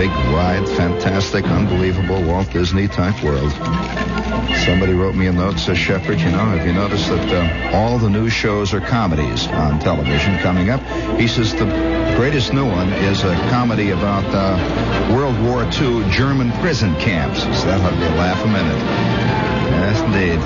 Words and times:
big, 0.00 0.10
wide, 0.32 0.66
fantastic, 0.78 1.44
unbelievable 1.44 2.22
Walt 2.22 2.50
Disney 2.50 2.88
type 2.88 3.22
world. 3.22 3.52
Somebody 4.64 4.94
wrote 4.94 5.14
me 5.14 5.26
a 5.26 5.32
note, 5.32 5.58
says 5.58 5.76
Shepherd, 5.76 6.18
you 6.20 6.30
know, 6.30 6.38
have 6.38 6.66
you 6.66 6.72
noticed 6.72 7.10
that 7.10 7.28
uh, 7.30 7.76
all 7.76 7.98
the 7.98 8.08
new 8.08 8.30
shows 8.30 8.72
are 8.72 8.80
comedies 8.80 9.46
on 9.48 9.78
television 9.78 10.38
coming 10.38 10.70
up? 10.70 10.80
He 11.20 11.28
says 11.28 11.52
the 11.52 11.66
greatest 12.16 12.54
new 12.54 12.66
one 12.66 12.90
is 12.94 13.24
a 13.24 13.34
comedy 13.50 13.90
about 13.90 14.24
uh, 14.28 15.14
World 15.14 15.38
War 15.42 15.64
II 15.64 16.10
German 16.10 16.50
prison 16.62 16.94
camps. 16.96 17.42
So 17.42 17.66
that'll 17.66 17.98
be 17.98 18.06
a 18.06 18.16
laugh 18.16 18.42
a 18.42 18.48
minute. 18.48 18.80
Yes, 19.84 20.00
indeed. 20.00 20.38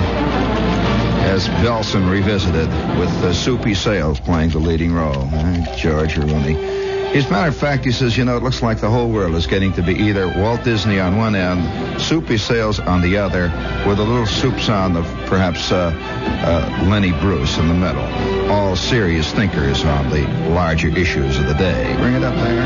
As 1.31 1.47
Belsen 1.63 2.11
revisited 2.11 2.69
with 2.99 3.11
uh, 3.23 3.33
Soupy 3.33 3.75
Sales 3.75 4.19
playing 4.19 4.51
the 4.51 4.59
leading 4.59 4.93
role. 4.93 5.29
Uh, 5.33 5.77
George 5.77 6.17
Rooney. 6.17 6.75
As 7.15 7.27
a 7.27 7.31
matter 7.31 7.49
of 7.49 7.57
fact, 7.57 7.85
he 7.85 7.93
says, 7.93 8.17
you 8.17 8.25
know, 8.25 8.37
it 8.37 8.43
looks 8.43 8.61
like 8.61 8.81
the 8.81 8.91
whole 8.91 9.09
world 9.09 9.37
is 9.37 9.47
getting 9.47 9.73
to 9.75 9.83
be 9.83 9.95
either 9.95 10.27
Walt 10.27 10.65
Disney 10.65 10.99
on 10.99 11.17
one 11.17 11.37
end, 11.37 12.01
Soupy 12.01 12.39
Sales 12.39 12.81
on 12.81 13.03
the 13.03 13.19
other, 13.19 13.45
with 13.87 14.01
a 14.01 14.03
little 14.03 14.27
soup 14.27 14.59
sound 14.59 14.97
of 14.97 15.05
perhaps 15.27 15.71
uh, 15.71 15.93
uh, 15.95 16.87
Lenny 16.89 17.13
Bruce 17.13 17.57
in 17.57 17.69
the 17.69 17.75
middle. 17.75 18.03
All 18.51 18.75
serious 18.75 19.33
thinkers 19.33 19.85
on 19.85 20.11
the 20.11 20.27
larger 20.51 20.89
issues 20.89 21.39
of 21.39 21.47
the 21.47 21.55
day. 21.55 21.95
Bring 21.99 22.15
it 22.15 22.25
up 22.25 22.35
there. 22.35 22.63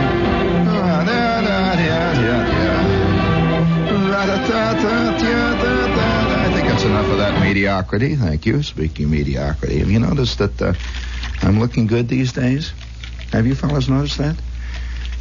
I 6.41 6.53
think 6.55 6.69
that's 6.69 6.85
enough 6.85 7.11
of 7.11 7.19
that 7.19 7.39
mediocrity. 7.39 8.17
Thank 8.17 8.47
you. 8.47 8.63
Speaking 8.63 9.05
of 9.05 9.11
mediocrity, 9.11 9.81
have 9.81 9.91
you 9.91 10.01
noticed 10.01 10.39
that 10.39 10.63
uh, 10.63 10.73
I'm 11.43 11.61
looking 11.61 11.87
good 11.87 12.09
these 12.09 12.33
days? 12.33 12.73
Have 13.33 13.47
you 13.47 13.55
fellows 13.55 13.89
noticed 13.89 14.19
that? 14.19 14.37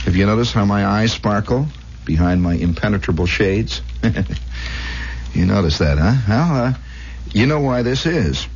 Have 0.05 0.15
you 0.15 0.25
noticed 0.25 0.53
how 0.53 0.65
my 0.65 0.85
eyes 0.85 1.11
sparkle 1.11 1.67
behind 2.05 2.41
my 2.41 2.53
impenetrable 2.53 3.25
shades? 3.25 3.81
you 5.33 5.45
notice 5.45 5.79
that, 5.79 5.97
huh? 5.97 6.15
Well, 6.27 6.65
uh, 6.65 6.73
you 7.33 7.45
know 7.45 7.59
why 7.59 7.81
this 7.81 8.05
is. 8.05 8.47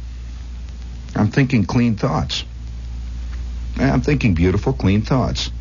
I'm 1.16 1.30
thinking 1.30 1.66
clean 1.66 1.96
thoughts. 1.96 2.46
I'm 3.78 4.02
thinking 4.02 4.34
beautiful, 4.34 4.74
clean 4.74 5.02
thoughts. 5.02 5.52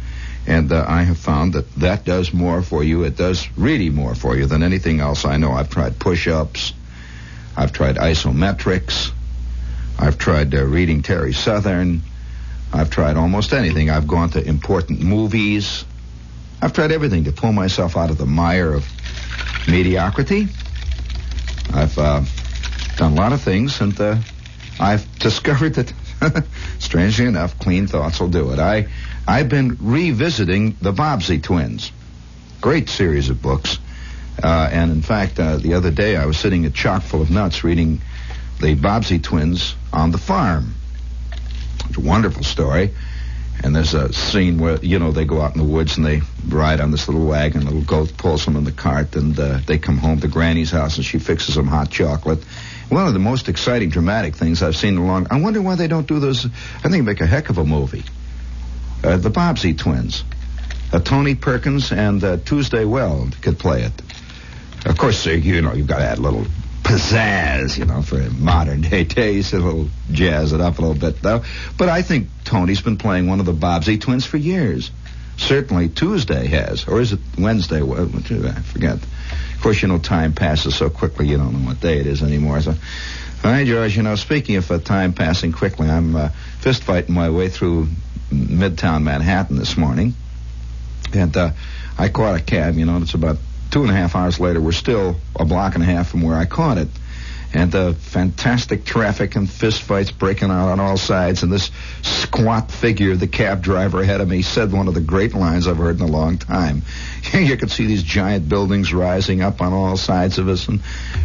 And 0.46 0.72
uh, 0.72 0.84
I 0.86 1.02
have 1.02 1.18
found 1.18 1.54
that 1.54 1.72
that 1.76 2.04
does 2.04 2.32
more 2.32 2.62
for 2.62 2.82
you. 2.82 3.02
It 3.02 3.16
does 3.16 3.48
really 3.56 3.90
more 3.90 4.14
for 4.14 4.36
you 4.36 4.46
than 4.46 4.62
anything 4.62 5.00
else 5.00 5.24
I 5.24 5.36
know. 5.36 5.52
I've 5.52 5.70
tried 5.70 5.98
push-ups. 5.98 6.72
I've 7.56 7.72
tried 7.72 7.96
isometrics. 7.96 9.10
I've 9.98 10.18
tried 10.18 10.54
uh, 10.54 10.64
reading 10.64 11.02
Terry 11.02 11.32
Southern. 11.32 12.02
I've 12.72 12.90
tried 12.90 13.16
almost 13.16 13.52
anything. 13.52 13.90
I've 13.90 14.06
gone 14.06 14.30
to 14.30 14.42
important 14.42 15.00
movies. 15.00 15.84
I've 16.62 16.72
tried 16.72 16.92
everything 16.92 17.24
to 17.24 17.32
pull 17.32 17.52
myself 17.52 17.96
out 17.96 18.10
of 18.10 18.18
the 18.18 18.26
mire 18.26 18.72
of 18.72 18.86
mediocrity. 19.66 20.48
I've 21.72 21.98
uh, 21.98 22.22
done 22.96 23.12
a 23.12 23.14
lot 23.14 23.32
of 23.32 23.40
things, 23.40 23.80
and 23.80 23.98
uh, 24.00 24.16
I've 24.78 25.06
discovered 25.18 25.74
that, 25.74 26.46
strangely 26.78 27.26
enough, 27.26 27.58
clean 27.58 27.86
thoughts 27.86 28.20
will 28.20 28.28
do 28.28 28.52
it. 28.52 28.58
I, 28.58 28.88
I've 29.26 29.48
been 29.48 29.78
revisiting 29.80 30.76
the 30.80 30.92
Bobbsey 30.92 31.42
twins. 31.42 31.90
Great 32.60 32.88
series 32.88 33.30
of 33.30 33.40
books. 33.40 33.78
Uh, 34.42 34.68
and 34.72 34.90
in 34.90 35.02
fact, 35.02 35.38
uh, 35.38 35.56
the 35.56 35.74
other 35.74 35.90
day 35.90 36.16
I 36.16 36.26
was 36.26 36.38
sitting 36.38 36.64
at 36.66 36.74
Chock 36.74 37.02
full 37.02 37.20
of 37.20 37.30
nuts 37.30 37.64
reading 37.64 38.00
the 38.60 38.74
Bobbsey 38.74 39.22
twins 39.22 39.74
on 39.92 40.10
the 40.10 40.18
farm. 40.18 40.74
It's 41.88 41.96
a 41.96 42.00
wonderful 42.00 42.42
story. 42.42 42.94
And 43.62 43.76
there's 43.76 43.92
a 43.92 44.10
scene 44.12 44.58
where, 44.58 44.78
you 44.78 44.98
know, 44.98 45.12
they 45.12 45.26
go 45.26 45.40
out 45.42 45.54
in 45.54 45.58
the 45.58 45.68
woods 45.68 45.98
and 45.98 46.06
they 46.06 46.22
ride 46.48 46.80
on 46.80 46.90
this 46.90 47.08
little 47.08 47.26
wagon. 47.26 47.64
Little 47.64 47.82
goat 47.82 48.16
pulls 48.16 48.44
them 48.44 48.56
in 48.56 48.64
the 48.64 48.72
cart 48.72 49.14
and 49.16 49.38
uh, 49.38 49.58
they 49.66 49.76
come 49.78 49.98
home 49.98 50.20
to 50.20 50.28
Granny's 50.28 50.70
house 50.70 50.96
and 50.96 51.04
she 51.04 51.18
fixes 51.18 51.56
them 51.56 51.66
hot 51.66 51.90
chocolate. 51.90 52.42
One 52.88 53.06
of 53.06 53.12
the 53.12 53.18
most 53.18 53.48
exciting, 53.48 53.90
dramatic 53.90 54.34
things 54.34 54.62
I've 54.62 54.76
seen 54.76 54.94
in 54.94 55.00
a 55.00 55.06
long... 55.06 55.26
I 55.30 55.40
wonder 55.40 55.60
why 55.60 55.74
they 55.74 55.88
don't 55.88 56.06
do 56.06 56.20
those... 56.20 56.46
I 56.46 56.48
think 56.82 56.94
it'd 56.94 57.04
make 57.04 57.20
a 57.20 57.26
heck 57.26 57.50
of 57.50 57.58
a 57.58 57.64
movie. 57.64 58.04
Uh, 59.04 59.18
the 59.18 59.30
Bobbsey 59.30 59.76
twins. 59.76 60.24
Uh, 60.92 60.98
Tony 60.98 61.34
Perkins 61.34 61.92
and 61.92 62.24
uh, 62.24 62.38
Tuesday 62.38 62.84
Weld 62.84 63.40
could 63.42 63.58
play 63.58 63.82
it. 63.82 63.92
Of 64.86 64.96
course, 64.96 65.26
uh, 65.26 65.30
you 65.30 65.60
know, 65.60 65.74
you've 65.74 65.86
got 65.86 65.98
to 65.98 66.04
add 66.04 66.18
little 66.18 66.46
pizzazz, 66.90 67.78
you 67.78 67.84
know, 67.84 68.02
for 68.02 68.18
modern 68.30 68.80
day 68.80 69.04
taste, 69.20 69.54
It'll 69.54 69.88
jazz 70.10 70.52
it 70.52 70.60
up 70.60 70.78
a 70.78 70.82
little 70.82 70.96
bit, 70.96 71.22
though. 71.22 71.44
But 71.78 71.88
I 71.88 72.02
think 72.02 72.28
Tony's 72.44 72.80
been 72.80 72.96
playing 72.96 73.28
one 73.28 73.40
of 73.40 73.46
the 73.46 73.52
Bobbsey 73.52 74.00
twins 74.00 74.26
for 74.26 74.36
years. 74.36 74.90
Certainly 75.36 75.90
Tuesday 75.90 76.46
has, 76.48 76.86
or 76.86 77.00
is 77.00 77.12
it 77.12 77.20
Wednesday? 77.38 77.80
I 77.80 78.52
forget. 78.62 78.96
Of 78.96 79.60
course, 79.62 79.80
you 79.80 79.88
know, 79.88 79.98
time 79.98 80.34
passes 80.34 80.74
so 80.74 80.90
quickly, 80.90 81.28
you 81.28 81.38
don't 81.38 81.52
know 81.52 81.66
what 81.66 81.80
day 81.80 81.98
it 81.98 82.06
is 82.06 82.22
anymore. 82.22 82.60
So, 82.60 82.72
all 82.72 83.50
right, 83.50 83.66
George, 83.66 83.96
you 83.96 84.02
know, 84.02 84.16
speaking 84.16 84.56
of 84.56 84.70
uh, 84.70 84.78
time 84.78 85.14
passing 85.14 85.52
quickly, 85.52 85.88
I'm 85.88 86.14
uh, 86.14 86.28
fist 86.58 86.82
fighting 86.82 87.14
my 87.14 87.30
way 87.30 87.48
through 87.48 87.88
Midtown 88.30 89.02
Manhattan 89.02 89.56
this 89.56 89.78
morning. 89.78 90.14
And 91.14 91.34
uh, 91.36 91.52
I 91.96 92.08
caught 92.10 92.38
a 92.38 92.42
cab, 92.42 92.76
you 92.76 92.84
know, 92.84 92.98
it's 92.98 93.14
about 93.14 93.38
two 93.70 93.82
and 93.82 93.90
a 93.90 93.94
half 93.94 94.16
hours 94.16 94.40
later. 94.40 94.60
We're 94.60 94.72
still 94.72 95.16
a 95.38 95.44
block 95.44 95.74
and 95.74 95.82
a 95.82 95.86
half 95.86 96.08
from 96.08 96.22
where 96.22 96.36
I 96.36 96.44
caught 96.44 96.78
it. 96.78 96.88
And 97.52 97.72
the 97.72 97.94
fantastic 97.94 98.84
traffic 98.84 99.34
and 99.34 99.48
fistfights 99.48 100.16
breaking 100.16 100.50
out 100.52 100.68
on 100.68 100.78
all 100.78 100.96
sides. 100.96 101.42
And 101.42 101.50
this 101.50 101.72
squat 102.02 102.70
figure, 102.70 103.16
the 103.16 103.26
cab 103.26 103.60
driver 103.60 104.00
ahead 104.00 104.20
of 104.20 104.28
me, 104.28 104.42
said 104.42 104.70
one 104.70 104.86
of 104.86 104.94
the 104.94 105.00
great 105.00 105.34
lines 105.34 105.66
I've 105.66 105.78
heard 105.78 105.96
in 105.96 106.02
a 106.02 106.10
long 106.10 106.38
time. 106.38 106.82
you 107.32 107.56
could 107.56 107.72
see 107.72 107.86
these 107.86 108.04
giant 108.04 108.48
buildings 108.48 108.94
rising 108.94 109.42
up 109.42 109.60
on 109.60 109.72
all 109.72 109.96
sides 109.96 110.38
of 110.38 110.48
us, 110.48 110.68
and 110.68 110.80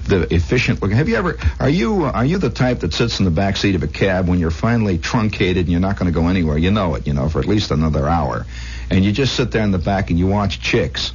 the 0.08 0.34
efficient 0.34 0.82
looking. 0.82 0.98
Have 0.98 1.10
you 1.10 1.16
ever? 1.16 1.38
Are 1.60 1.70
you 1.70 2.06
are 2.06 2.26
you 2.26 2.40
the 2.40 2.50
type 2.50 2.80
that 2.80 2.96
sits 2.96 3.20
in 3.20 3.26
the 3.26 3.32
back 3.32 3.56
seat 3.56 3.76
of 3.76 3.84
a 3.84 3.88
cab 3.88 4.28
when 4.28 4.40
you're 4.40 4.50
finally 4.50 4.98
truncated 4.98 5.66
and 5.66 5.70
you're 5.70 5.80
not 5.80 6.00
going 6.00 6.12
to 6.12 6.20
go 6.20 6.28
anywhere? 6.28 6.58
You 6.58 6.72
know 6.72 6.96
it, 6.96 7.06
you 7.06 7.14
know, 7.14 7.30
for 7.30 7.38
at 7.38 7.46
least 7.46 7.70
another 7.70 8.08
hour, 8.08 8.48
and 8.90 9.06
you 9.06 9.12
just 9.12 9.36
sit 9.36 9.52
there 9.52 9.64
in 9.64 9.70
the 9.70 9.78
back 9.78 10.10
and 10.10 10.18
you 10.18 10.26
watch 10.26 10.60
chicks 10.60 11.14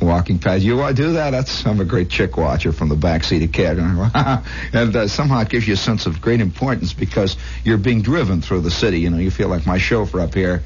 walking 0.00 0.38
past. 0.38 0.62
You 0.62 0.76
to 0.76 0.94
do 0.94 1.12
that? 1.14 1.30
That's 1.30 1.66
I'm 1.66 1.80
a 1.80 1.84
great 1.84 2.08
chick 2.08 2.36
watcher 2.36 2.72
from 2.72 2.88
the 2.88 2.96
back 2.96 3.24
seat 3.24 3.42
of 3.42 3.52
cab, 3.52 3.78
and 4.72 4.96
uh, 4.96 5.08
somehow 5.08 5.40
it 5.40 5.48
gives 5.48 5.66
you 5.66 5.74
a 5.74 5.78
sense 5.78 6.06
of 6.06 6.20
great 6.20 6.40
importance 6.40 6.92
because 6.92 7.36
you're 7.64 7.78
being 7.78 8.02
driven 8.02 8.40
through 8.40 8.60
the 8.60 8.70
city. 8.70 9.00
You 9.00 9.10
know, 9.10 9.18
you 9.18 9.30
feel 9.30 9.48
like 9.48 9.66
my 9.66 9.78
chauffeur 9.78 10.20
up 10.20 10.34
here. 10.34 10.62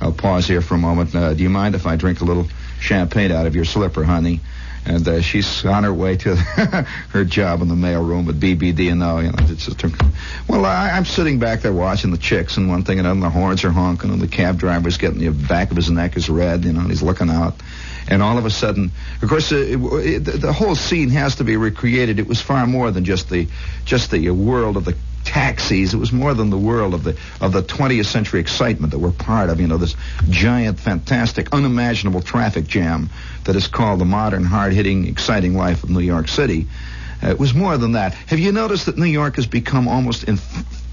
I'll 0.00 0.12
pause 0.12 0.48
here 0.48 0.60
for 0.60 0.74
a 0.74 0.78
moment. 0.78 1.14
Uh, 1.14 1.32
do 1.32 1.42
you 1.42 1.50
mind 1.50 1.76
if 1.76 1.86
I 1.86 1.94
drink 1.94 2.20
a 2.20 2.24
little 2.24 2.48
champagne 2.80 3.30
out 3.30 3.46
of 3.46 3.54
your 3.54 3.64
slipper, 3.64 4.02
honey? 4.02 4.40
And 4.84 5.06
uh, 5.06 5.20
she's 5.20 5.64
on 5.64 5.84
her 5.84 5.94
way 5.94 6.16
to 6.16 6.34
her 7.10 7.24
job 7.24 7.62
in 7.62 7.68
the 7.68 7.76
mail 7.76 8.02
room 8.02 8.28
at 8.28 8.34
BBD 8.34 8.90
and 8.90 9.00
you 9.24 9.30
know, 9.30 9.34
it's 9.38 9.66
just, 9.66 9.80
well, 10.48 10.66
I, 10.66 10.90
I'm 10.90 11.04
sitting 11.04 11.38
back 11.38 11.60
there 11.60 11.72
watching 11.72 12.10
the 12.10 12.18
chicks 12.18 12.56
and 12.56 12.68
one 12.68 12.82
thing 12.82 12.98
and 12.98 13.06
another, 13.06 13.20
the 13.20 13.30
horns 13.30 13.62
are 13.62 13.70
honking 13.70 14.10
and 14.10 14.20
the 14.20 14.26
cab 14.26 14.58
driver's 14.58 14.96
getting 14.96 15.20
the 15.20 15.30
back 15.30 15.70
of 15.70 15.76
his 15.76 15.88
neck 15.88 16.16
is 16.16 16.28
red, 16.28 16.64
you 16.64 16.72
know, 16.72 16.80
and 16.80 16.90
he's 16.90 17.02
looking 17.02 17.30
out 17.30 17.54
and 18.12 18.22
all 18.22 18.36
of 18.36 18.44
a 18.44 18.50
sudden, 18.50 18.92
of 19.22 19.28
course, 19.28 19.52
uh, 19.52 19.56
it, 19.56 20.28
it, 20.28 20.40
the 20.40 20.52
whole 20.52 20.74
scene 20.74 21.08
has 21.08 21.36
to 21.36 21.44
be 21.44 21.56
recreated. 21.56 22.18
It 22.18 22.26
was 22.26 22.42
far 22.42 22.66
more 22.66 22.90
than 22.90 23.06
just 23.06 23.30
the 23.30 23.48
just 23.86 24.10
the 24.10 24.30
world 24.30 24.76
of 24.76 24.84
the 24.84 24.94
taxis. 25.24 25.94
It 25.94 25.96
was 25.96 26.12
more 26.12 26.34
than 26.34 26.50
the 26.50 26.58
world 26.58 26.92
of 26.92 27.04
the 27.04 27.16
of 27.40 27.52
the 27.52 27.62
20th 27.62 28.04
century 28.04 28.40
excitement 28.40 28.92
that 28.92 28.98
we're 28.98 29.12
part 29.12 29.48
of. 29.48 29.60
You 29.60 29.66
know, 29.66 29.78
this 29.78 29.96
giant, 30.28 30.78
fantastic, 30.78 31.54
unimaginable 31.54 32.20
traffic 32.20 32.66
jam 32.66 33.08
that 33.44 33.56
is 33.56 33.66
called 33.66 33.98
the 33.98 34.04
modern, 34.04 34.44
hard-hitting, 34.44 35.06
exciting 35.06 35.56
life 35.56 35.82
of 35.82 35.88
New 35.88 36.00
York 36.00 36.28
City. 36.28 36.66
Uh, 37.22 37.28
it 37.28 37.38
was 37.38 37.54
more 37.54 37.78
than 37.78 37.92
that. 37.92 38.12
Have 38.12 38.40
you 38.40 38.52
noticed 38.52 38.86
that 38.86 38.98
New 38.98 39.06
York 39.06 39.36
has 39.36 39.46
become 39.46 39.88
almost 39.88 40.26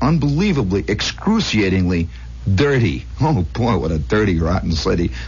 unbelievably, 0.02 0.86
excruciatingly 0.88 2.08
dirty. 2.56 3.06
Oh 3.22 3.44
boy, 3.54 3.78
what 3.78 3.92
a 3.92 4.00
dirty, 4.00 4.40
rotten 4.40 4.72
city. 4.72 5.12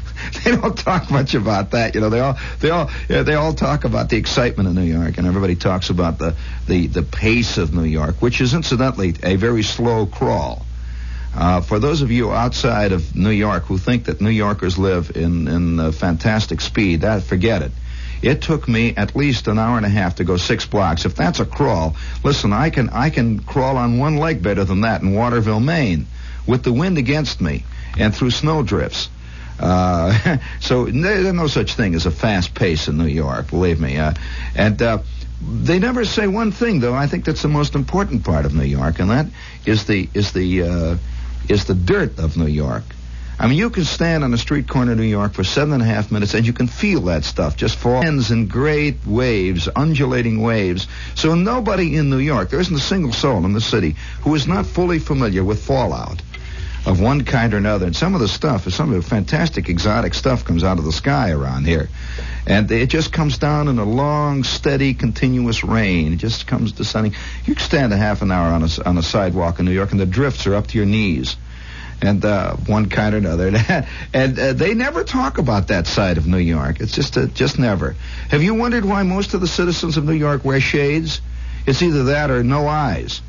They 0.44 0.52
don't 0.52 0.78
talk 0.78 1.10
much 1.10 1.34
about 1.34 1.72
that. 1.72 1.96
You 1.96 2.02
know, 2.02 2.12
they 2.12 2.20
all 2.20 2.38
they 2.60 2.70
all 2.70 2.92
yeah, 3.10 3.24
they 3.24 3.34
all 3.34 3.54
talk 3.54 3.86
about 3.86 4.10
the 4.10 4.18
excitement 4.18 4.70
of 4.70 4.76
New 4.76 4.84
York, 4.84 5.18
and 5.18 5.26
everybody 5.26 5.56
talks 5.56 5.90
about 5.90 6.20
the 6.20 6.36
the 6.68 6.86
the 6.86 7.02
pace 7.02 7.58
of 7.58 7.74
New 7.74 7.86
York, 7.86 8.22
which 8.22 8.40
is 8.40 8.54
incidentally 8.54 9.16
a 9.24 9.36
very 9.36 9.64
slow 9.64 10.06
crawl. 10.06 10.64
Uh, 11.36 11.62
for 11.62 11.80
those 11.80 12.04
of 12.04 12.12
you 12.12 12.32
outside 12.32 12.92
of 12.92 13.16
New 13.16 13.32
York 13.32 13.64
who 13.64 13.80
think 13.80 14.06
that 14.06 14.22
New 14.22 14.30
Yorkers 14.30 14.78
live 14.78 15.12
in 15.16 15.48
in 15.48 15.80
uh, 15.80 15.92
fantastic 15.92 16.62
speed, 16.62 17.02
that 17.02 17.24
forget 17.24 17.64
it. 17.64 17.72
It 18.22 18.44
took 18.44 18.68
me 18.68 18.94
at 18.96 19.16
least 19.16 19.48
an 19.48 19.58
hour 19.58 19.78
and 19.78 19.88
a 19.88 19.90
half 19.90 20.18
to 20.18 20.24
go 20.24 20.38
six 20.38 20.68
blocks. 20.68 21.06
If 21.06 21.16
that's 21.16 21.40
a 21.40 21.46
crawl, 21.48 21.96
listen, 22.24 22.54
I 22.54 22.70
can 22.70 22.90
I 22.90 23.10
can 23.10 23.40
crawl 23.40 23.78
on 23.78 23.98
one 23.98 24.18
leg 24.18 24.44
better 24.44 24.66
than 24.66 24.82
that 24.82 25.02
in 25.02 25.16
Waterville, 25.16 25.60
Maine 25.60 26.06
with 26.48 26.64
the 26.64 26.74
wind 26.74 26.98
against 26.98 27.42
me 27.42 27.64
and 27.98 28.16
through 28.16 28.32
snowdrifts. 28.32 29.10
Uh, 29.60 30.38
so 30.60 30.86
there's 30.86 31.34
no 31.34 31.48
such 31.48 31.76
thing 31.76 31.96
as 31.96 32.06
a 32.06 32.12
fast 32.12 32.54
pace 32.54 32.88
in 32.88 32.98
New 32.98 33.08
York, 33.08 33.50
believe 33.50 33.80
me. 33.80 33.98
Uh, 33.98 34.14
and 34.56 34.82
uh, 34.82 35.00
they 35.42 35.80
never 35.80 36.06
say 36.06 36.28
one 36.28 36.52
thing, 36.52 36.80
though. 36.80 36.94
I 36.94 37.08
think 37.08 37.26
that's 37.26 37.42
the 37.42 37.48
most 37.48 37.76
important 37.76 38.24
part 38.24 38.46
of 38.46 38.54
New 38.54 38.64
York, 38.64 39.00
and 39.00 39.10
that 39.10 39.28
is 39.66 39.86
the 39.86 40.10
is 40.14 40.32
the 40.34 40.64
uh, 40.64 40.98
is 41.50 41.66
the 41.66 41.74
dirt 41.74 42.20
of 42.20 42.38
New 42.38 42.48
York. 42.48 42.84
I 43.40 43.48
mean, 43.48 43.58
you 43.58 43.72
can 43.72 43.86
stand 43.86 44.24
on 44.24 44.32
a 44.36 44.38
street 44.38 44.68
corner 44.68 44.92
in 44.92 45.00
New 45.00 45.04
York 45.04 45.34
for 45.34 45.44
seven 45.44 45.74
and 45.74 45.82
a 45.82 45.86
half 45.86 46.12
minutes, 46.12 46.36
and 46.36 46.46
you 46.46 46.54
can 46.54 46.68
feel 46.68 47.02
that 47.02 47.24
stuff 47.24 47.58
just 47.58 47.76
fall 47.76 48.04
in 48.06 48.48
great 48.48 49.04
waves, 49.04 49.68
undulating 49.76 50.44
waves. 50.44 50.88
So 51.16 51.34
nobody 51.34 51.96
in 51.96 52.12
New 52.12 52.20
York, 52.20 52.52
there 52.52 52.60
isn't 52.60 52.76
a 52.76 52.80
single 52.80 53.12
soul 53.12 53.44
in 53.46 53.54
the 53.54 53.62
city 53.62 53.96
who 54.22 54.36
is 54.36 54.46
not 54.46 54.68
fully 54.68 55.00
familiar 55.00 55.44
with 55.44 55.64
fallout 55.64 56.22
of 56.86 57.00
one 57.00 57.24
kind 57.24 57.54
or 57.54 57.58
another. 57.58 57.86
And 57.86 57.96
some 57.96 58.16
of 58.16 58.22
the 58.22 58.28
stuff, 58.28 58.68
some 58.72 58.94
of 58.94 59.04
the 59.04 59.08
fantastic 59.08 59.70
exotic 59.70 60.14
stuff 60.14 60.46
comes 60.46 60.64
out 60.64 60.80
of 60.80 60.86
the 60.86 60.92
sky 60.92 61.32
around 61.32 61.66
here. 61.66 61.90
And 62.48 62.70
it 62.72 62.88
just 62.88 63.14
comes 63.14 63.38
down 63.38 63.68
in 63.68 63.78
a 63.78 63.86
long, 63.86 64.44
steady, 64.44 64.94
continuous 64.94 65.64
rain. 65.64 66.14
It 66.14 66.18
just 66.18 66.48
comes 66.48 66.72
descending. 66.72 67.14
You 67.46 67.56
can 67.56 67.64
stand 67.64 67.94
a 67.94 67.98
half 67.98 68.22
an 68.22 68.32
hour 68.32 68.52
on 68.52 68.64
a, 68.64 68.70
on 68.86 68.98
a 68.98 69.04
sidewalk 69.04 69.60
in 69.60 69.66
New 69.66 69.72
York 69.72 69.92
and 69.92 70.00
the 70.00 70.06
drifts 70.08 70.48
are 70.48 70.56
up 70.56 70.68
to 70.68 70.78
your 70.78 70.88
knees. 70.88 71.38
And 72.04 72.26
uh, 72.26 72.56
one 72.56 72.90
kind 72.90 73.14
or 73.14 73.20
another, 73.20 73.52
and 74.14 74.40
uh, 74.40 74.54
they 74.54 74.74
never 74.74 75.04
talk 75.04 75.38
about 75.38 75.68
that 75.68 75.86
side 75.86 76.18
of 76.18 76.26
New 76.26 76.40
York. 76.40 76.80
It's 76.80 76.94
just, 76.94 77.16
uh, 77.16 77.28
just 77.28 77.60
never. 77.60 77.96
Have 78.30 78.42
you 78.42 78.56
wondered 78.56 78.86
why 78.86 79.04
most 79.04 79.36
of 79.36 79.42
the 79.42 79.48
citizens 79.48 79.98
of 79.98 80.06
New 80.06 80.14
York 80.14 80.44
wear 80.44 80.60
shades? 80.60 81.22
It's 81.68 81.84
either 81.84 82.06
that 82.06 82.32
or 82.32 82.44
no 82.44 82.68
eyes. 82.68 83.22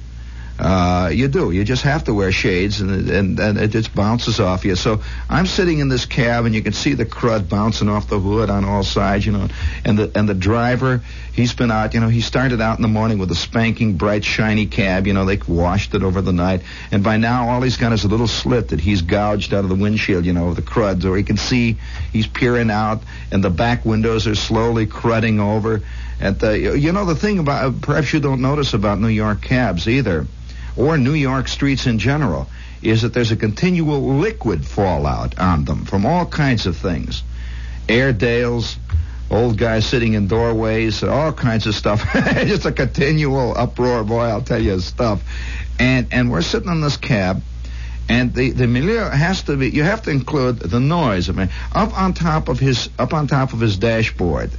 Uh, 0.63 1.09
you 1.09 1.27
do. 1.27 1.51
You 1.51 1.65
just 1.65 1.83
have 1.83 2.05
to 2.05 2.15
wear 2.15 2.31
shades, 2.31 2.81
and, 2.81 3.11
and 3.11 3.41
and 3.41 3.59
it 3.59 3.71
just 3.73 3.93
bounces 3.97 4.39
off 4.39 4.65
you. 4.65 4.77
So 4.77 5.03
I'm 5.29 5.47
sitting 5.47 5.81
in 5.81 5.89
this 5.89 6.07
cab, 6.07 6.45
and 6.45 6.55
you 6.55 6.63
can 6.63 6.73
see 6.73 6.95
the 6.95 7.05
crud 7.05 7.49
bouncing 7.49 7.89
off 7.89 8.07
the 8.07 8.21
hood 8.21 8.49
on 8.49 8.65
all 8.65 8.85
sides, 8.85 9.27
you 9.27 9.33
know. 9.33 9.49
And 9.85 9.99
the 9.99 10.13
and 10.15 10.29
the 10.29 10.35
driver, 10.35 11.01
he's 11.33 11.53
been 11.53 11.73
out. 11.73 11.95
You 11.95 12.01
know, 12.01 12.07
he 12.07 12.21
started 12.21 12.61
out 12.61 12.79
in 12.79 12.83
the 12.83 12.89
morning 12.89 13.19
with 13.19 13.33
a 13.33 13.35
spanking, 13.35 13.97
bright, 13.97 14.25
shiny 14.25 14.67
cab. 14.67 15.09
You 15.09 15.15
know, 15.15 15.25
they 15.25 15.39
washed 15.49 15.97
it 15.97 16.05
over 16.05 16.23
the 16.23 16.33
night, 16.33 16.63
and 16.93 17.03
by 17.03 17.17
now 17.17 17.49
all 17.49 17.61
he's 17.61 17.77
got 17.77 17.93
is 17.93 18.05
a 18.05 18.09
little 18.09 18.29
slit 18.29 18.69
that 18.69 18.79
he's 18.79 19.03
gouged 19.03 19.53
out 19.53 19.65
of 19.65 19.69
the 19.69 19.75
windshield. 19.75 20.25
You 20.25 20.33
know, 20.33 20.51
of 20.51 20.55
the 20.55 20.63
crud, 20.63 21.05
or 21.05 21.17
he 21.17 21.25
can 21.25 21.39
see 21.39 21.79
he's 22.13 22.29
peering 22.29 22.71
out, 22.71 23.03
and 23.33 23.43
the 23.43 23.51
back 23.51 23.85
windows 23.85 24.29
are 24.29 24.37
slowly 24.37 24.87
crudding 24.87 25.41
over. 25.41 25.83
And 26.21 26.39
the, 26.39 26.79
you 26.79 26.93
know 26.93 27.05
the 27.05 27.17
thing 27.17 27.41
about 27.41 27.81
perhaps 27.81 28.13
you 28.13 28.21
don't 28.21 28.43
notice 28.43 28.75
about 28.75 29.01
New 29.01 29.09
York 29.09 29.43
cabs 29.43 29.89
either 29.89 30.29
or 30.77 30.99
New 30.99 31.15
York 31.15 31.49
streets 31.49 31.87
in 31.87 31.99
general 31.99 32.49
is 32.83 33.03
that 33.03 33.15
there's 33.15 33.31
a 33.31 33.37
continual 33.37 34.17
liquid 34.17 34.67
fallout 34.67 35.39
on 35.39 35.65
them 35.65 35.85
from 35.85 36.05
all 36.05 36.27
kinds 36.27 36.67
of 36.67 36.77
things. 36.77 37.23
Airedales, 37.89 38.77
old 39.31 39.57
guys 39.57 39.87
sitting 39.87 40.15
in 40.15 40.27
doorways, 40.27 41.03
all 41.03 41.33
kinds 41.33 41.67
of 41.67 41.75
stuff. 41.75 42.05
Just 42.15 42.65
a 42.65 42.73
continual 42.73 43.57
uproar, 43.57 44.05
boy, 44.05 44.25
I'll 44.25 44.43
tell 44.43 44.63
you 44.63 44.81
stuff. 44.81 45.23
And 45.79 46.09
and 46.13 46.31
we're 46.31 46.43
sitting 46.43 46.71
in 46.71 46.81
this 46.81 46.97
cab 46.97 47.43
and 48.09 48.35
the 48.35 48.51
the 48.51 48.67
milieu 48.67 49.09
has 49.09 49.43
to 49.45 49.57
be 49.57 49.71
you 49.71 49.85
have 49.85 50.03
to 50.03 50.11
include 50.11 50.59
the 50.59 50.81
noise. 50.81 51.29
I 51.29 51.33
mean, 51.33 51.51
up 51.73 51.99
on 51.99 52.15
top 52.15 52.49
of 52.49 52.59
his 52.59 52.91
up 52.99 53.15
on 53.15 53.27
top 53.27 53.53
of 53.53 53.61
his 53.61 53.79
dashboard, 53.79 54.51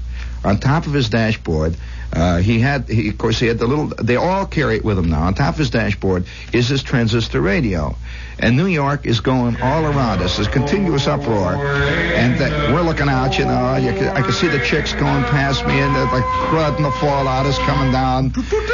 on 0.44 0.60
top 0.60 0.88
of 0.88 0.94
his 0.94 1.10
dashboard, 1.10 1.76
uh, 2.14 2.38
he 2.38 2.60
had, 2.60 2.88
he, 2.88 3.10
of 3.10 3.18
course, 3.18 3.40
he 3.40 3.48
had 3.48 3.58
the 3.58 3.66
little. 3.66 3.88
They 3.88 4.16
all 4.16 4.46
carry 4.46 4.76
it 4.76 4.86
with 4.86 5.00
him 5.00 5.10
now. 5.10 5.24
On 5.24 5.34
top 5.34 5.56
of 5.56 5.58
his 5.58 5.72
dashboard 5.72 6.26
is 6.52 6.70
this 6.70 6.84
transistor 6.84 7.42
radio, 7.42 7.96
and 8.38 8.56
New 8.56 8.68
York 8.68 9.08
is 9.08 9.20
going 9.20 9.60
all 9.60 9.84
around 9.84 10.22
us. 10.22 10.36
There's 10.36 10.48
continuous 10.48 11.08
uproar, 11.08 11.56
and 11.56 12.40
we're 12.74 12.84
looking 12.84 13.10
out. 13.10 13.40
You 13.40 13.46
know, 13.46 13.78
you 13.78 13.92
can, 13.94 14.16
I 14.16 14.22
can 14.22 14.32
see 14.32 14.48
the 14.48 14.60
chicks 14.60 14.94
going 14.94 15.24
past 15.24 15.66
me, 15.66 15.80
and 15.80 15.96
the, 15.96 16.06
the 16.06 16.22
crud 16.22 16.76
and 16.76 16.86
the 16.86 16.92
fallout 16.92 17.48
is 17.48 17.58
coming 17.60 17.92
down. 17.92 18.32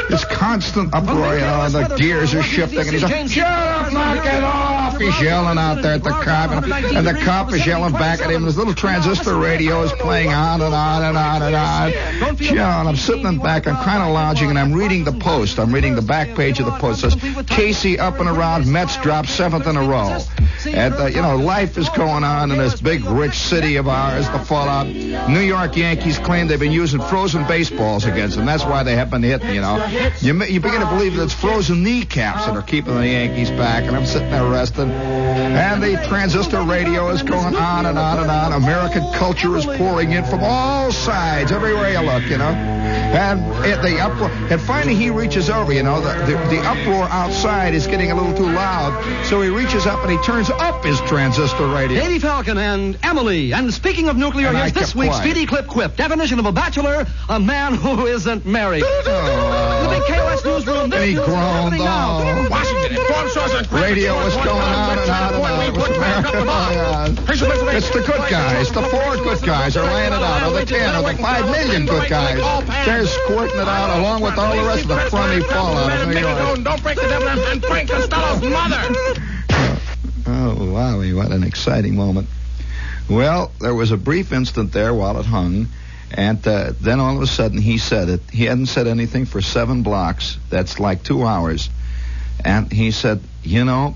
It's 0.09 0.25
constant 0.25 0.93
uproar. 0.93 1.35
You 1.35 1.41
know, 1.41 1.69
the 1.69 1.95
gears 1.95 2.33
are 2.33 2.43
shifting, 2.43 2.79
and 2.79 2.89
he's 2.89 3.03
like, 3.03 3.29
"Shut 3.29 3.47
up, 3.47 3.93
knock 3.93 4.25
it 4.25 4.43
off!" 4.43 4.99
He's 4.99 5.21
yelling 5.21 5.57
out 5.57 5.81
there 5.81 5.93
at 5.93 6.03
the 6.03 6.09
cop, 6.09 6.51
and, 6.51 6.73
and 6.73 7.07
the 7.07 7.13
cop 7.13 7.53
is 7.53 7.65
yelling 7.65 7.93
back 7.93 8.19
at 8.19 8.29
him. 8.29 8.37
And 8.39 8.45
his 8.45 8.57
little 8.57 8.73
transistor 8.73 9.37
radio 9.37 9.83
is 9.83 9.93
playing 9.93 10.33
on 10.33 10.61
and 10.61 10.73
on 10.73 11.03
and 11.03 11.17
on 11.17 11.41
and 11.41 11.55
on. 11.55 11.93
And 12.79 12.89
I'm 12.89 12.95
sitting 12.97 13.28
in 13.29 13.39
back. 13.39 13.67
I'm 13.67 14.13
lounging, 14.13 14.49
and 14.49 14.59
I'm 14.59 14.73
reading 14.73 15.03
the 15.03 15.11
Post. 15.11 15.59
I'm 15.59 15.73
reading 15.73 15.95
the 15.95 16.01
back 16.01 16.35
page 16.35 16.59
of 16.59 16.65
the 16.65 16.71
Post. 16.71 17.03
It 17.03 17.11
says 17.11 17.45
Casey 17.45 17.99
up 17.99 18.19
and 18.19 18.27
around. 18.27 18.71
Mets 18.71 18.97
drop 18.97 19.27
seventh 19.27 19.67
in 19.67 19.77
a 19.77 19.83
row. 19.83 20.19
And 20.65 20.93
uh, 20.95 21.05
you 21.05 21.21
know, 21.21 21.37
life 21.37 21.77
is 21.77 21.87
going 21.89 22.23
on 22.23 22.51
in 22.51 22.57
this 22.57 22.81
big, 22.81 23.05
rich 23.05 23.35
city 23.35 23.77
of 23.77 23.87
ours. 23.87 24.27
The 24.29 24.39
fallout. 24.39 24.87
New 24.87 25.39
York 25.39 25.77
Yankees 25.77 26.17
claim 26.19 26.47
they've 26.47 26.59
been 26.59 26.71
using 26.71 27.01
frozen 27.01 27.47
baseballs 27.47 28.05
against 28.05 28.35
them. 28.35 28.45
That's 28.45 28.65
why 28.65 28.83
they 28.83 28.95
haven't 28.95 29.23
hit. 29.23 29.43
You 29.43 29.61
know, 29.61 29.85
you 30.19 30.33
you 30.43 30.59
begin 30.59 30.81
to 30.81 30.87
believe 30.87 31.15
that 31.15 31.23
it's 31.23 31.33
frozen 31.33 31.83
kneecaps 31.83 32.45
that 32.45 32.55
are 32.55 32.61
keeping 32.61 32.95
the 32.95 33.07
Yankees 33.07 33.51
back. 33.51 33.83
And 33.85 33.95
I'm 33.95 34.05
sitting 34.05 34.31
there 34.31 34.49
resting, 34.49 34.89
and 34.89 35.81
the 35.81 36.03
transistor 36.07 36.63
radio 36.63 37.09
is 37.09 37.21
going 37.21 37.55
on 37.55 37.85
and 37.85 37.97
on 37.97 38.19
and 38.19 38.31
on. 38.31 38.53
American 38.53 39.03
culture 39.13 39.55
is 39.55 39.65
pouring 39.65 40.11
in 40.11 40.25
from 40.25 40.41
all 40.43 40.91
sides, 40.91 41.51
everywhere 41.51 41.91
you 41.91 42.01
look. 42.01 42.23
You 42.23 42.37
know. 42.37 42.79
And 43.19 43.41
the 43.83 43.99
uproar, 43.99 44.29
and 44.29 44.61
finally 44.61 44.95
he 44.95 45.09
reaches 45.09 45.49
over. 45.49 45.73
You 45.73 45.83
know, 45.83 45.99
the, 45.99 46.13
the, 46.25 46.37
the 46.55 46.61
uproar 46.61 47.03
outside 47.09 47.73
is 47.73 47.85
getting 47.85 48.11
a 48.11 48.15
little 48.15 48.33
too 48.33 48.49
loud, 48.49 49.25
so 49.25 49.41
he 49.41 49.49
reaches 49.49 49.85
up 49.85 50.01
and 50.03 50.11
he 50.11 50.17
turns 50.23 50.49
up 50.49 50.85
his 50.85 51.01
transistor 51.01 51.67
radio. 51.67 51.99
Davy 51.99 52.19
Falcon 52.19 52.57
and 52.57 52.97
Emily. 53.03 53.51
And 53.53 53.73
speaking 53.73 54.07
of 54.07 54.15
nuclear, 54.15 54.47
And 54.47 54.57
I 54.57 54.69
here's 54.69 54.73
this 54.73 54.95
week's 54.95 55.17
quiet. 55.17 55.31
Speedy 55.31 55.45
Clip 55.45 55.67
Quip. 55.67 55.97
Definition 55.97 56.39
of 56.39 56.45
a 56.45 56.53
bachelor: 56.53 57.05
a 57.27 57.39
man 57.41 57.73
who 57.73 58.05
isn't 58.05 58.45
married. 58.45 58.83
Oh. 59.99 60.07
the 60.07 60.13
KOS 60.13 60.45
newsroom. 60.45 60.89
This 60.89 60.99
And 60.99 61.09
he 61.09 61.15
is 61.17 61.25
groaned, 61.25 61.73
happening 61.75 61.83
now. 61.83 62.19
oh. 62.23 62.47
Washington 62.49 62.91
informed 62.97 63.31
sources. 63.31 63.71
Radio 63.71 64.15
was 64.15 64.35
going 64.35 64.47
on 64.49 64.97
and 64.99 65.09
on 65.09 65.33
and 65.33 65.43
on. 65.43 67.25
Was 67.25 67.41
America. 67.41 67.77
It's 67.77 67.89
the 67.91 67.99
good 68.01 68.29
guys. 68.29 68.71
The 68.71 68.81
four 68.83 69.15
good 69.17 69.41
guys 69.43 69.77
are 69.77 69.85
laying 69.85 70.13
it 70.13 70.19
out. 70.21 70.43
Or 70.51 70.59
the 70.59 70.65
ten, 70.65 70.95
or 70.95 71.11
the 71.11 71.17
five 71.21 71.45
million 71.45 71.85
good 71.85 72.09
guys. 72.09 72.39
They're 72.85 73.05
squirting 73.07 73.59
it 73.59 73.67
out 73.67 73.99
along 73.99 74.21
with 74.21 74.37
all 74.37 74.55
the 74.55 74.63
rest 74.63 74.83
of 74.83 74.87
the 74.89 74.95
crummy 75.09 75.41
fallout 75.43 76.01
of 76.01 76.07
New 76.09 76.19
York. 76.19 76.63
Don't 76.63 76.83
break 76.83 76.95
the 76.95 77.07
devil 77.07 77.27
and 77.27 77.63
Frank 77.63 77.89
Costello's 77.89 78.41
mother. 78.41 78.81
Oh, 80.31 80.55
wowie, 80.59 81.15
what 81.15 81.31
an 81.31 81.43
exciting 81.43 81.95
moment. 81.95 82.27
Well, 83.09 83.51
there 83.59 83.73
was 83.73 83.91
a 83.91 83.97
brief 83.97 84.31
instant 84.31 84.71
there 84.71 84.93
while 84.93 85.19
it 85.19 85.25
hung, 85.25 85.67
and 86.11 86.45
uh, 86.47 86.73
then 86.79 86.99
all 86.99 87.15
of 87.15 87.21
a 87.21 87.27
sudden 87.27 87.59
he 87.59 87.77
said 87.77 88.09
it. 88.09 88.21
He 88.31 88.45
hadn't 88.45 88.67
said 88.67 88.87
anything 88.87 89.25
for 89.25 89.41
seven 89.41 89.83
blocks. 89.83 90.37
That's 90.49 90.79
like 90.79 91.03
two 91.03 91.23
hours. 91.23 91.69
And 92.43 92.71
he 92.71 92.91
said, 92.91 93.21
You 93.43 93.65
know, 93.65 93.95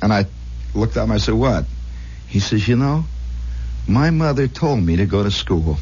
and 0.00 0.12
I 0.12 0.26
looked 0.74 0.96
at 0.96 1.04
him, 1.04 1.10
I 1.10 1.18
said, 1.18 1.34
What? 1.34 1.64
He 2.28 2.40
says, 2.40 2.66
You 2.68 2.76
know, 2.76 3.04
my 3.86 4.10
mother 4.10 4.46
told 4.46 4.80
me 4.80 4.96
to 4.96 5.06
go 5.06 5.22
to 5.22 5.30
school. 5.30 5.78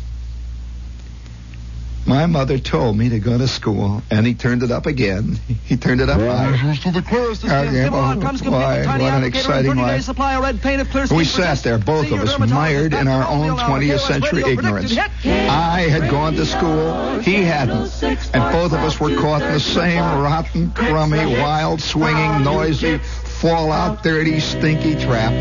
My 2.07 2.27
mother 2.27 2.57
told 2.59 2.97
me 2.97 3.09
to 3.09 3.19
go 3.19 3.37
to 3.37 3.49
school, 3.49 4.01
and 4.13 4.25
he 4.25 4.35
turned 4.35 4.63
it 4.63 4.71
up 4.71 4.87
again. 4.87 5.41
He 5.65 5.77
turned 5.77 6.01
it 6.01 6.09
up 6.09 6.21
higher. 6.21 6.75
To 6.77 6.93
the 6.93 7.03
chorus, 7.03 7.41
the 7.41 7.49
Okay, 7.49 7.69
Skip 7.83 7.93
well, 7.93 8.01
on 8.01 8.19
oh, 8.19 8.21
comes 8.21 8.43
why, 8.45 8.83
tiny 8.85 9.03
what 9.03 9.15
an 9.15 9.25
exciting 9.25 9.75
life. 9.77 10.03
supply 10.03 10.37
of 10.37 10.43
red 10.45 10.63
paint 10.63 10.81
of 10.81 10.89
clear 10.91 11.07
We 11.11 11.25
sat 11.25 11.59
there, 11.65 11.79
both 11.79 12.13
of 12.13 12.21
us, 12.21 12.39
mired 12.39 12.95
in 12.95 13.09
our 13.09 13.29
own 13.29 13.59
20th 13.59 13.99
century 13.99 14.45
ignorance. 14.47 14.97
I 14.97 15.89
had 15.91 16.09
gone 16.09 16.35
to 16.35 16.47
school, 16.47 17.19
he 17.21 17.43
hadn't, 17.43 17.91
and 18.03 18.53
both 18.53 18.73
of 18.73 18.81
us 18.81 19.01
were 19.01 19.15
caught 19.17 19.43
in 19.43 19.53
the 19.53 19.61
same 19.61 19.99
rotten, 20.01 20.71
crummy, 20.71 21.27
wild, 21.41 21.81
swinging, 21.81 22.45
noisy, 22.45 23.01
fallout, 23.41 24.03
dirty, 24.03 24.41
stinky 24.41 24.95
trap 24.95 25.33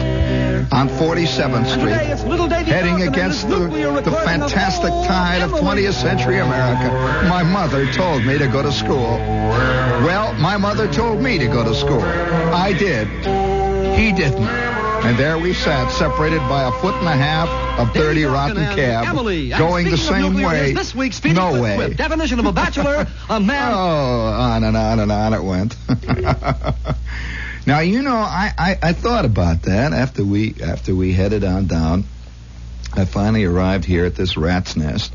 on 0.71 0.89
47th 0.89 1.67
Street, 1.67 2.65
heading 2.65 3.01
against 3.03 3.47
the, 3.47 3.67
the 4.03 4.11
fantastic 4.11 4.89
tide 5.07 5.41
of 5.41 5.51
20th 5.51 5.93
century 5.93 6.39
America. 6.39 6.91
My 7.29 7.43
mother 7.43 7.91
told 7.93 8.25
me 8.25 8.37
to 8.37 8.47
go 8.47 8.61
to 8.61 8.71
school. 8.71 9.17
Well, 10.05 10.33
my 10.33 10.57
mother 10.57 10.91
told 10.91 11.21
me 11.21 11.37
to 11.39 11.47
go 11.47 11.63
to 11.63 11.73
school. 11.73 12.01
I 12.01 12.73
did. 12.73 13.07
He 13.97 14.11
didn't. 14.11 14.43
And 15.05 15.19
there 15.19 15.37
we 15.37 15.53
sat, 15.53 15.91
separated 15.91 16.39
by 16.49 16.63
a 16.67 16.71
foot 16.81 16.95
and 16.95 17.07
a 17.07 17.15
half 17.15 17.47
of 17.79 17.93
dirty, 17.93 18.21
Davy 18.21 18.25
rotten 18.25 18.57
cab, 18.75 19.05
Emily. 19.05 19.49
Going 19.49 19.91
the 19.91 19.97
same 19.97 20.41
way. 20.41 20.73
This 20.73 20.95
week's 20.95 21.23
No 21.23 21.61
way. 21.61 21.75
Quip. 21.75 21.97
Definition 21.97 22.39
of 22.39 22.45
a 22.47 22.51
bachelor: 22.51 23.05
a 23.29 23.39
man. 23.39 23.71
Oh, 23.75 24.25
on 24.25 24.63
and 24.63 24.75
on 24.75 24.99
and 24.99 25.11
on 25.11 25.33
it 25.35 25.43
went. 25.43 25.75
now 27.65 27.79
you 27.79 28.01
know, 28.01 28.15
I, 28.15 28.53
I, 28.57 28.77
I 28.81 28.93
thought 28.93 29.25
about 29.25 29.63
that 29.63 29.93
after 29.93 30.24
we 30.24 30.55
after 30.62 30.95
we 30.95 31.13
headed 31.13 31.43
on 31.43 31.67
down. 31.67 32.05
I 32.93 33.05
finally 33.05 33.43
arrived 33.43 33.84
here 33.84 34.05
at 34.05 34.15
this 34.15 34.38
rat's 34.38 34.77
nest, 34.77 35.13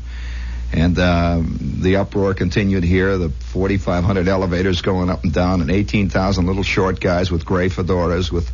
and 0.71 0.97
um, 0.99 1.57
the 1.81 1.95
uproar 1.97 2.33
continued 2.33 2.83
here. 2.83 3.17
The 3.17 3.29
4,500 3.29 4.27
elevators 4.27 4.81
going 4.81 5.09
up 5.09 5.23
and 5.23 5.33
down, 5.33 5.61
and 5.61 5.71
18,000 5.71 6.45
little 6.45 6.63
short 6.63 6.99
guys 6.99 7.31
with 7.31 7.45
gray 7.45 7.69
fedoras 7.69 8.31
with 8.31 8.51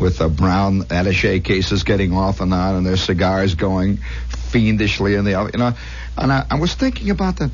with 0.00 0.20
uh, 0.20 0.28
brown 0.28 0.82
attaché 0.82 1.42
cases 1.42 1.84
getting 1.84 2.12
off 2.12 2.40
and 2.40 2.52
on, 2.52 2.76
and 2.76 2.86
their 2.86 2.96
cigars 2.96 3.54
going 3.54 3.98
fiendishly 4.28 5.14
in 5.14 5.24
the 5.24 5.50
you 5.52 5.58
know. 5.58 5.72
And 6.16 6.32
I, 6.32 6.46
I 6.50 6.58
was 6.58 6.74
thinking 6.74 7.10
about 7.10 7.36
that 7.36 7.50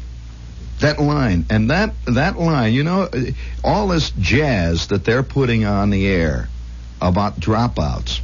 that 0.81 1.01
line 1.01 1.47
and 1.51 1.71
that 1.71 1.95
that 2.07 2.39
line. 2.39 2.73
You 2.73 2.85
know, 2.85 3.09
all 3.65 3.89
this 3.89 4.11
jazz 4.19 4.89
that 4.89 5.05
they're 5.05 5.23
putting 5.23 5.65
on 5.65 5.91
the 5.91 6.07
air 6.07 6.49
about 7.01 7.41
dropouts 7.41 8.21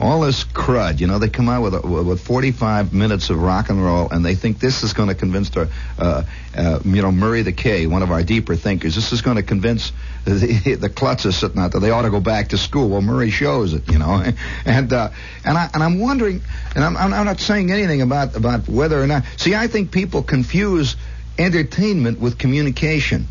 all 0.00 0.22
this 0.22 0.44
crud. 0.44 1.00
You 1.00 1.06
know, 1.06 1.18
they 1.18 1.28
come 1.28 1.48
out 1.48 1.62
with 1.62 1.74
a, 1.74 1.80
with 1.80 2.20
45 2.22 2.92
minutes 2.92 3.28
of 3.30 3.40
rock 3.40 3.68
and 3.68 3.84
roll, 3.84 4.08
and 4.08 4.24
they 4.24 4.34
think 4.34 4.58
this 4.58 4.82
is 4.82 4.94
going 4.94 5.08
to 5.10 5.14
convince 5.14 5.50
their, 5.50 5.68
uh, 5.98 6.24
uh, 6.56 6.80
you 6.84 7.02
know, 7.02 7.12
Murray 7.12 7.42
the 7.42 7.52
K, 7.52 7.86
one 7.86 8.02
of 8.02 8.10
our 8.10 8.22
deeper 8.22 8.56
thinkers. 8.56 8.94
This 8.94 9.12
is 9.12 9.20
going 9.20 9.36
to 9.36 9.42
convince 9.42 9.92
the, 10.24 10.76
the 10.80 10.88
klutzes 10.88 11.34
sitting 11.34 11.58
out 11.60 11.72
there 11.72 11.80
they 11.80 11.90
ought 11.90 12.02
to 12.02 12.10
go 12.10 12.20
back 12.20 12.48
to 12.48 12.58
school. 12.58 12.88
Well, 12.88 13.02
Murray 13.02 13.30
shows 13.30 13.74
it, 13.74 13.90
you 13.92 13.98
know, 13.98 14.22
and 14.64 14.92
uh, 14.92 15.10
and 15.44 15.58
I 15.58 15.70
and 15.74 15.82
I'm 15.82 16.00
wondering, 16.00 16.40
and 16.74 16.82
I'm 16.82 16.96
I'm 16.96 17.26
not 17.26 17.40
saying 17.40 17.70
anything 17.70 18.00
about 18.00 18.34
about 18.34 18.68
whether 18.68 19.00
or 19.00 19.06
not. 19.06 19.24
See, 19.36 19.54
I 19.54 19.66
think 19.66 19.90
people 19.92 20.22
confuse 20.22 20.96
entertainment 21.38 22.20
with 22.20 22.38
communication. 22.38 23.26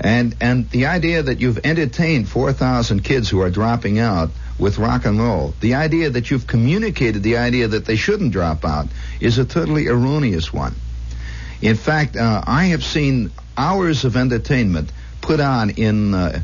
And 0.00 0.36
and 0.40 0.70
the 0.70 0.86
idea 0.86 1.22
that 1.22 1.40
you've 1.40 1.58
entertained 1.64 2.28
4,000 2.28 3.02
kids 3.02 3.28
who 3.28 3.40
are 3.40 3.50
dropping 3.50 3.98
out 3.98 4.30
with 4.58 4.78
rock 4.78 5.04
and 5.04 5.18
roll, 5.18 5.54
the 5.60 5.74
idea 5.74 6.10
that 6.10 6.30
you've 6.30 6.46
communicated 6.46 7.22
the 7.22 7.38
idea 7.38 7.68
that 7.68 7.84
they 7.84 7.96
shouldn't 7.96 8.32
drop 8.32 8.64
out 8.64 8.86
is 9.20 9.38
a 9.38 9.44
totally 9.44 9.88
erroneous 9.88 10.52
one. 10.52 10.74
In 11.60 11.74
fact, 11.74 12.16
uh, 12.16 12.42
I 12.46 12.66
have 12.66 12.84
seen 12.84 13.32
hours 13.56 14.04
of 14.04 14.16
entertainment 14.16 14.92
put 15.20 15.40
on 15.40 15.70
in 15.70 16.14
uh, 16.14 16.40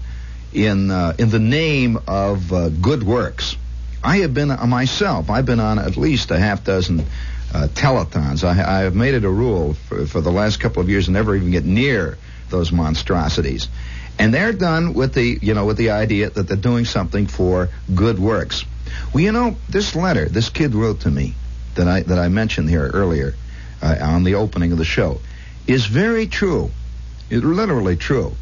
in 0.53 0.91
uh, 0.91 1.15
in 1.19 1.31
the 1.31 1.39
name 1.39 1.99
of 2.09 2.53
uh, 2.53 2.69
good 2.71 3.03
works. 3.05 3.57
I 4.03 4.19
have 4.19 4.35
been 4.35 4.51
uh, 4.51 4.67
myself. 4.67 5.31
I've 5.31 5.47
been 5.47 5.61
on 5.61 5.79
at 5.79 5.97
least 5.97 6.31
a 6.31 6.39
half 6.39 6.65
dozen 6.65 7.07
uh, 7.55 7.69
telethons. 7.69 8.45
I, 8.45 8.51
I, 8.51 8.81
have 8.81 8.95
made 8.95 9.15
it 9.15 9.25
a 9.25 9.31
rule 9.31 9.75
for, 9.75 10.07
for 10.07 10.21
the 10.21 10.33
last 10.33 10.59
couple 10.59 10.83
of 10.83 10.89
years 10.89 11.07
to 11.07 11.13
never 11.13 11.35
even 11.37 11.51
get 11.51 11.65
near 11.65 12.19
those 12.51 12.73
monstrosities 12.73 13.69
and 14.19 14.33
they're 14.33 14.53
done 14.53 14.95
with 14.95 15.15
the 15.15 15.39
you 15.43 15.55
know 15.55 15.65
with 15.65 15.77
the 15.77 15.91
idea 15.91 16.31
that 16.31 16.49
they're 16.49 16.57
doing 16.57 16.85
something 16.85 17.27
for 17.27 17.69
good 17.95 18.19
works. 18.19 18.65
Well, 19.13 19.23
you 19.23 19.33
know, 19.33 19.57
this 19.69 19.95
letter 19.95 20.29
this 20.29 20.51
kid 20.51 20.75
wrote 20.75 21.01
to 21.01 21.11
me 21.11 21.35
that 21.75 21.89
I 21.89 22.01
that 22.01 22.19
I 22.19 22.29
mentioned 22.29 22.71
here 22.71 22.89
earlier 22.93 23.35
uh, 23.83 23.97
on 24.01 24.25
the 24.25 24.37
opening 24.37 24.73
of 24.73 24.79
the 24.79 24.85
show 24.85 25.21
is 25.67 25.87
very 25.87 26.27
true. 26.27 26.71
It's 27.31 27.45
literally 27.45 27.97
true. 27.97 28.37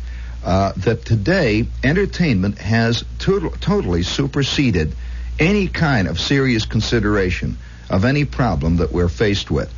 Uh, 0.45 0.73
that 0.79 1.05
today 1.05 1.65
entertainment 1.85 2.59
has 2.59 3.05
to- 3.21 3.53
totally 3.61 4.03
superseded 4.03 4.93
any 5.39 5.69
kind 5.69 6.09
of 6.09 6.19
serious 6.19 6.65
consideration 6.65 7.57
of 7.93 8.07
any 8.07 8.25
problem 8.25 8.79
that 8.79 8.91
we're 8.91 9.11
faced 9.11 9.51
with. 9.51 9.73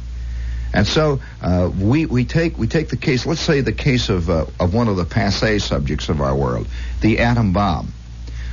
And 0.72 0.86
so 0.86 1.20
uh, 1.42 1.70
we 1.78 2.06
we 2.06 2.24
take 2.24 2.56
we 2.56 2.66
take 2.66 2.88
the 2.88 2.96
case. 2.96 3.26
Let's 3.26 3.40
say 3.40 3.60
the 3.60 3.72
case 3.72 4.08
of 4.08 4.30
uh, 4.30 4.46
of 4.58 4.72
one 4.72 4.88
of 4.88 4.96
the 4.96 5.04
passe 5.04 5.58
subjects 5.58 6.08
of 6.08 6.20
our 6.20 6.34
world, 6.34 6.66
the 7.00 7.18
atom 7.18 7.52
bomb. 7.52 7.92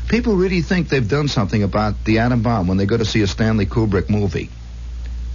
People 0.07 0.35
really 0.35 0.61
think 0.61 0.89
they've 0.89 1.07
done 1.07 1.29
something 1.29 1.63
about 1.63 2.03
the 2.03 2.19
atom 2.19 2.41
bomb 2.41 2.67
when 2.67 2.77
they 2.77 2.85
go 2.85 2.97
to 2.97 3.05
see 3.05 3.21
a 3.21 3.27
Stanley 3.27 3.65
Kubrick 3.65 4.09
movie. 4.09 4.49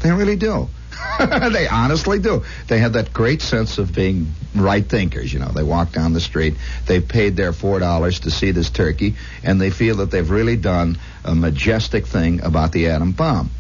They 0.03 0.13
really 0.13 0.37
do. 0.37 0.69
they 1.19 1.67
honestly 1.67 2.19
do. 2.19 2.45
They 2.69 2.79
have 2.79 2.93
that 2.93 3.13
great 3.13 3.43
sense 3.43 3.79
of 3.79 3.95
being 3.95 4.33
right 4.55 4.85
thinkers. 4.85 5.33
You 5.33 5.41
know, 5.41 5.49
they 5.49 5.63
walk 5.63 5.93
down 5.93 6.13
the 6.13 6.21
street, 6.21 6.55
they've 6.87 7.07
paid 7.07 7.37
their 7.37 7.53
four 7.53 7.81
dollars 7.81 8.21
to 8.21 8.31
see 8.31 8.53
this 8.53 8.71
turkey, 8.71 9.17
and 9.43 9.61
they 9.61 9.71
feel 9.71 9.97
that 9.97 10.11
they've 10.11 10.31
really 10.31 10.57
done 10.57 10.99
a 11.25 11.35
majestic 11.35 12.07
thing 12.07 12.43
about 12.43 12.71
the 12.71 12.89
atom 12.89 13.13
bomb 13.13 13.51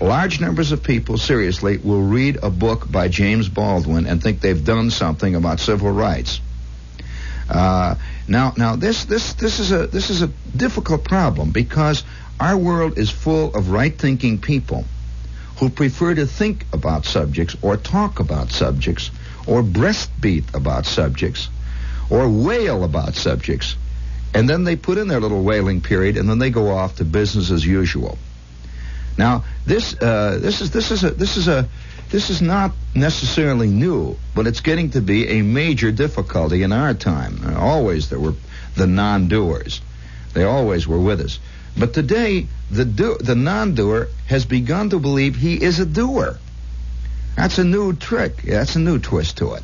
large 0.00 0.40
numbers 0.40 0.72
of 0.72 0.82
people, 0.82 1.16
seriously, 1.18 1.78
will 1.78 2.02
read 2.02 2.38
a 2.42 2.50
book 2.50 2.90
by 2.90 3.08
James 3.08 3.48
Baldwin 3.48 4.06
and 4.06 4.22
think 4.22 4.40
they've 4.40 4.64
done 4.64 4.90
something 4.90 5.34
about 5.34 5.60
civil 5.60 5.90
rights. 5.90 6.40
Uh, 7.48 7.96
now, 8.28 8.54
now 8.56 8.76
this 8.76 9.04
this 9.04 9.34
this 9.34 9.58
is 9.58 9.72
a 9.72 9.86
this 9.86 10.10
is 10.10 10.22
a 10.22 10.28
difficult 10.56 11.04
problem 11.04 11.50
because 11.50 12.04
our 12.40 12.56
world 12.56 12.98
is 12.98 13.10
full 13.10 13.54
of 13.54 13.70
right-thinking 13.70 14.40
people 14.40 14.84
who 15.58 15.68
prefer 15.68 16.14
to 16.14 16.26
think 16.26 16.66
about 16.72 17.04
subjects 17.04 17.56
or 17.62 17.76
talk 17.76 18.20
about 18.20 18.50
subjects 18.50 19.10
or 19.46 19.62
breastbeat 19.62 20.54
about 20.54 20.86
subjects 20.86 21.48
or 22.10 22.28
wail 22.28 22.84
about 22.84 23.14
subjects, 23.14 23.76
and 24.34 24.48
then 24.48 24.64
they 24.64 24.76
put 24.76 24.98
in 24.98 25.08
their 25.08 25.20
little 25.20 25.42
wailing 25.42 25.80
period 25.80 26.16
and 26.16 26.28
then 26.28 26.38
they 26.38 26.50
go 26.50 26.70
off 26.70 26.96
to 26.96 27.04
business 27.04 27.50
as 27.50 27.64
usual. 27.64 28.18
Now, 29.18 29.44
this 29.66 29.94
uh, 29.94 30.38
this 30.40 30.60
is 30.60 30.70
this 30.70 30.90
is 30.90 31.04
a 31.04 31.10
this 31.10 31.36
is 31.36 31.48
a 31.48 31.68
this 32.10 32.30
is 32.30 32.42
not 32.42 32.72
necessarily 32.94 33.68
new, 33.68 34.16
but 34.34 34.46
it's 34.46 34.60
getting 34.60 34.90
to 34.90 35.00
be 35.00 35.28
a 35.28 35.42
major 35.42 35.92
difficulty 35.92 36.62
in 36.62 36.72
our 36.72 36.94
time. 36.94 37.56
Always 37.56 38.10
there 38.10 38.20
were 38.20 38.34
the 38.76 38.86
non-doers; 38.86 39.80
they 40.34 40.44
always 40.44 40.86
were 40.86 40.98
with 40.98 41.20
us. 41.20 41.38
But 41.76 41.94
today, 41.94 42.46
the 42.70 42.84
do- 42.84 43.18
the 43.18 43.34
non-doer 43.34 44.08
has 44.26 44.44
begun 44.44 44.90
to 44.90 44.98
believe 44.98 45.36
he 45.36 45.54
is 45.62 45.78
a 45.78 45.86
doer. 45.86 46.38
That's 47.36 47.58
a 47.58 47.64
new 47.64 47.94
trick. 47.94 48.42
That's 48.42 48.76
a 48.76 48.80
new 48.80 48.98
twist 48.98 49.38
to 49.38 49.54
it. 49.54 49.62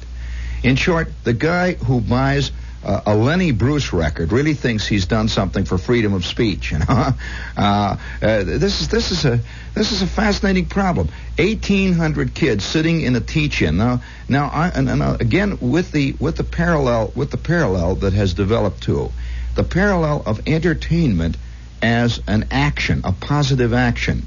In 0.62 0.76
short, 0.76 1.12
the 1.24 1.34
guy 1.34 1.74
who 1.74 2.00
buys 2.00 2.50
uh, 2.88 3.02
a 3.04 3.14
Lenny 3.14 3.50
Bruce 3.52 3.92
record 3.92 4.32
really 4.32 4.54
thinks 4.54 4.86
he's 4.86 5.04
done 5.04 5.28
something 5.28 5.66
for 5.66 5.76
freedom 5.76 6.14
of 6.14 6.24
speech. 6.24 6.72
You 6.72 6.78
know, 6.78 6.86
uh, 7.56 7.60
uh, 7.60 7.96
this 8.20 8.80
is 8.80 8.88
this 8.88 9.10
is 9.10 9.26
a 9.26 9.40
this 9.74 9.92
is 9.92 10.00
a 10.00 10.06
fascinating 10.06 10.66
problem. 10.66 11.10
Eighteen 11.36 11.92
hundred 11.92 12.32
kids 12.34 12.64
sitting 12.64 13.02
in 13.02 13.14
a 13.14 13.20
teach-in 13.20 13.76
now. 13.76 14.00
Now, 14.26 14.48
I, 14.48 14.68
and, 14.68 14.88
and 14.88 15.02
uh, 15.02 15.18
again 15.20 15.58
with 15.60 15.92
the 15.92 16.14
with 16.18 16.36
the 16.36 16.44
parallel 16.44 17.12
with 17.14 17.30
the 17.30 17.36
parallel 17.36 17.96
that 17.96 18.14
has 18.14 18.32
developed 18.32 18.82
too, 18.82 19.12
the 19.54 19.64
parallel 19.64 20.22
of 20.24 20.48
entertainment 20.48 21.36
as 21.82 22.22
an 22.26 22.46
action, 22.50 23.02
a 23.04 23.12
positive 23.12 23.74
action. 23.74 24.26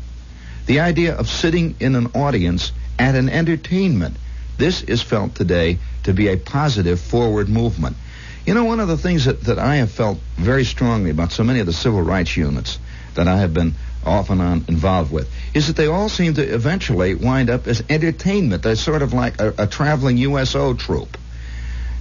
The 0.68 0.82
idea 0.82 1.16
of 1.16 1.28
sitting 1.28 1.76
in 1.80 1.96
an 1.96 2.12
audience 2.14 2.72
at 3.00 3.16
an 3.16 3.28
entertainment. 3.28 4.18
This 4.58 4.84
is 4.84 5.02
felt 5.02 5.34
today 5.34 5.80
to 6.04 6.14
be 6.14 6.28
a 6.28 6.38
positive 6.38 7.00
forward 7.00 7.50
movement. 7.50 7.98
You 8.46 8.54
know, 8.56 8.66
one 8.66 8.80
of 8.80 8.88
the 8.88 8.98
things 8.98 9.26
that, 9.26 9.42
that 9.42 9.60
I 9.60 9.76
have 9.78 9.92
felt 9.92 10.20
very 10.36 10.66
strongly 10.66 11.12
about 11.12 11.32
so 11.32 11.44
many 11.44 11.60
of 11.60 11.68
the 11.68 11.74
civil 11.74 12.02
rights 12.02 12.36
units 12.36 12.80
that 13.16 13.28
I 13.28 13.38
have 13.38 13.54
been 13.54 13.76
off 14.04 14.32
and 14.32 14.42
on 14.42 14.66
involved 14.68 15.12
with 15.12 15.32
is 15.54 15.68
that 15.68 15.76
they 15.76 15.86
all 15.86 16.10
seem 16.10 16.34
to 16.34 16.42
eventually 16.42 17.14
wind 17.14 17.50
up 17.50 17.68
as 17.68 17.84
entertainment. 17.90 18.64
They're 18.64 18.76
sort 18.76 19.04
of 19.04 19.14
like 19.14 19.40
a, 19.40 19.54
a 19.60 19.68
traveling 19.68 20.18
USO 20.18 20.74
troupe. 20.74 21.18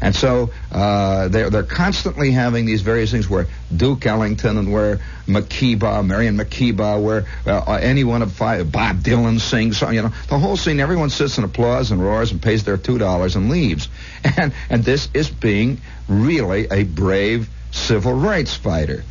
And 0.01 0.15
so 0.15 0.51
uh, 0.73 1.29
they're 1.29 1.51
they're 1.51 1.63
constantly 1.63 2.31
having 2.31 2.65
these 2.65 2.81
various 2.81 3.11
things 3.11 3.29
where 3.29 3.47
Duke 3.75 4.07
Ellington 4.07 4.57
and 4.57 4.73
where 4.73 5.01
Makeba, 5.27 6.07
Miriam 6.07 6.39
Makeba, 6.39 7.03
where 7.03 7.27
uh, 7.47 7.79
any 7.81 8.05
one 8.05 8.23
of 8.23 8.33
five, 8.33 8.73
Bob 8.73 9.01
Dylan 9.01 9.39
sings, 9.41 9.83
you 9.83 10.03
know, 10.03 10.13
the 10.29 10.39
whole 10.39 10.57
scene. 10.57 10.81
Everyone 10.81 11.11
sits 11.11 11.37
and 11.37 11.45
applauds 11.45 11.91
and 11.91 12.03
roars 12.03 12.33
and 12.33 12.41
pays 12.41 12.65
their 12.65 12.79
two 12.79 12.99
dollars 12.99 13.37
and 13.37 13.51
leaves. 13.51 13.89
And 14.37 14.53
and 14.69 14.85
this 14.85 15.09
is 15.13 15.29
being 15.29 15.81
really 16.09 16.67
a 16.71 16.85
brave 16.85 17.49
civil 17.73 18.15
rights 18.15 18.55
fighter. 18.55 19.05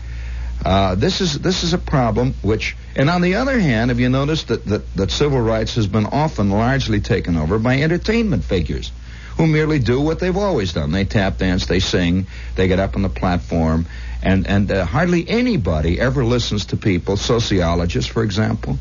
Uh, 0.63 0.95
this 0.95 1.21
is 1.21 1.39
this 1.39 1.63
is 1.63 1.73
a 1.73 1.77
problem 1.77 2.33
which, 2.41 2.75
and 2.95 3.09
on 3.09 3.21
the 3.21 3.35
other 3.35 3.59
hand, 3.59 3.91
have 3.91 3.99
you 3.99 4.09
noticed 4.09 4.49
that, 4.49 4.65
that 4.65 4.95
that 4.95 5.11
civil 5.11 5.39
rights 5.39 5.75
has 5.75 5.87
been 5.87 6.05
often 6.05 6.49
largely 6.49 6.99
taken 6.99 7.37
over 7.37 7.59
by 7.59 7.81
entertainment 7.81 8.43
figures? 8.43 8.91
Who 9.39 9.47
merely 9.47 9.79
do 9.79 10.01
what 10.01 10.19
they've 10.19 10.35
always 10.35 10.73
done. 10.73 10.91
They 10.91 11.05
tap 11.05 11.37
dance, 11.37 11.65
they 11.65 11.79
sing, 11.79 12.27
they 12.55 12.67
get 12.67 12.77
up 12.77 12.97
on 12.97 13.03
the 13.03 13.09
platform, 13.09 13.85
and 14.21 14.45
and 14.45 14.69
uh, 14.69 14.83
hardly 14.83 15.27
anybody 15.29 15.97
ever 15.97 16.25
listens 16.25 16.65
to 16.67 16.77
people, 16.77 17.15
sociologists, 17.15 18.11
for 18.11 18.21
example, 18.21 18.77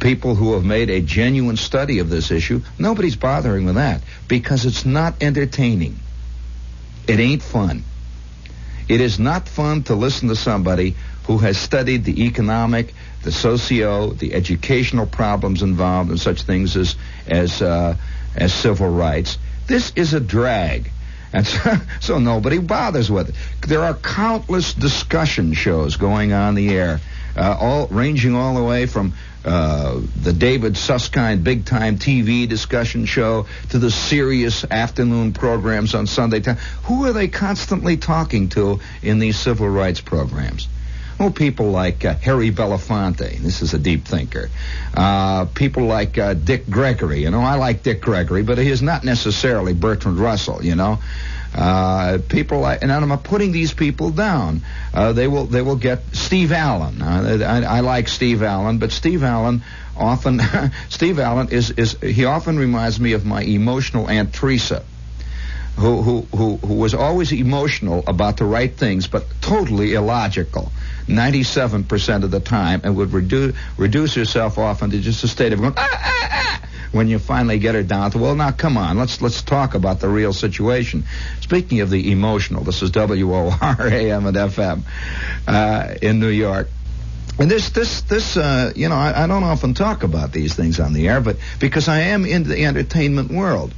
people 0.00 0.34
who 0.34 0.54
have 0.54 0.64
made 0.64 0.90
a 0.90 1.00
genuine 1.00 1.56
study 1.56 2.00
of 2.00 2.10
this 2.10 2.32
issue. 2.32 2.60
Nobody's 2.76 3.14
bothering 3.14 3.64
with 3.64 3.76
that 3.76 4.02
because 4.26 4.66
it's 4.66 4.84
not 4.84 5.22
entertaining. 5.22 5.96
It 7.06 7.20
ain't 7.20 7.42
fun. 7.42 7.84
It 8.88 9.00
is 9.00 9.20
not 9.20 9.48
fun 9.48 9.84
to 9.84 9.94
listen 9.94 10.26
to 10.28 10.34
somebody 10.34 10.96
who 11.28 11.38
has 11.38 11.56
studied 11.56 12.04
the 12.04 12.24
economic, 12.24 12.92
the 13.22 13.30
socio, 13.30 14.10
the 14.10 14.34
educational 14.34 15.06
problems 15.06 15.62
involved 15.62 16.10
in 16.10 16.18
such 16.18 16.42
things 16.42 16.76
as 16.76 16.96
as 17.28 17.62
uh, 17.62 17.96
as 18.34 18.52
civil 18.52 18.88
rights 18.88 19.38
this 19.66 19.92
is 19.96 20.14
a 20.14 20.20
drag. 20.20 20.90
And 21.32 21.46
so, 21.46 21.76
so, 22.00 22.18
nobody 22.18 22.58
bothers 22.58 23.10
with 23.10 23.30
it. 23.30 23.34
There 23.66 23.82
are 23.82 23.94
countless 23.94 24.74
discussion 24.74 25.54
shows 25.54 25.96
going 25.96 26.32
on 26.32 26.54
the 26.54 26.70
air, 26.70 27.00
uh, 27.36 27.56
all 27.58 27.86
ranging 27.88 28.34
all 28.34 28.54
the 28.54 28.62
way 28.62 28.86
from 28.86 29.14
uh, 29.44 30.00
the 30.22 30.32
David 30.32 30.76
Susskind 30.76 31.42
big 31.42 31.64
time 31.64 31.98
TV 31.98 32.48
discussion 32.48 33.06
show 33.06 33.46
to 33.70 33.78
the 33.78 33.90
serious 33.90 34.64
afternoon 34.70 35.32
programs 35.32 35.94
on 35.94 36.06
Sunday 36.06 36.40
time. 36.40 36.58
Who 36.84 37.06
are 37.06 37.12
they 37.12 37.28
constantly 37.28 37.96
talking 37.96 38.50
to 38.50 38.80
in 39.02 39.18
these 39.18 39.36
civil 39.36 39.68
rights 39.68 40.00
programs? 40.00 40.68
Oh, 41.22 41.30
people 41.30 41.70
like 41.70 42.04
uh, 42.04 42.14
Harry 42.14 42.50
Belafonte. 42.50 43.38
This 43.38 43.62
is 43.62 43.74
a 43.74 43.78
deep 43.78 44.06
thinker. 44.06 44.50
Uh, 44.92 45.44
people 45.44 45.84
like 45.84 46.18
uh, 46.18 46.34
Dick 46.34 46.68
Gregory. 46.68 47.22
You 47.22 47.30
know, 47.30 47.42
I 47.42 47.54
like 47.54 47.84
Dick 47.84 48.00
Gregory, 48.00 48.42
but 48.42 48.58
he 48.58 48.68
is 48.68 48.82
not 48.82 49.04
necessarily 49.04 49.72
Bertrand 49.72 50.18
Russell. 50.18 50.64
You 50.64 50.74
know. 50.74 50.98
Uh, 51.54 52.18
people 52.28 52.58
like, 52.58 52.82
and 52.82 52.90
I'm 52.90 53.16
putting 53.20 53.52
these 53.52 53.72
people 53.72 54.10
down. 54.10 54.62
Uh, 54.92 55.12
they 55.12 55.28
will, 55.28 55.44
they 55.44 55.62
will 55.62 55.76
get 55.76 56.00
Steve 56.12 56.50
Allen. 56.50 57.00
Uh, 57.00 57.38
I, 57.46 57.76
I 57.76 57.80
like 57.80 58.08
Steve 58.08 58.42
Allen, 58.42 58.78
but 58.78 58.90
Steve 58.90 59.22
Allen 59.22 59.62
often, 59.96 60.40
Steve 60.88 61.20
Allen 61.20 61.50
is, 61.50 61.70
is, 61.70 61.92
he 62.00 62.24
often 62.24 62.58
reminds 62.58 62.98
me 62.98 63.12
of 63.12 63.24
my 63.24 63.42
emotional 63.42 64.08
Aunt 64.08 64.32
Teresa 64.32 64.82
who, 65.76 66.02
who, 66.02 66.20
who, 66.36 66.56
who 66.58 66.74
was 66.74 66.94
always 66.94 67.32
emotional 67.32 68.02
about 68.06 68.38
the 68.38 68.44
right 68.44 68.74
things, 68.74 69.06
but 69.06 69.24
totally 69.40 69.94
illogical. 69.94 70.72
97% 71.06 72.24
of 72.24 72.30
the 72.30 72.40
time, 72.40 72.80
and 72.84 72.96
would 72.96 73.12
reduce 73.12 73.56
reduce 73.76 74.14
herself 74.14 74.58
off 74.58 74.82
into 74.82 75.00
just 75.00 75.24
a 75.24 75.28
state 75.28 75.52
of 75.52 75.60
going, 75.60 75.74
ah, 75.76 75.88
ah, 75.92 76.28
ah, 76.30 76.68
when 76.92 77.08
you 77.08 77.18
finally 77.18 77.58
get 77.58 77.74
her 77.74 77.82
down 77.82 78.10
to, 78.10 78.18
well, 78.18 78.34
now 78.34 78.50
come 78.50 78.76
on, 78.76 78.98
let's 78.98 79.20
let's 79.20 79.42
talk 79.42 79.74
about 79.74 80.00
the 80.00 80.08
real 80.08 80.32
situation. 80.32 81.04
Speaking 81.40 81.80
of 81.80 81.90
the 81.90 82.12
emotional, 82.12 82.64
this 82.64 82.82
is 82.82 82.90
WOR 82.94 83.52
AM 83.80 84.26
and 84.26 84.36
FM 84.36 84.82
uh, 85.46 85.94
in 86.00 86.20
New 86.20 86.28
York. 86.28 86.68
And 87.38 87.50
this, 87.50 87.70
this, 87.70 88.02
this, 88.02 88.36
uh, 88.36 88.72
you 88.76 88.90
know, 88.90 88.94
I, 88.94 89.24
I 89.24 89.26
don't 89.26 89.42
often 89.42 89.72
talk 89.72 90.02
about 90.02 90.32
these 90.32 90.54
things 90.54 90.78
on 90.78 90.92
the 90.92 91.08
air, 91.08 91.20
but 91.20 91.38
because 91.58 91.88
I 91.88 92.00
am 92.00 92.26
in 92.26 92.44
the 92.44 92.64
entertainment 92.64 93.30
world. 93.30 93.72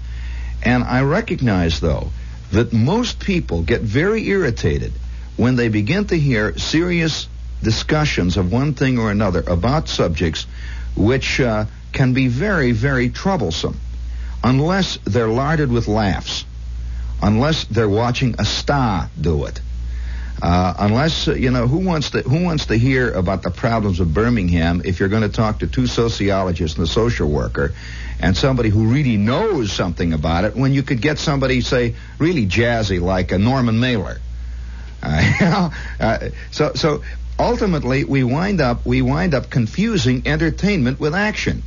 And 0.65 0.83
I 0.83 1.03
recognize, 1.03 1.79
though, 1.79 2.11
that 2.51 2.73
most 2.73 3.21
people 3.21 3.63
get 3.63 3.81
very 3.81 4.27
irritated 4.29 4.93
when 5.37 5.57
they 5.57 5.69
begin 5.69 6.07
to 6.07 6.19
hear 6.19 6.57
serious 6.59 7.29
discussions 7.63 8.37
of 8.37 8.53
one 8.53 8.75
thing 8.75 8.99
or 8.99 9.11
another 9.11 9.43
about 9.47 9.89
subjects 9.89 10.47
which 10.97 11.41
uh, 11.41 11.65
can 11.93 12.13
be 12.13 12.29
very, 12.29 12.73
very 12.73 13.09
troublesome 13.09 13.79
unless 14.43 14.99
they're 15.05 15.29
larded 15.29 15.73
with 15.73 15.89
laughs, 15.89 16.45
unless 17.23 17.65
they're 17.65 17.89
watching 17.89 18.35
a 18.39 18.45
star 18.45 19.09
do 19.19 19.47
it. 19.47 19.61
Uh, 20.43 20.75
unless 20.81 21.29
uh, 21.29 21.35
you 21.35 21.51
know 21.51 21.67
who 21.67 21.79
wants 21.79 22.11
to 22.11 22.21
who 22.23 22.43
wants 22.43 22.67
to 22.67 22.77
hear 22.77 23.13
about 23.13 23.43
the 23.43 23.51
problems 23.51 24.01
of 24.01 24.13
Birmingham 24.13 24.83
if 24.85 24.99
you're 24.99 25.09
going 25.09 25.23
to 25.23 25.29
talk 25.29 25.61
to 25.61 25.67
two 25.67 25.87
sociologists 25.87 26.77
and 26.77 26.87
a 26.87 26.91
social 26.91 27.31
worker 27.31 27.73
and 28.21 28.37
somebody 28.37 28.69
who 28.69 28.89
really 28.89 29.17
knows 29.17 29.73
something 29.73 30.13
about 30.13 30.45
it 30.45 30.57
when 30.57 30.73
you 30.73 30.83
could 30.83 31.01
get 31.01 31.19
somebody 31.19 31.61
say 31.61 31.95
really 32.19 32.47
jazzy 32.47 33.01
like 33.01 33.31
a 33.31 33.39
Norman 33.39 33.79
Mailer. 33.79 34.19
Uh, 35.05 35.71
uh, 36.01 36.29
so 36.51 36.73
so 36.75 37.03
ultimately 37.39 38.05
we 38.05 38.25
wind 38.25 38.61
up 38.61 38.87
we 38.87 39.03
wind 39.03 39.35
up 39.35 39.51
confusing 39.51 40.23
entertainment 40.27 41.01
with 41.01 41.15
action, 41.15 41.63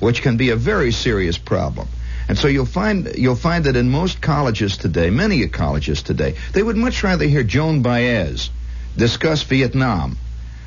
which 0.00 0.22
can 0.22 0.36
be 0.36 0.50
a 0.50 0.56
very 0.56 0.92
serious 0.92 1.38
problem. 1.38 1.88
And 2.28 2.36
so 2.36 2.46
you'll 2.46 2.66
find 2.66 3.10
you'll 3.16 3.36
find 3.36 3.64
that 3.64 3.76
in 3.76 3.90
most 3.90 4.20
colleges 4.20 4.76
today, 4.76 5.10
many 5.10 5.46
colleges 5.48 6.02
today, 6.02 6.36
they 6.52 6.62
would 6.62 6.76
much 6.76 7.02
rather 7.02 7.24
hear 7.24 7.42
Joan 7.42 7.82
Baez 7.82 8.50
discuss 8.96 9.42
Vietnam 9.42 10.18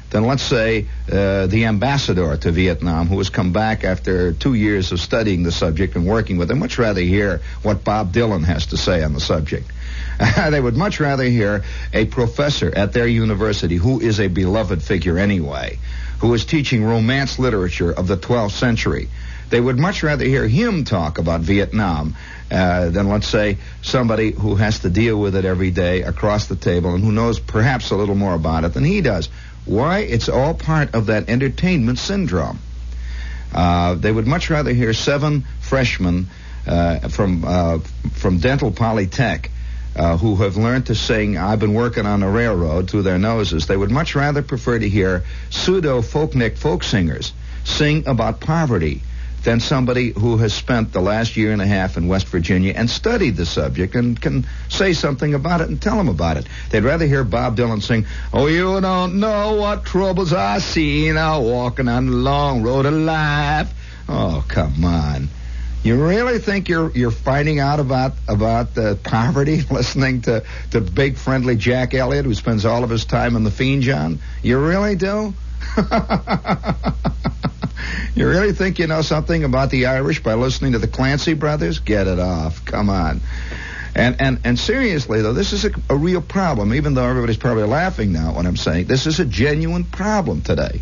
than 0.10 0.26
let's 0.26 0.44
say 0.44 0.88
uh, 1.12 1.48
the 1.48 1.65
ambassador 1.65 2.36
to 2.36 2.52
Vietnam 2.52 3.08
who 3.08 3.17
has 3.17 3.30
come 3.30 3.54
back 3.54 3.84
after 3.84 4.34
two 4.34 4.54
years 4.54 4.91
of 4.91 5.00
studying 5.00 5.44
the 5.44 5.52
subject 5.52 5.96
and 5.96 6.06
working 6.06 6.38
with 6.38 6.52
it. 6.52 6.56
Much 6.56 6.78
rather 6.78 7.02
hear 7.02 7.41
what 7.63 7.84
Bob 7.84 8.13
Dylan 8.13 8.44
has 8.44 8.67
to 8.67 8.78
say 8.78 9.04
on 9.04 9.13
the 9.13 9.22
subject. 9.22 9.72
they 10.50 10.60
would 10.60 10.76
much 10.76 11.00
rather 11.00 11.24
hear 11.24 11.63
a 11.93 12.06
professor 12.06 12.71
at 12.76 12.93
their 12.93 13.08
university 13.08 13.76
who 13.76 14.00
is 14.00 14.19
a 14.19 14.28
beloved 14.28 14.82
figure 14.82 15.17
anyway, 15.17 15.78
who 16.19 16.34
is 16.34 16.45
teaching 16.45 16.84
romance 16.84 17.39
literature 17.39 17.91
of 17.91 18.08
the 18.08 18.17
12th 18.17 18.52
century 18.52 19.10
they 19.52 19.60
would 19.60 19.78
much 19.78 20.02
rather 20.02 20.26
hear 20.26 20.47
him 20.47 20.86
talk 20.86 21.17
about 21.17 21.41
Vietnam 21.41 22.15
uh, 22.50 22.89
than, 22.89 23.10
let's 23.10 23.28
say, 23.28 23.58
somebody 23.82 24.32
who 24.32 24.56
has 24.56 24.80
to 24.80 24.89
deal 24.89 25.19
with 25.19 25.36
it 25.36 25.45
every 25.45 25.71
day 25.71 26.02
across 26.02 26.47
the 26.47 26.56
table 26.56 26.95
and 26.95 27.04
who 27.04 27.12
knows 27.12 27.38
perhaps 27.38 27.91
a 27.91 27.95
little 27.95 28.15
more 28.15 28.34
about 28.34 28.63
it 28.63 28.74
than 28.74 28.86
he 28.86 29.02
does. 29.02 29.30
Why? 29.65 30.00
It's 30.00 30.30
all 30.30 30.54
part 30.54 30.95
of 30.95 31.08
that 31.08 31.30
entertainment 31.30 32.00
syndrome. 32.00 32.60
Uh, 33.54 33.95
they 33.95 34.12
would 34.12 34.26
much 34.26 34.50
rather 34.50 34.71
hear 34.71 34.93
seven 34.93 35.45
freshmen 35.60 36.28
uh, 36.65 37.10
from 37.10 37.43
uh, 37.45 37.80
from 38.13 38.38
Dental 38.38 38.71
Polytech 38.71 39.50
uh, 39.95 40.17
who 40.17 40.36
have 40.38 40.58
learned 40.58 40.88
to 40.88 40.95
sing 40.95 41.38
"I've 41.38 41.60
been 41.60 41.73
working 41.73 42.06
on 42.06 42.21
the 42.21 42.27
railroad" 42.27 42.89
through 42.89 43.04
their 43.04 43.19
noses. 43.19 43.67
They 43.67 43.77
would 43.77 43.91
much 43.91 44.15
rather 44.15 44.41
prefer 44.41 44.80
to 44.80 44.89
hear 44.89 45.23
pseudo 45.49 46.01
folknik 46.01 46.58
folk 46.58 46.84
singers 46.84 47.34
sing 47.63 48.08
about 48.08 48.39
poverty 48.39 49.01
than 49.43 49.60
somebody 49.60 50.12
who 50.12 50.38
has 50.38 50.54
spent 50.54 50.93
the 50.93 51.01
last 51.01 51.36
year 51.36 51.51
and 51.51 51.62
a 51.62 51.65
half 51.65 51.97
in 51.97 52.08
West 52.08 52.27
Virginia 52.27 52.73
and 52.75 52.89
studied 52.89 53.36
the 53.36 53.45
subject 53.45 53.95
and 53.95 54.19
can 54.19 54.45
say 54.69 54.93
something 54.93 55.34
about 55.34 55.62
it 55.62 55.69
and 55.69 55.82
tell 55.82 55.97
them 55.97 56.10
about 56.10 56.38
it. 56.38 56.45
They'd 56.69 56.84
rather 56.84 57.08
hear 57.08 57.23
Bob 57.23 57.58
Dylan 57.58 57.82
sing, 57.82 58.06
Oh, 58.32 58.47
you 58.47 58.80
don't 58.82 59.19
know 59.19 59.56
what 59.56 59.86
troubles 59.86 60.32
I 60.32 60.60
see 60.60 61.12
now 61.12 61.41
walking 61.41 61.88
on 61.88 62.06
the 62.06 62.15
long 62.15 62.62
road 62.62 62.86
of 62.86 62.93
life. 62.93 63.73
Oh, 64.08 64.45
come 64.47 64.86
on. 64.86 65.30
You 65.84 66.04
really 66.04 66.38
think 66.38 66.70
you're 66.70 66.91
you're 66.91 67.12
finding 67.12 67.60
out 67.60 67.80
about 67.80 68.13
about 68.28 68.76
the 68.76 69.00
poverty 69.04 69.62
listening 69.72 70.22
to 70.24 70.44
to 70.72 70.82
big 70.82 71.17
friendly 71.17 71.56
Jack 71.56 71.94
Elliott 71.94 72.26
who 72.26 72.36
spends 72.36 72.65
all 72.65 72.84
of 72.84 72.89
his 72.89 73.06
time 73.06 73.36
in 73.36 73.44
the 73.44 73.52
fiend 73.52 73.84
John? 73.84 74.20
You 74.44 74.60
really 74.60 74.96
do? 74.96 75.34
You 78.15 78.28
really 78.28 78.54
think 78.54 78.80
you 78.80 78.88
know 78.88 79.02
something 79.02 79.44
about 79.44 79.70
the 79.70 79.86
Irish 79.86 80.22
by 80.22 80.34
listening 80.34 80.74
to 80.74 80.80
the 80.80 80.88
Clancy 80.88 81.34
brothers? 81.34 81.80
Get 81.80 82.08
it 82.08 82.20
off. 82.20 82.63
Come 82.65 82.89
on. 82.89 83.22
And 83.96 84.22
and 84.22 84.39
and 84.44 84.60
seriously 84.60 85.22
though, 85.22 85.34
this 85.34 85.54
is 85.54 85.65
a, 85.65 85.72
a 85.89 85.96
real 85.96 86.22
problem. 86.22 86.74
Even 86.74 86.94
though 86.94 87.08
everybody's 87.08 87.38
probably 87.38 87.63
laughing 87.63 88.12
now 88.12 88.34
when 88.36 88.46
I'm 88.46 88.58
saying 88.58 88.86
this 88.86 89.08
is 89.08 89.20
a 89.20 89.26
genuine 89.26 89.86
problem 89.86 90.41
today. 90.41 90.82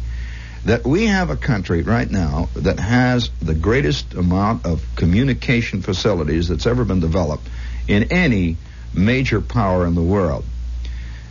That 0.65 0.85
we 0.85 1.07
have 1.07 1.29
a 1.29 1.37
country 1.37 1.81
right 1.81 2.09
now 2.09 2.49
that 2.55 2.79
has 2.79 3.29
the 3.41 3.53
greatest 3.53 4.13
amount 4.13 4.65
of 4.65 4.83
communication 4.95 5.81
facilities 5.81 6.49
that's 6.49 6.65
ever 6.65 6.83
been 6.83 6.99
developed 6.99 7.47
in 7.87 8.11
any 8.11 8.57
major 8.93 9.41
power 9.41 9.85
in 9.85 9.95
the 9.95 10.01
world. 10.01 10.43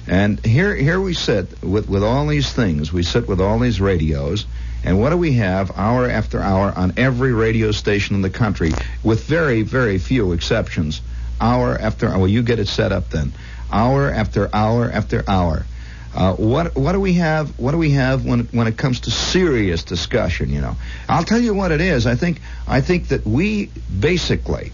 And 0.06 0.44
here 0.44 0.74
here 0.74 1.00
we 1.00 1.12
sit 1.12 1.62
with, 1.62 1.88
with 1.88 2.02
all 2.02 2.26
these 2.26 2.50
things. 2.50 2.92
We 2.92 3.02
sit 3.02 3.28
with 3.28 3.40
all 3.40 3.58
these 3.58 3.80
radios 3.80 4.46
and 4.84 5.00
what 5.00 5.10
do 5.10 5.16
we 5.16 5.32
have 5.34 5.76
hour 5.76 6.08
after 6.08 6.40
hour 6.40 6.72
on 6.74 6.94
every 6.96 7.32
radio 7.32 7.72
station 7.72 8.14
in 8.14 8.22
the 8.22 8.30
country, 8.30 8.72
with 9.02 9.24
very, 9.24 9.62
very 9.62 9.98
few 9.98 10.32
exceptions? 10.32 11.00
Hour 11.40 11.76
after 11.76 12.08
hour. 12.08 12.18
Well, 12.18 12.28
you 12.28 12.42
get 12.42 12.58
it 12.58 12.68
set 12.68 12.92
up 12.92 13.10
then. 13.10 13.32
Hour 13.72 14.10
after 14.10 14.48
hour 14.54 14.90
after 14.90 15.24
hour. 15.28 15.66
Uh, 16.14 16.34
what 16.34 16.74
what 16.74 16.92
do 16.92 17.00
we 17.00 17.14
have? 17.14 17.58
What 17.58 17.72
do 17.72 17.78
we 17.78 17.90
have 17.92 18.24
when 18.24 18.40
when 18.46 18.66
it 18.66 18.76
comes 18.76 19.00
to 19.00 19.10
serious 19.10 19.84
discussion? 19.84 20.50
You 20.50 20.60
know, 20.60 20.76
I'll 21.08 21.24
tell 21.24 21.40
you 21.40 21.54
what 21.54 21.70
it 21.70 21.80
is. 21.80 22.06
I 22.06 22.14
think 22.14 22.40
I 22.66 22.80
think 22.80 23.08
that 23.08 23.26
we 23.26 23.66
basically, 24.00 24.72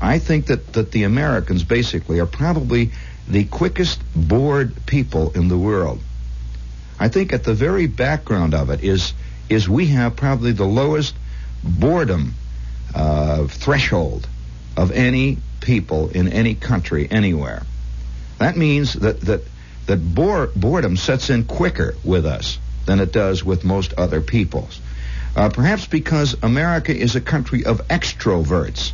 I 0.00 0.18
think 0.18 0.46
that 0.46 0.74
that 0.74 0.92
the 0.92 1.04
Americans 1.04 1.64
basically 1.64 2.20
are 2.20 2.26
probably 2.26 2.92
the 3.28 3.44
quickest 3.44 4.00
bored 4.14 4.86
people 4.86 5.30
in 5.32 5.48
the 5.48 5.58
world. 5.58 6.00
I 6.98 7.08
think 7.08 7.32
at 7.32 7.44
the 7.44 7.54
very 7.54 7.86
background 7.86 8.54
of 8.54 8.70
it 8.70 8.84
is 8.84 9.12
is 9.48 9.68
we 9.68 9.86
have 9.86 10.16
probably 10.16 10.52
the 10.52 10.66
lowest 10.66 11.14
boredom 11.62 12.34
uh, 12.94 13.46
threshold 13.46 14.28
of 14.76 14.90
any 14.92 15.38
people 15.60 16.10
in 16.10 16.28
any 16.28 16.54
country 16.54 17.08
anywhere. 17.10 17.62
That 18.38 18.56
means 18.56 18.94
that 18.94 19.20
that 19.22 19.42
that 19.86 20.14
bore, 20.14 20.48
boredom 20.54 20.96
sets 20.96 21.30
in 21.30 21.44
quicker 21.44 21.94
with 22.04 22.26
us 22.26 22.58
than 22.86 23.00
it 23.00 23.12
does 23.12 23.44
with 23.44 23.64
most 23.64 23.94
other 23.94 24.20
peoples. 24.20 24.80
Uh, 25.34 25.48
perhaps 25.48 25.86
because 25.86 26.36
America 26.42 26.96
is 26.96 27.14
a 27.14 27.20
country 27.20 27.64
of 27.64 27.86
extroverts. 27.88 28.92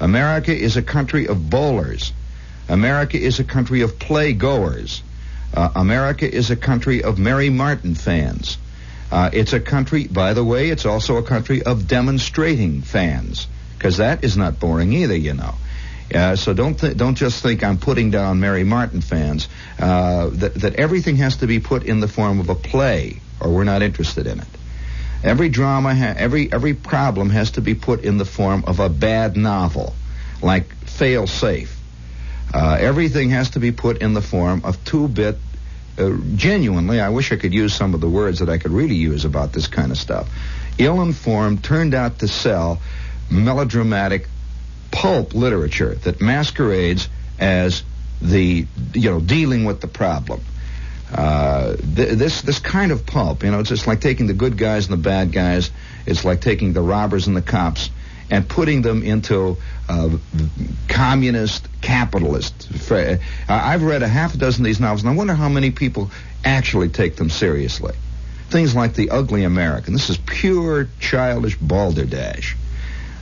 America 0.00 0.54
is 0.54 0.76
a 0.76 0.82
country 0.82 1.26
of 1.26 1.50
bowlers. 1.50 2.12
America 2.68 3.18
is 3.18 3.40
a 3.40 3.44
country 3.44 3.82
of 3.82 3.98
playgoers. 3.98 5.02
Uh, 5.52 5.70
America 5.74 6.32
is 6.32 6.50
a 6.50 6.56
country 6.56 7.02
of 7.02 7.18
Mary 7.18 7.50
Martin 7.50 7.94
fans. 7.94 8.58
Uh, 9.10 9.30
it's 9.32 9.52
a 9.52 9.60
country, 9.60 10.06
by 10.06 10.32
the 10.34 10.42
way, 10.42 10.70
it's 10.70 10.86
also 10.86 11.16
a 11.16 11.22
country 11.22 11.62
of 11.62 11.86
demonstrating 11.86 12.82
fans, 12.82 13.46
because 13.76 13.98
that 13.98 14.24
is 14.24 14.36
not 14.36 14.58
boring 14.58 14.92
either, 14.92 15.14
you 15.14 15.34
know. 15.34 15.54
Uh, 16.14 16.36
so 16.36 16.54
don't 16.54 16.78
th- 16.78 16.96
don't 16.96 17.16
just 17.16 17.42
think 17.42 17.64
I'm 17.64 17.78
putting 17.78 18.10
down 18.10 18.40
Mary 18.40 18.64
Martin 18.64 19.00
fans. 19.00 19.48
Uh, 19.78 20.30
that 20.30 20.54
that 20.54 20.74
everything 20.76 21.16
has 21.16 21.38
to 21.38 21.46
be 21.46 21.60
put 21.60 21.82
in 21.82 22.00
the 22.00 22.08
form 22.08 22.40
of 22.40 22.48
a 22.48 22.54
play, 22.54 23.20
or 23.40 23.50
we're 23.50 23.64
not 23.64 23.82
interested 23.82 24.26
in 24.26 24.38
it. 24.40 24.46
Every 25.24 25.48
drama, 25.48 25.94
ha- 25.94 26.14
every 26.16 26.52
every 26.52 26.74
problem 26.74 27.30
has 27.30 27.52
to 27.52 27.60
be 27.60 27.74
put 27.74 28.04
in 28.04 28.18
the 28.18 28.24
form 28.24 28.64
of 28.66 28.78
a 28.78 28.88
bad 28.88 29.36
novel, 29.36 29.94
like 30.40 30.72
Fail 30.86 31.26
Safe. 31.26 31.76
Uh, 32.52 32.76
everything 32.78 33.30
has 33.30 33.50
to 33.50 33.58
be 33.58 33.72
put 33.72 33.98
in 33.98 34.14
the 34.14 34.22
form 34.22 34.62
of 34.64 34.82
two-bit 34.84 35.36
uh, 35.96 36.10
genuinely, 36.34 37.00
I 37.00 37.10
wish 37.10 37.30
I 37.30 37.36
could 37.36 37.54
use 37.54 37.72
some 37.74 37.94
of 37.94 38.00
the 38.00 38.08
words 38.08 38.40
that 38.40 38.48
I 38.48 38.58
could 38.58 38.72
really 38.72 38.96
use 38.96 39.24
about 39.24 39.52
this 39.52 39.68
kind 39.68 39.92
of 39.92 39.98
stuff. 39.98 40.28
Ill-informed 40.78 41.62
turned 41.62 41.94
out 41.94 42.18
to 42.18 42.28
sell 42.28 42.80
melodramatic 43.30 44.28
pulp 44.94 45.34
literature 45.34 45.96
that 45.96 46.20
masquerades 46.20 47.08
as 47.40 47.82
the 48.22 48.64
you 48.94 49.10
know 49.10 49.20
dealing 49.20 49.64
with 49.64 49.80
the 49.80 49.88
problem. 49.88 50.40
Uh, 51.12 51.76
th- 51.76 52.16
this 52.16 52.42
this 52.42 52.60
kind 52.60 52.92
of 52.92 53.04
pulp, 53.04 53.42
you 53.42 53.50
know, 53.50 53.60
it's 53.60 53.68
just 53.68 53.86
like 53.86 54.00
taking 54.00 54.26
the 54.28 54.32
good 54.32 54.56
guys 54.56 54.88
and 54.88 54.92
the 54.92 55.02
bad 55.02 55.32
guys. 55.32 55.70
It's 56.06 56.24
like 56.24 56.40
taking 56.40 56.72
the 56.72 56.80
robbers 56.80 57.26
and 57.26 57.36
the 57.36 57.42
cops 57.42 57.90
and 58.30 58.48
putting 58.48 58.82
them 58.82 59.02
into 59.02 59.56
uh, 59.88 60.10
communist 60.88 61.68
capitalist. 61.82 62.68
I've 63.48 63.82
read 63.82 64.02
a 64.02 64.08
half 64.08 64.34
a 64.34 64.38
dozen 64.38 64.62
of 64.62 64.66
these 64.66 64.80
novels, 64.80 65.02
and 65.02 65.10
I 65.10 65.14
wonder 65.14 65.34
how 65.34 65.48
many 65.48 65.72
people 65.72 66.10
actually 66.44 66.88
take 66.88 67.16
them 67.16 67.30
seriously. 67.30 67.94
Things 68.48 68.74
like 68.74 68.94
The 68.94 69.10
Ugly 69.10 69.44
American. 69.44 69.92
This 69.92 70.08
is 70.08 70.18
pure 70.18 70.88
childish 71.00 71.56
balderdash. 71.58 72.56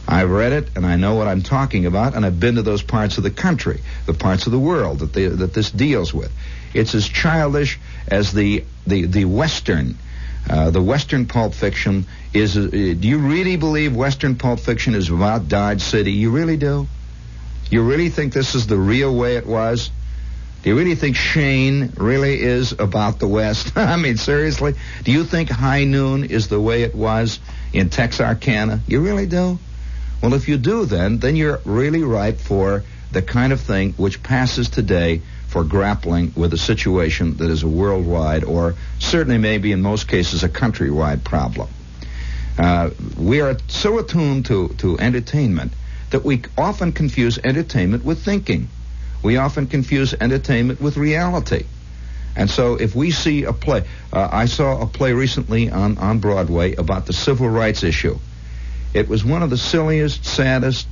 I've 0.07 0.31
read 0.31 0.53
it 0.53 0.69
and 0.77 0.85
I 0.85 0.97
know 0.97 1.15
what 1.15 1.29
I'm 1.29 1.43
talking 1.43 1.87
about, 1.87 2.15
and 2.15 2.27
I've 2.27 2.41
been 2.41 2.57
to 2.57 2.63
those 2.63 2.83
parts 2.83 3.19
of 3.19 3.25
the 3.25 3.31
country, 3.31 3.81
the 4.07 4.15
parts 4.15 4.47
of 4.47 4.53
the 4.53 4.59
world 4.59 5.01
that 5.01 5.13
they, 5.13 5.27
that 5.27 5.55
this 5.55 5.71
deals 5.71 6.13
with. 6.13 6.33
It's 6.75 6.95
as 6.95 7.07
childish 7.07 7.79
as 8.09 8.33
the 8.33 8.65
the 8.87 9.07
the 9.07 9.25
Western. 9.25 9.97
Uh, 10.51 10.71
the 10.71 10.83
Western 10.83 11.27
pulp 11.27 11.55
fiction 11.55 12.05
is. 12.33 12.57
Uh, 12.57 12.63
do 12.71 13.09
you 13.09 13.19
really 13.19 13.57
believe 13.57 13.95
Western 13.95 14.35
pulp 14.35 14.59
fiction 14.59 14.95
is 14.95 15.09
about 15.09 15.49
Dodge 15.49 15.83
City? 15.83 16.13
You 16.13 16.31
really 16.31 16.57
do? 16.57 16.89
You 17.71 17.83
really 17.83 18.09
think 18.09 18.33
this 18.33 18.55
is 18.55 18.67
the 18.67 18.77
real 18.77 19.15
way 19.15 19.37
it 19.37 19.47
was? 19.47 19.91
Do 20.63 20.71
you 20.71 20.77
really 20.77 20.95
think 20.95 21.17
Shane 21.17 21.93
really 21.97 22.41
is 22.41 22.73
about 22.73 23.19
the 23.19 23.27
West? 23.27 23.73
I 23.77 23.97
mean, 23.97 24.17
seriously? 24.17 24.75
Do 25.05 25.13
you 25.13 25.25
think 25.25 25.51
High 25.51 25.85
Noon 25.85 26.25
is 26.25 26.49
the 26.49 26.61
way 26.61 26.83
it 26.83 26.95
was 26.95 27.41
in 27.73 27.91
Texarkana? 27.91 28.81
You 28.87 29.01
really 29.01 29.27
do? 29.27 29.59
Well, 30.23 30.35
if 30.35 30.47
you 30.47 30.57
do, 30.57 30.87
then 30.87 31.19
then 31.19 31.35
you're 31.35 31.61
really 31.65 32.05
ripe 32.05 32.39
for 32.39 32.85
the 33.11 33.23
kind 33.23 33.53
of 33.53 33.61
thing 33.61 33.93
which 33.95 34.23
passes 34.23 34.69
today 34.71 35.21
for 35.49 35.65
grappling 35.65 36.33
with 36.37 36.55
a 36.55 36.59
situation 36.59 37.37
that 37.39 37.51
is 37.51 37.63
a 37.63 37.69
worldwide 37.69 38.45
or 38.45 38.75
certainly 39.01 39.37
maybe 39.37 39.73
in 39.73 39.83
most 39.83 40.09
cases 40.09 40.45
a 40.45 40.49
countrywide 40.49 41.25
problem. 41.25 41.69
Uh, 42.57 42.91
we 43.19 43.41
are 43.41 43.57
so 43.67 43.99
attuned 43.99 44.47
to, 44.47 44.69
to 44.79 44.99
entertainment 44.99 45.73
that 46.11 46.25
we 46.25 46.43
often 46.57 46.93
confuse 46.93 47.39
entertainment 47.39 48.05
with 48.05 48.25
thinking. 48.25 48.69
We 49.23 49.37
often 49.37 49.67
confuse 49.67 50.15
entertainment 50.15 50.81
with 50.81 50.97
reality. 50.97 51.65
And 52.37 52.49
so 52.49 52.77
if 52.77 52.95
we 52.95 53.11
see 53.11 53.45
a 53.45 53.53
play, 53.53 53.85
uh, 54.13 54.29
I 54.31 54.47
saw 54.47 54.81
a 54.81 54.87
play 54.87 55.13
recently 55.13 55.71
on, 55.71 55.99
on 55.99 56.21
Broadway 56.21 56.75
about 56.77 57.07
the 57.07 57.13
civil 57.13 57.49
rights 57.49 57.83
issue. 57.83 58.19
It 58.95 59.09
was 59.09 59.25
one 59.25 59.43
of 59.43 59.51
the 59.51 59.57
silliest, 59.57 60.25
saddest, 60.25 60.87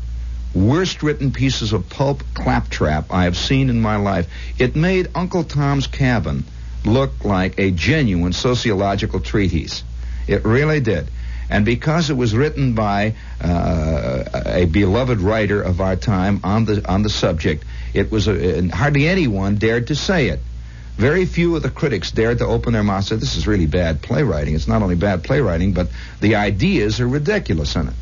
worst 0.55 1.03
written 1.03 1.33
pieces 1.33 1.73
of 1.73 1.89
pulp 1.89 2.23
claptrap 2.35 3.13
I 3.13 3.25
have 3.25 3.37
seen 3.37 3.71
in 3.71 3.81
my 3.81 3.97
life. 3.97 4.29
It 4.59 4.75
made 4.75 5.09
Uncle 5.15 5.45
Tom's 5.45 5.87
Cabin 5.87 6.45
look 6.85 7.25
like 7.25 7.59
a 7.59 7.71
genuine 7.71 8.33
sociological 8.33 9.21
treatise. 9.21 9.85
It 10.27 10.45
really 10.45 10.81
did. 10.81 11.09
And 11.51 11.65
because 11.65 12.11
it 12.11 12.15
was 12.15 12.35
written 12.35 12.75
by 12.75 13.15
uh, 13.41 14.25
a 14.47 14.67
beloved 14.67 15.21
writer 15.21 15.61
of 15.61 15.81
our 15.81 15.97
time 15.97 16.41
on 16.45 16.65
the 16.65 16.89
on 16.89 17.03
the 17.03 17.11
subject, 17.11 17.65
it 17.93 18.13
was 18.13 18.29
a, 18.29 18.69
hardly 18.69 19.09
anyone 19.09 19.57
dared 19.57 19.89
to 19.89 19.97
say 19.97 20.29
it. 20.29 20.39
Very 21.01 21.25
few 21.25 21.57
of 21.57 21.63
the 21.63 21.71
critics 21.71 22.11
dared 22.11 22.41
to 22.41 22.45
open 22.45 22.75
their 22.75 22.83
mouths 22.83 23.11
and 23.11 23.19
say, 23.19 23.25
this 23.25 23.35
is 23.35 23.47
really 23.47 23.65
bad 23.65 24.03
playwriting. 24.03 24.55
It's 24.55 24.69
not 24.69 24.83
only 24.83 24.97
bad 24.97 25.25
playwriting, 25.25 25.73
but 25.73 25.89
the 26.21 26.35
ideas 26.35 27.01
are 27.01 27.09
ridiculous 27.09 27.75
in 27.75 27.89
it. 27.89 27.95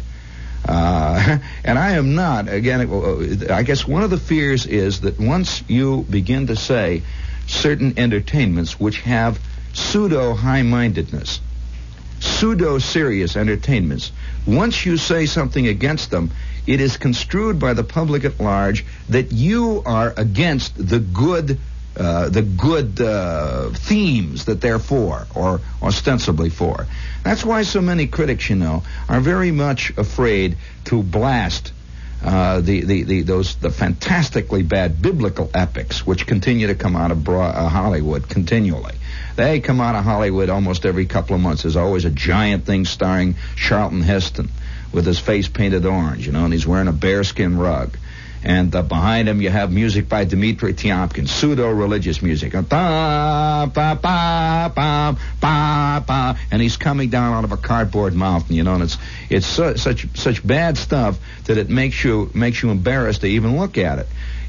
Uh, 0.67 1.39
and 1.65 1.79
I 1.79 1.93
am 1.93 2.17
not, 2.17 2.49
again, 2.49 2.81
uh, 2.91 3.55
I 3.55 3.63
guess 3.63 3.87
one 3.87 4.03
of 4.03 4.11
the 4.11 4.19
fears 4.19 4.67
is 4.67 5.03
that 5.03 5.21
once 5.21 5.63
you 5.69 6.07
begin 6.11 6.49
to 6.49 6.57
say 6.57 7.03
certain 7.47 7.97
entertainments 8.01 8.81
which 8.81 8.99
have 9.03 9.39
pseudo 9.75 10.35
high 10.35 10.63
mindedness, 10.63 11.39
pseudo 12.19 12.81
serious 12.81 13.37
entertainments, 13.37 14.11
once 14.45 14.85
you 14.85 14.97
say 14.97 15.27
something 15.27 15.69
against 15.69 16.11
them, 16.11 16.33
it 16.67 16.81
is 16.81 16.97
construed 16.97 17.61
by 17.61 17.75
the 17.75 17.85
public 17.85 18.25
at 18.25 18.41
large 18.41 18.85
that 19.09 19.31
you 19.31 19.85
are 19.87 20.13
against 20.17 20.75
the 20.77 20.99
good 20.99 21.61
uh, 21.99 22.29
the 22.29 22.43
good 22.43 23.01
uh, 23.01 23.71
themes 23.71 24.45
that 24.45 24.61
they're 24.61 24.79
for, 24.79 25.27
or 25.35 25.61
ostensibly 25.83 26.51
for. 26.51 26.87
That's 27.25 27.45
why 27.45 27.63
so 27.63 27.81
many 27.81 28.07
critics, 28.07 28.49
you 28.49 28.57
know, 28.57 28.85
are 29.09 29.21
very 29.21 29.51
much 29.51 29.91
afraid 29.97 30.57
to 30.85 31.03
blast 31.03 31.73
uh, 32.23 32.61
the, 32.61 32.81
the, 32.81 33.03
the, 33.05 33.23
those 33.23 33.57
the 33.57 33.71
fantastically 33.71 34.63
bad 34.63 35.01
biblical 35.01 35.51
epics 35.55 36.05
which 36.05 36.27
continue 36.27 36.67
to 36.67 36.75
come 36.75 36.97
out 36.97 37.13
of 37.13 37.23
broad, 37.23 37.55
uh, 37.55 37.69
Hollywood 37.69 38.29
continually. 38.29 38.95
They 39.37 39.61
come 39.61 39.81
out 39.81 39.95
of 39.95 40.05
Hollywood 40.05 40.51
almost 40.51 40.85
every 40.85 41.07
couple 41.07 41.37
of 41.37 41.41
months. 41.41 41.63
There's 41.63 41.77
always 41.77 42.05
a 42.05 42.11
giant 42.11 42.65
thing 42.65 42.87
starring 42.87 43.37
Charlton 43.55 44.03
Heston 44.03 44.51
with 44.93 45.07
his 45.07 45.21
face 45.21 45.47
painted 45.47 45.87
orange, 45.87 46.27
you 46.27 46.33
know, 46.33 46.45
and 46.45 46.53
he's 46.53 46.67
wearing 46.67 46.89
a 46.89 46.93
bearskin 46.93 47.57
rug 47.57 47.97
and 48.45 48.75
uh, 48.75 48.83
behind 48.83 49.29
him 49.29 49.41
you 49.43 49.51
have 49.51 49.73
music 49.73 50.09
by 50.09 50.25
Dmitri 50.25 50.75
Tiomkin, 50.75 51.29
pseudo-religious 51.29 52.23
music. 52.23 52.55
And 56.51 56.63
he's 56.63 56.77
coming 56.77 57.11
down 57.11 57.35
out 57.35 57.45
of 57.45 57.53
a 57.53 57.57
cardboard 57.57 58.15
mountain, 58.15 58.55
you 58.55 58.63
know, 58.63 58.75
and 58.75 58.85
it's 58.85 58.99
it's 59.29 59.47
su- 59.47 59.77
such 59.77 60.07
such 60.17 60.47
bad 60.47 60.79
stuff 60.79 61.19
that 61.45 61.59
it 61.59 61.69
makes 61.69 62.05
you 62.05 62.31
makes 62.35 62.63
you 62.63 62.71
embarrassed 62.71 63.23
to 63.23 63.27
even 63.27 63.57
look 63.59 63.77
at 63.79 63.99
it. 63.99 64.07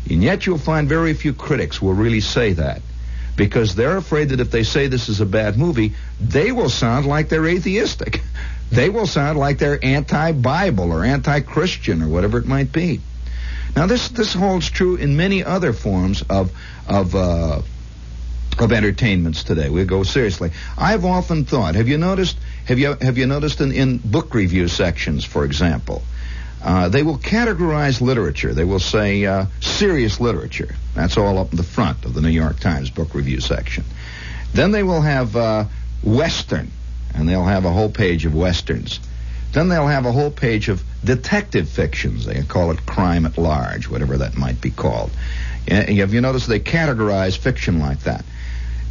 And 0.10 0.24
yet 0.24 0.46
you'll 0.46 0.58
find 0.58 0.88
very 0.88 1.14
few 1.14 1.34
critics 1.34 1.82
will 1.82 1.94
really 1.94 2.22
say 2.22 2.54
that. 2.54 2.82
Because 3.36 3.76
they're 3.76 3.98
afraid 3.98 4.30
that 4.30 4.40
if 4.42 4.52
they 4.52 4.64
say 4.64 4.88
this 4.88 5.08
is 5.08 5.22
a 5.22 5.26
bad 5.26 5.58
movie, 5.58 5.94
they 6.20 6.52
will 6.52 6.70
sound 6.70 7.06
like 7.06 7.30
they're 7.30 7.48
atheistic. 7.48 8.22
They 8.72 8.90
will 8.90 9.08
sound 9.08 9.40
like 9.40 9.58
they're 9.58 9.84
anti-Bible 9.84 10.92
or 10.92 11.04
anti-Christian 11.04 12.04
or 12.04 12.08
whatever 12.08 12.38
it 12.38 12.46
might 12.46 12.72
be. 12.72 13.02
Now, 13.76 13.88
this 13.88 14.10
this 14.10 14.34
holds 14.34 14.70
true 14.70 14.96
in 14.96 15.16
many 15.16 15.44
other 15.44 15.74
forms 15.74 16.24
of 16.30 16.52
of 16.88 17.16
uh, 17.16 17.62
of 18.60 18.72
entertainments 18.72 19.44
today. 19.44 19.70
We 19.70 19.86
go 19.86 20.04
seriously. 20.04 20.52
I've 20.78 21.06
often 21.06 21.46
thought. 21.46 21.76
Have 21.76 21.88
you 21.88 21.98
noticed? 21.98 22.38
Have 22.66 22.80
you 22.80 22.96
have 23.02 23.18
you 23.18 23.26
noticed 23.26 23.62
in, 23.62 23.72
in 23.72 23.98
book 23.98 24.34
review 24.34 24.68
sections, 24.68 25.24
for 25.24 25.46
example? 25.46 26.04
Uh, 26.62 26.90
they 26.90 27.04
will 27.04 27.18
categorize 27.18 28.02
literature. 28.02 28.54
They 28.54 28.66
will 28.66 28.80
say 28.80 29.26
uh, 29.26 29.46
serious 29.62 30.20
literature. 30.20 30.76
That's 30.94 31.16
all 31.18 31.38
up 31.38 31.52
in 31.52 31.58
the 31.58 31.64
front 31.64 32.04
of 32.04 32.14
the 32.14 32.22
New 32.22 32.30
York 32.30 32.60
Times 32.60 32.90
book 32.90 33.14
review 33.14 33.40
section. 33.40 33.86
Then 34.54 34.72
they 34.72 34.84
will 34.84 35.02
have 35.02 35.36
uh, 35.38 35.66
Western, 36.04 36.70
and 37.16 37.30
they'll 37.30 37.46
have 37.46 37.64
a 37.64 37.72
whole 37.72 37.90
page 37.90 38.26
of 38.26 38.36
Westerns. 38.36 39.00
Then 39.54 39.70
they'll 39.70 39.88
have 39.88 40.06
a 40.06 40.12
whole 40.12 40.32
page 40.32 40.68
of 40.68 40.84
detective 41.04 41.70
fictions. 41.70 42.26
They 42.26 42.42
call 42.44 42.72
it 42.72 42.86
crime 42.86 43.26
at 43.26 43.38
large, 43.38 43.90
whatever 43.90 44.18
that 44.18 44.38
might 44.38 44.62
be 44.62 44.72
called. 44.72 45.12
Have 45.68 46.14
you 46.14 46.22
noticed 46.22 46.48
they 46.48 46.60
categorize 46.60 47.38
fiction 47.38 47.80
like 47.80 48.02
that? 48.02 48.26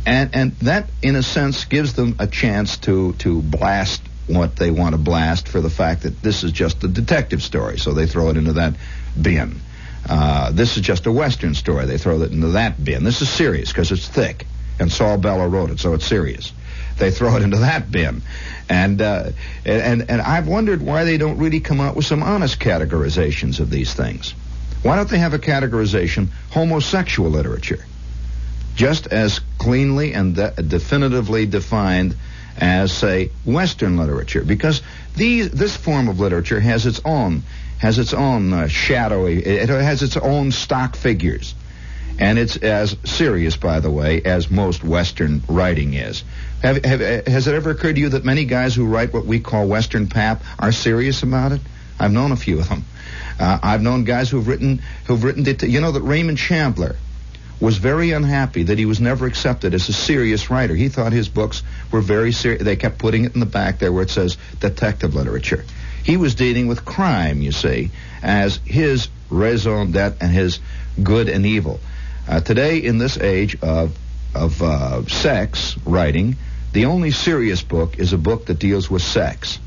And 0.06 0.30
and 0.34 0.52
that, 0.60 0.88
in 1.02 1.16
a 1.16 1.22
sense, 1.22 1.64
gives 1.64 1.94
them 1.94 2.16
a 2.18 2.26
chance 2.26 2.78
to 2.78 3.12
to 3.14 3.42
blast 3.42 4.02
what 4.26 4.56
they 4.56 4.70
want 4.70 4.92
to 4.94 4.98
blast 4.98 5.48
for 5.48 5.60
the 5.60 5.70
fact 5.70 6.02
that 6.02 6.22
this 6.22 6.44
is 6.44 6.52
just 6.52 6.84
a 6.84 6.88
detective 6.88 7.42
story, 7.42 7.78
so 7.78 7.92
they 7.92 8.06
throw 8.06 8.28
it 8.28 8.36
into 8.36 8.54
that 8.54 8.74
bin. 9.20 9.60
Uh, 10.08 10.50
this 10.52 10.76
is 10.76 10.82
just 10.82 11.06
a 11.06 11.12
Western 11.12 11.54
story. 11.54 11.86
They 11.86 11.98
throw 11.98 12.22
it 12.22 12.30
into 12.30 12.48
that 12.48 12.82
bin. 12.82 13.04
This 13.04 13.20
is 13.20 13.28
serious 13.28 13.70
because 13.70 13.90
it's 13.90 14.06
thick, 14.06 14.46
and 14.78 14.90
Saul 14.90 15.18
Bellow 15.18 15.46
wrote 15.46 15.70
it, 15.70 15.80
so 15.80 15.94
it's 15.94 16.06
serious. 16.06 16.52
They 16.98 17.10
throw 17.10 17.36
it 17.36 17.42
into 17.42 17.58
that 17.58 17.90
bin. 17.90 18.22
And, 18.68 19.00
uh, 19.00 19.30
and, 19.64 20.10
and 20.10 20.20
I've 20.20 20.46
wondered 20.46 20.82
why 20.82 21.04
they 21.04 21.16
don't 21.16 21.38
really 21.38 21.60
come 21.60 21.80
out 21.80 21.96
with 21.96 22.04
some 22.04 22.22
honest 22.22 22.60
categorizations 22.60 23.60
of 23.60 23.70
these 23.70 23.94
things. 23.94 24.34
Why 24.82 24.96
don't 24.96 25.08
they 25.08 25.18
have 25.18 25.34
a 25.34 25.38
categorization 25.38 26.28
homosexual 26.50 27.30
literature? 27.30 27.84
Just 28.76 29.06
as 29.08 29.40
cleanly 29.58 30.12
and 30.14 30.36
de- 30.36 30.50
definitively 30.62 31.46
defined 31.46 32.16
as, 32.56 32.92
say, 32.92 33.30
Western 33.44 33.96
literature. 33.96 34.44
Because 34.44 34.82
these, 35.16 35.50
this 35.50 35.76
form 35.76 36.08
of 36.08 36.20
literature 36.20 36.60
has 36.60 36.86
its 36.86 37.00
own, 37.04 37.42
has 37.78 37.98
its 37.98 38.12
own 38.14 38.52
uh, 38.52 38.68
shadowy, 38.68 39.44
it 39.44 39.68
has 39.68 40.02
its 40.02 40.16
own 40.16 40.52
stock 40.52 40.96
figures. 40.96 41.54
And 42.20 42.38
it's 42.38 42.56
as 42.56 42.96
serious, 43.04 43.56
by 43.56 43.78
the 43.80 43.90
way, 43.90 44.22
as 44.22 44.50
most 44.50 44.82
Western 44.82 45.42
writing 45.48 45.94
is. 45.94 46.24
Have, 46.62 46.84
have, 46.84 47.00
has 47.26 47.46
it 47.46 47.54
ever 47.54 47.70
occurred 47.70 47.94
to 47.94 48.00
you 48.00 48.08
that 48.10 48.24
many 48.24 48.44
guys 48.44 48.74
who 48.74 48.86
write 48.86 49.12
what 49.12 49.24
we 49.24 49.38
call 49.38 49.66
Western 49.68 50.08
pap 50.08 50.42
are 50.58 50.72
serious 50.72 51.22
about 51.22 51.52
it? 51.52 51.60
I've 52.00 52.12
known 52.12 52.32
a 52.32 52.36
few 52.36 52.58
of 52.58 52.68
them. 52.68 52.84
Uh, 53.38 53.58
I've 53.62 53.82
known 53.82 54.04
guys 54.04 54.30
who've 54.30 54.46
written 54.46 54.82
who've 55.06 55.22
written 55.22 55.46
it. 55.46 55.62
You 55.62 55.80
know 55.80 55.92
that 55.92 56.02
Raymond 56.02 56.38
Chandler 56.38 56.96
was 57.60 57.78
very 57.78 58.12
unhappy 58.12 58.64
that 58.64 58.78
he 58.78 58.86
was 58.86 59.00
never 59.00 59.26
accepted 59.26 59.74
as 59.74 59.88
a 59.88 59.92
serious 59.92 60.50
writer. 60.50 60.74
He 60.74 60.88
thought 60.88 61.12
his 61.12 61.28
books 61.28 61.62
were 61.90 62.00
very 62.00 62.32
serious. 62.32 62.62
They 62.62 62.76
kept 62.76 62.98
putting 62.98 63.24
it 63.24 63.34
in 63.34 63.40
the 63.40 63.46
back 63.46 63.78
there 63.78 63.92
where 63.92 64.02
it 64.02 64.10
says 64.10 64.36
detective 64.60 65.14
literature. 65.14 65.64
He 66.04 66.16
was 66.16 66.34
dealing 66.34 66.68
with 66.68 66.84
crime, 66.84 67.40
you 67.40 67.52
see, 67.52 67.90
as 68.22 68.60
his 68.64 69.08
raison 69.30 69.92
d'etre 69.92 70.16
and 70.20 70.32
his 70.32 70.60
good 71.02 71.28
and 71.28 71.44
evil. 71.44 71.80
Uh, 72.28 72.40
today, 72.40 72.78
in 72.78 72.98
this 72.98 73.16
age 73.18 73.56
of 73.62 73.96
of 74.34 74.62
uh, 74.62 75.04
sex 75.06 75.76
writing, 75.84 76.36
the 76.72 76.86
only 76.86 77.10
serious 77.10 77.62
book 77.62 77.98
is 77.98 78.12
a 78.12 78.18
book 78.18 78.46
that 78.46 78.58
deals 78.58 78.90
with 78.90 79.02
sex. 79.02 79.58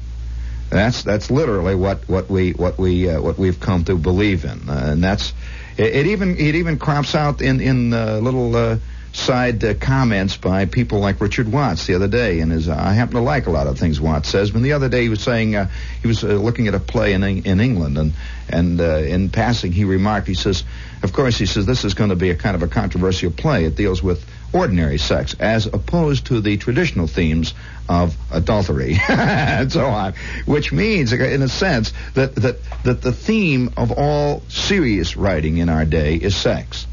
That's 0.72 1.04
that's 1.04 1.30
literally 1.30 1.76
what 1.76 2.08
what 2.08 2.30
we 2.30 2.52
what 2.52 2.78
we 2.78 3.10
uh, 3.10 3.22
what 3.22 3.38
we've 3.38 3.60
come 3.60 3.84
to 3.86 3.98
believe 3.98 4.46
in, 4.46 4.70
uh, 4.70 4.92
and 4.94 5.04
that's 5.04 5.34
it, 5.78 5.96
it, 5.96 6.08
even 6.08 6.38
it 6.38 6.56
even 6.56 6.80
crops 6.80 7.14
out 7.14 7.42
in 7.42 7.60
in 7.60 7.94
uh, 7.94 8.20
little 8.22 8.56
uh, 8.56 8.78
side 9.12 9.62
uh, 9.66 9.74
comments 9.74 10.38
by 10.38 10.66
people 10.66 11.00
like 11.00 11.20
Richard 11.20 11.52
Watts 11.52 11.88
the 11.88 11.96
other 11.96 12.08
day. 12.08 12.40
And 12.40 12.54
his, 12.54 12.70
I 12.70 12.94
happen 12.94 13.16
to 13.16 13.22
like 13.22 13.48
a 13.48 13.52
lot 13.52 13.68
of 13.68 13.78
things 13.80 14.00
Watts 14.00 14.30
says. 14.30 14.52
But 14.52 14.62
the 14.62 14.72
other 14.72 14.88
day 14.88 15.02
he 15.02 15.10
was 15.10 15.22
saying 15.22 15.58
uh, 15.58 15.70
he 16.02 16.08
was 16.08 16.24
looking 16.24 16.70
at 16.70 16.74
a 16.74 16.80
play 16.80 17.12
in 17.12 17.22
in 17.24 17.60
England, 17.60 17.98
and 17.98 18.14
and 18.48 18.80
in 18.80 19.30
passing 19.30 19.74
he 19.74 19.84
remarked 19.84 20.28
he 20.28 20.36
says, 20.36 20.64
of 21.04 21.12
course 21.12 21.38
he 21.38 21.48
says 21.48 21.66
this 21.66 21.84
is 21.84 21.96
going 21.96 22.12
to 22.12 22.16
be 22.16 22.30
a 22.30 22.36
kind 22.36 22.56
of 22.56 22.64
a 22.64 22.70
controversial 22.70 23.32
play. 23.32 23.66
It 23.66 23.76
deals 23.76 24.02
with 24.02 24.24
ordinary 24.54 24.98
sex 24.98 25.36
as 25.40 25.66
opposed 25.66 26.28
to 26.28 26.42
the 26.42 26.58
traditional 26.58 27.08
themes 27.08 27.54
of 27.88 28.16
adultery 28.32 28.98
and 29.10 29.72
so 29.72 29.86
on, 29.86 30.14
which 30.46 30.72
means, 30.72 31.14
in 31.14 31.42
a 31.42 31.48
sense, 31.48 31.94
that, 32.14 32.36
that, 32.36 32.58
that 32.84 33.02
the 33.02 33.12
theme 33.12 33.74
of 33.78 33.92
all 33.92 34.42
serious 34.50 35.18
writing 35.18 35.58
in 35.58 35.70
our 35.70 35.86
day 35.86 36.16
is 36.16 36.36
sex. 36.36 36.88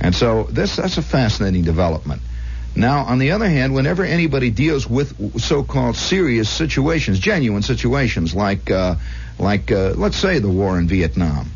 And 0.00 0.14
so 0.14 0.44
this, 0.44 0.76
that's 0.76 0.98
a 0.98 1.02
fascinating 1.02 1.62
development. 1.62 2.22
Now, 2.74 3.04
on 3.04 3.18
the 3.18 3.30
other 3.30 3.48
hand, 3.48 3.74
whenever 3.74 4.04
anybody 4.04 4.50
deals 4.50 4.86
with 4.86 5.40
so-called 5.40 5.96
serious 5.96 6.50
situations, 6.50 7.18
genuine 7.18 7.62
situations, 7.62 8.34
like, 8.34 8.70
uh, 8.70 8.96
like 9.38 9.72
uh, 9.72 9.94
let's 9.96 10.18
say 10.18 10.40
the 10.40 10.50
war 10.50 10.78
in 10.78 10.86
Vietnam, 10.86 11.50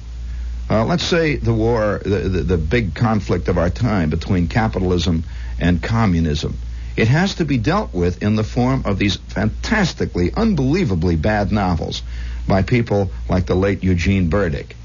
uh, 0.70 0.84
let's 0.84 1.02
say 1.02 1.36
the 1.36 1.52
war, 1.52 2.00
the, 2.04 2.28
the, 2.28 2.42
the 2.42 2.56
big 2.56 2.94
conflict 2.94 3.48
of 3.48 3.58
our 3.58 3.70
time 3.70 4.08
between 4.08 4.46
capitalism 4.46 5.24
and 5.58 5.82
communism. 5.82 6.56
It 6.96 7.08
has 7.08 7.36
to 7.36 7.44
be 7.44 7.58
dealt 7.58 7.92
with 7.92 8.22
in 8.22 8.36
the 8.36 8.44
form 8.44 8.82
of 8.84 8.98
these 8.98 9.16
fantastically, 9.16 10.32
unbelievably 10.32 11.16
bad 11.16 11.50
novels 11.50 12.02
by 12.46 12.62
people 12.62 13.10
like 13.28 13.46
the 13.46 13.54
late 13.54 13.82
Eugene 13.82 14.28
Burdick. 14.28 14.76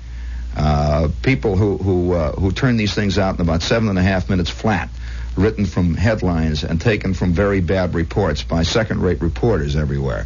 Uh, 0.56 1.10
people 1.22 1.58
who 1.58 1.78
who 1.78 2.14
uh, 2.14 2.32
who 2.32 2.52
turn 2.52 2.78
these 2.78 2.94
things 2.94 3.18
out 3.18 3.36
in 3.36 3.42
about 3.42 3.62
seven 3.62 3.90
and 3.90 4.00
a 4.00 4.02
half 4.02 4.30
minutes 4.30 4.50
flat, 4.50 4.90
written 5.36 5.66
from 5.66 5.96
headlines 5.96 6.64
and 6.64 6.80
taken 6.80 7.14
from 7.14 7.34
very 7.34 7.60
bad 7.60 7.94
reports 7.94 8.42
by 8.42 8.64
second-rate 8.64 9.22
reporters 9.22 9.76
everywhere. 9.76 10.26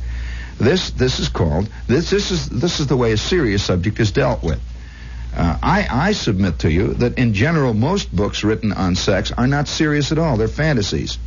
This 0.59 0.91
this 0.91 1.19
is 1.19 1.29
called 1.29 1.67
this 1.87 2.11
this 2.11 2.29
is 2.29 2.47
this 2.47 2.79
is 2.79 2.87
the 2.87 2.97
way 2.97 3.13
a 3.13 3.17
serious 3.17 3.63
subject 3.63 3.99
is 3.99 4.11
dealt 4.11 4.43
with. 4.43 4.61
Uh, 5.35 5.57
I, 5.61 5.87
I 5.89 6.11
submit 6.13 6.59
to 6.59 6.71
you 6.71 6.95
that 6.95 7.17
in 7.17 7.33
general, 7.33 7.73
most 7.73 8.13
books 8.13 8.43
written 8.43 8.71
on 8.73 8.95
sex 8.95 9.31
are 9.31 9.47
not 9.47 9.67
serious 9.67 10.11
at 10.11 10.17
all. 10.17 10.37
They're 10.37 10.47
fantasies. 10.47 11.17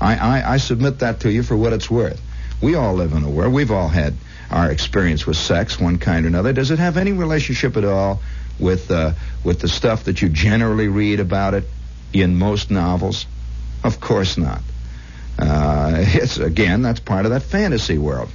I, 0.00 0.16
I, 0.16 0.54
I 0.54 0.56
submit 0.58 1.00
that 1.00 1.20
to 1.20 1.30
you 1.30 1.42
for 1.42 1.56
what 1.56 1.72
it's 1.72 1.90
worth. 1.90 2.20
We 2.62 2.74
all 2.74 2.94
live 2.94 3.12
in 3.12 3.24
a 3.24 3.30
world. 3.30 3.52
We've 3.52 3.70
all 3.70 3.88
had 3.88 4.14
our 4.50 4.70
experience 4.70 5.26
with 5.26 5.36
sex, 5.36 5.78
one 5.80 5.98
kind 5.98 6.24
or 6.24 6.28
another. 6.28 6.52
Does 6.52 6.70
it 6.70 6.78
have 6.78 6.96
any 6.96 7.12
relationship 7.12 7.76
at 7.76 7.84
all 7.84 8.20
with 8.58 8.90
uh, 8.90 9.12
with 9.44 9.60
the 9.60 9.68
stuff 9.68 10.04
that 10.04 10.20
you 10.20 10.28
generally 10.28 10.88
read 10.88 11.20
about 11.20 11.54
it 11.54 11.64
in 12.12 12.36
most 12.36 12.70
novels? 12.70 13.26
Of 13.82 14.00
course 14.00 14.36
not. 14.36 14.60
Uh, 15.38 15.94
it's 15.98 16.38
again, 16.38 16.82
that's 16.82 17.00
part 17.00 17.24
of 17.24 17.30
that 17.30 17.42
fantasy 17.42 17.96
world. 17.96 18.28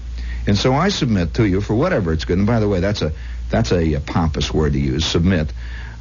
And 0.48 0.58
so 0.58 0.74
I 0.74 0.90
submit 0.90 1.36
to 1.36 1.46
you 1.46 1.62
for 1.62 1.74
whatever 1.76 2.14
it's 2.14 2.26
good. 2.26 2.38
And 2.38 2.48
by 2.48 2.60
the 2.60 2.68
way, 2.68 2.80
that's 2.80 3.02
a 3.02 3.12
that's 3.56 3.72
a, 3.72 3.94
a 3.94 4.02
pompous 4.02 4.54
word 4.54 4.74
to 4.74 4.80
use. 4.80 5.06
Submit. 5.06 5.52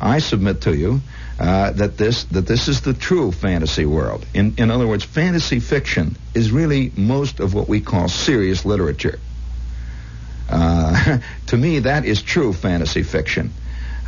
I 0.01 0.19
submit 0.19 0.63
to 0.63 0.75
you 0.75 1.01
uh, 1.39 1.71
that 1.73 1.97
this 1.97 2.25
that 2.25 2.47
this 2.47 2.69
is 2.69 2.81
the 2.81 2.95
true 2.95 3.31
fantasy 3.31 3.87
world. 3.87 4.27
In 4.35 4.55
in 4.59 4.71
other 4.71 4.87
words, 4.87 5.05
fantasy 5.05 5.61
fiction 5.61 6.17
is 6.35 6.51
really 6.51 6.91
most 6.97 7.41
of 7.41 7.55
what 7.55 7.69
we 7.69 7.81
call 7.81 8.09
serious 8.09 8.65
literature. 8.65 9.19
Uh, 10.51 11.19
to 11.47 11.57
me, 11.57 11.81
that 11.81 12.05
is 12.05 12.23
true 12.23 12.53
fantasy 12.53 13.03
fiction. 13.03 13.53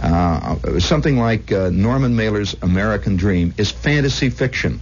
Uh, 0.02 0.78
something 0.80 1.16
like 1.16 1.50
uh, 1.50 1.70
Norman 1.70 2.16
Mailer's 2.16 2.54
American 2.61 3.16
Dream 3.16 3.54
is 3.56 3.70
fantasy 3.70 4.28
fiction. 4.28 4.80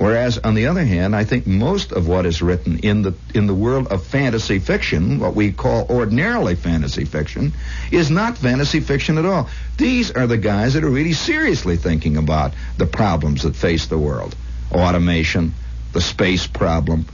Whereas, 0.00 0.38
on 0.38 0.54
the 0.54 0.68
other 0.68 0.82
hand, 0.82 1.14
I 1.14 1.24
think 1.24 1.46
most 1.46 1.92
of 1.92 2.08
what 2.08 2.24
is 2.24 2.40
written 2.40 2.78
in 2.78 3.02
the 3.02 3.12
in 3.34 3.46
the 3.46 3.52
world 3.52 3.88
of 3.88 4.02
fantasy 4.02 4.58
fiction, 4.58 5.18
what 5.18 5.34
we 5.34 5.52
call 5.52 5.86
ordinarily 5.90 6.54
fantasy 6.54 7.04
fiction, 7.04 7.52
is 7.90 8.10
not 8.10 8.38
fantasy 8.38 8.80
fiction 8.80 9.18
at 9.18 9.26
all. 9.26 9.50
These 9.76 10.10
are 10.12 10.26
the 10.26 10.38
guys 10.38 10.72
that 10.72 10.84
are 10.84 10.88
really 10.88 11.12
seriously 11.12 11.76
thinking 11.76 12.16
about 12.16 12.54
the 12.78 12.86
problems 12.86 13.42
that 13.42 13.54
face 13.54 13.88
the 13.88 13.98
world: 13.98 14.34
automation, 14.72 15.52
the 15.92 16.00
space 16.00 16.46
problem, 16.46 17.04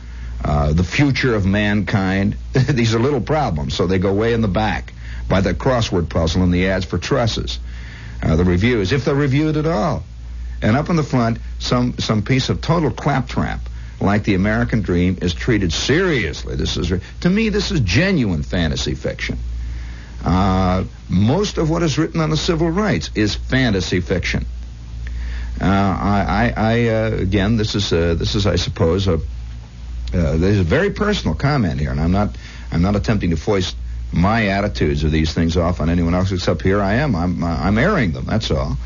uh, 0.45 0.73
the 0.73 0.85
future 0.85 1.35
of 1.35 1.45
mankind. 1.45 2.37
These 2.53 2.95
are 2.95 3.01
little 3.01 3.21
problems, 3.21 3.75
so 3.75 3.89
they 3.89 3.99
go 3.99 4.15
way 4.15 4.33
in 4.33 4.43
the 4.43 4.55
back 4.63 4.93
by 5.29 5.41
the 5.41 5.55
crossword 5.55 6.09
puzzle 6.09 6.45
and 6.45 6.55
the 6.55 6.69
ads 6.69 6.85
for 6.85 6.99
trusses. 6.99 7.59
Uh, 8.23 8.37
the 8.37 8.45
reviews, 8.45 8.93
if 8.93 9.05
they're 9.05 9.17
reviewed 9.17 9.57
at 9.57 9.67
all. 9.67 10.05
And 10.63 10.77
up 10.77 10.89
in 10.89 10.97
the 10.97 11.03
front, 11.03 11.39
some 11.59 11.99
some 11.99 12.23
piece 12.23 12.49
of 12.49 12.61
total 12.61 12.91
claptrap 12.91 13.61
like 14.01 14.25
the 14.25 14.35
American 14.35 14.83
Dream 14.83 15.19
is 15.23 15.35
treated 15.35 15.73
seriously. 15.73 16.57
This 16.57 16.77
is 16.77 16.93
to 17.21 17.31
me, 17.31 17.49
this 17.49 17.71
is 17.71 17.81
genuine 17.81 18.43
fantasy 18.43 18.95
fiction. 18.95 19.39
Uh, 20.25 20.85
most 21.09 21.59
of 21.59 21.71
what 21.71 21.83
is 21.83 21.99
written 21.99 22.21
on 22.21 22.31
the 22.31 22.37
civil 22.37 22.71
rights 22.71 23.11
is 23.15 23.35
fantasy 23.35 24.01
fiction. 24.01 24.45
Uh, 25.61 25.65
I, 25.65 26.53
I, 26.57 26.89
uh, 26.89 27.11
again, 27.13 27.57
this 27.57 27.75
is 27.75 27.93
uh, 27.93 28.15
this 28.15 28.35
is, 28.35 28.47
I 28.47 28.57
suppose, 28.57 29.07
a 29.07 29.15
uh, 29.15 30.37
there's 30.37 30.59
a 30.59 30.65
very 30.65 30.91
personal 30.91 31.35
comment 31.35 31.81
here, 31.81 31.91
and 31.91 32.01
I'm 32.01 32.13
not 32.13 32.37
I'm 32.71 32.83
not 32.83 32.97
attempting 32.97 33.31
to 33.31 33.37
foist 33.37 33.77
my 34.13 34.49
attitudes 34.49 35.05
of 35.05 35.11
these 35.11 35.33
things 35.33 35.57
off 35.57 35.81
on 35.81 35.91
anyone 35.91 36.15
else 36.15 36.33
except 36.33 36.63
here 36.63 36.81
I 36.81 36.95
am. 36.95 37.15
I'm 37.15 37.43
I'm 37.43 37.79
airing 37.79 38.13
them. 38.13 38.25
That's 38.27 38.51
all. 38.51 38.77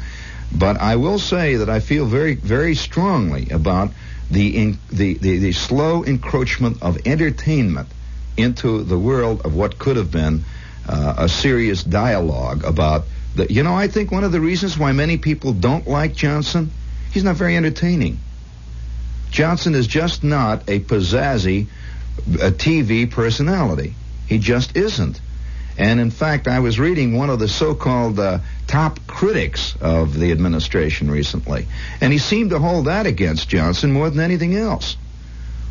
But 0.53 0.81
I 0.81 0.97
will 0.97 1.19
say 1.19 1.57
that 1.57 1.71
I 1.71 1.81
feel 1.81 2.07
very, 2.07 2.35
very 2.35 2.75
strongly 2.75 3.49
about 3.51 3.91
the, 4.31 4.57
in, 4.57 4.79
the, 4.91 5.15
the, 5.15 5.39
the 5.39 5.53
slow 5.53 6.05
encroachment 6.05 6.83
of 6.83 7.07
entertainment 7.07 7.89
into 8.37 8.83
the 8.83 8.99
world 8.99 9.43
of 9.45 9.55
what 9.55 9.79
could 9.79 9.97
have 9.97 10.11
been 10.11 10.45
uh, 10.89 11.15
a 11.19 11.29
serious 11.29 11.85
dialogue 11.85 12.65
about 12.65 13.05
the. 13.35 13.53
You 13.53 13.63
know, 13.63 13.75
I 13.75 13.89
think 13.89 14.11
one 14.11 14.25
of 14.25 14.33
the 14.33 14.41
reasons 14.41 14.79
why 14.79 14.93
many 14.93 15.19
people 15.19 15.53
don't 15.53 15.87
like 15.87 16.15
Johnson, 16.15 16.71
he's 17.13 17.25
not 17.25 17.37
very 17.37 17.57
entertaining. 17.57 18.19
Johnson 19.31 19.75
is 19.75 19.87
just 19.87 20.25
not 20.25 20.63
a 20.69 20.81
pizzazzy 20.81 21.69
a 22.27 22.51
TV 22.51 23.11
personality. 23.11 23.95
He 24.27 24.39
just 24.39 24.77
isn't. 24.77 25.21
And 25.81 25.99
in 25.99 26.11
fact, 26.11 26.47
I 26.47 26.61
was 26.61 26.79
reading 26.79 27.17
one 27.17 27.31
of 27.31 27.39
the 27.39 27.49
so-called 27.49 28.21
uh, 28.21 28.41
top 28.67 29.01
critics 29.07 29.75
of 29.81 30.13
the 30.13 30.31
administration 30.31 31.11
recently, 31.11 31.67
and 32.03 32.13
he 32.13 32.19
seemed 32.19 32.51
to 32.51 32.59
hold 32.59 32.85
that 32.85 33.07
against 33.07 33.49
Johnson 33.49 33.91
more 33.91 34.11
than 34.11 34.21
anything 34.21 34.55
else. 34.55 34.99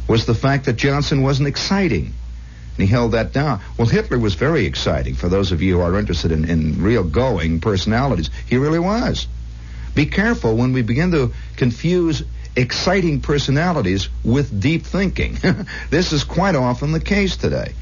Was 0.08 0.26
the 0.26 0.34
fact 0.34 0.66
that 0.66 0.78
Johnson 0.78 1.22
wasn't 1.22 1.48
exciting. 1.48 2.06
And 2.06 2.88
he 2.88 2.88
held 2.88 3.12
that 3.12 3.34
down. 3.34 3.62
Well, 3.78 3.88
Hitler 3.88 4.18
was 4.18 4.34
very 4.34 4.66
exciting 4.66 5.14
for 5.14 5.30
those 5.30 5.52
of 5.52 5.62
you 5.62 5.76
who 5.76 5.82
are 5.82 6.00
interested 6.00 6.32
in, 6.32 6.50
in 6.50 6.82
real 6.82 7.04
going 7.04 7.60
personalities. 7.60 8.32
He 8.48 8.58
really 8.58 8.80
was. 8.80 9.28
Be 9.94 10.08
careful 10.08 10.56
when 10.56 10.74
we 10.74 10.82
begin 10.82 11.12
to 11.12 11.34
confuse 11.56 12.24
exciting 12.56 13.22
personalities 13.22 14.10
with 14.24 14.60
deep 14.60 14.88
thinking. 14.88 15.38
this 15.92 16.14
is 16.14 16.24
quite 16.24 16.56
often 16.56 16.94
the 16.94 17.00
case 17.00 17.38
today. 17.38 17.74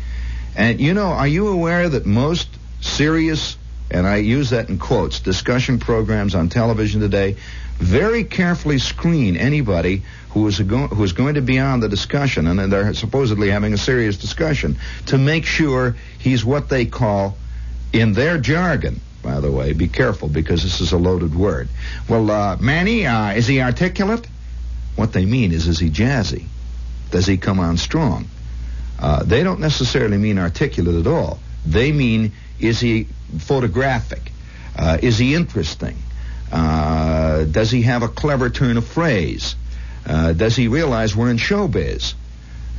And 0.58 0.82
you 0.82 0.94
know, 0.94 1.08
are 1.08 1.28
you 1.28 1.48
aware 1.48 1.88
that 1.88 2.06
most 2.06 2.50
serious, 2.82 3.58
and 3.90 4.06
I 4.06 4.18
use 4.18 4.50
that 4.50 4.68
in 4.68 4.80
quotes, 4.80 5.22
discussion 5.22 5.80
programs 5.80 6.36
on 6.36 6.50
television 6.50 7.00
today 7.00 7.38
very 7.78 8.24
carefully 8.24 8.80
screen 8.80 9.38
anybody 9.38 10.04
who 10.32 10.48
is, 10.48 10.60
go- 10.60 10.88
who 10.88 11.04
is 11.04 11.14
going 11.14 11.36
to 11.36 11.42
be 11.42 11.60
on 11.60 11.80
the 11.80 11.90
discussion, 11.90 12.48
and 12.48 12.72
they're 12.72 12.94
supposedly 12.94 13.50
having 13.50 13.74
a 13.74 13.78
serious 13.78 14.18
discussion, 14.18 14.78
to 15.06 15.18
make 15.18 15.46
sure 15.46 15.96
he's 16.18 16.44
what 16.44 16.70
they 16.70 16.86
call, 16.86 17.38
in 17.94 18.14
their 18.14 18.38
jargon, 18.38 19.00
by 19.22 19.40
the 19.40 19.52
way, 19.52 19.74
be 19.74 19.88
careful 19.88 20.28
because 20.28 20.64
this 20.64 20.82
is 20.82 20.92
a 20.92 20.98
loaded 20.98 21.36
word. 21.36 21.70
Well, 22.10 22.30
uh, 22.30 22.58
Manny, 22.58 23.06
uh, 23.06 23.34
is 23.34 23.48
he 23.48 23.62
articulate? 23.62 24.28
What 24.96 25.14
they 25.14 25.26
mean 25.26 25.52
is, 25.52 25.68
is 25.68 25.80
he 25.80 25.90
jazzy? 25.90 26.46
Does 27.12 27.26
he 27.26 27.38
come 27.38 27.60
on 27.60 27.78
strong? 27.78 28.28
Uh, 29.00 29.24
they 29.24 29.44
don't 29.44 29.60
necessarily 29.60 30.18
mean 30.18 30.38
articulate 30.38 30.96
at 30.96 31.08
all. 31.08 31.40
They 31.66 31.92
mean 31.92 32.32
is 32.60 32.80
he 32.80 33.08
photographic? 33.40 34.32
Uh, 34.76 34.98
is 35.02 35.18
he 35.18 35.36
interesting? 35.36 35.98
Uh, 36.52 37.44
does 37.44 37.70
he 37.72 37.84
have 37.84 38.04
a 38.04 38.08
clever 38.08 38.50
turn 38.50 38.78
of 38.78 38.88
phrase? 38.88 39.56
Uh, 40.06 40.34
does 40.34 40.56
he 40.56 40.68
realize 40.68 41.16
we're 41.16 41.30
in 41.30 41.38
showbiz? 41.38 42.14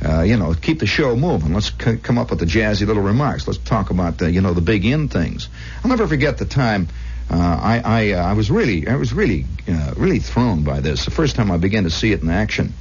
Uh, 0.03 0.21
you 0.21 0.37
know, 0.37 0.53
keep 0.53 0.79
the 0.79 0.87
show 0.87 1.15
moving. 1.15 1.53
Let's 1.53 1.71
c- 1.71 1.97
come 1.97 2.17
up 2.17 2.29
with 2.29 2.39
the 2.39 2.45
jazzy 2.45 2.87
little 2.87 3.03
remarks. 3.03 3.47
Let's 3.47 3.59
talk 3.59 3.89
about 3.89 4.17
the, 4.17 4.31
you 4.31 4.41
know, 4.41 4.53
the 4.53 4.61
big 4.61 4.85
end 4.85 5.11
things. 5.11 5.49
I'll 5.83 5.89
never 5.89 6.07
forget 6.07 6.37
the 6.37 6.45
time 6.45 6.87
uh, 7.29 7.35
I 7.35 7.79
I, 7.79 8.11
uh, 8.11 8.23
I 8.23 8.33
was 8.33 8.49
really 8.49 8.87
I 8.87 8.95
was 8.95 9.13
really 9.13 9.45
uh, 9.67 9.93
really 9.97 10.19
thrown 10.19 10.63
by 10.63 10.79
this. 10.79 11.05
The 11.05 11.11
first 11.11 11.35
time 11.35 11.51
I 11.51 11.57
began 11.57 11.83
to 11.83 11.89
see 11.89 12.11
it 12.11 12.21
in 12.21 12.29
action, 12.29 12.73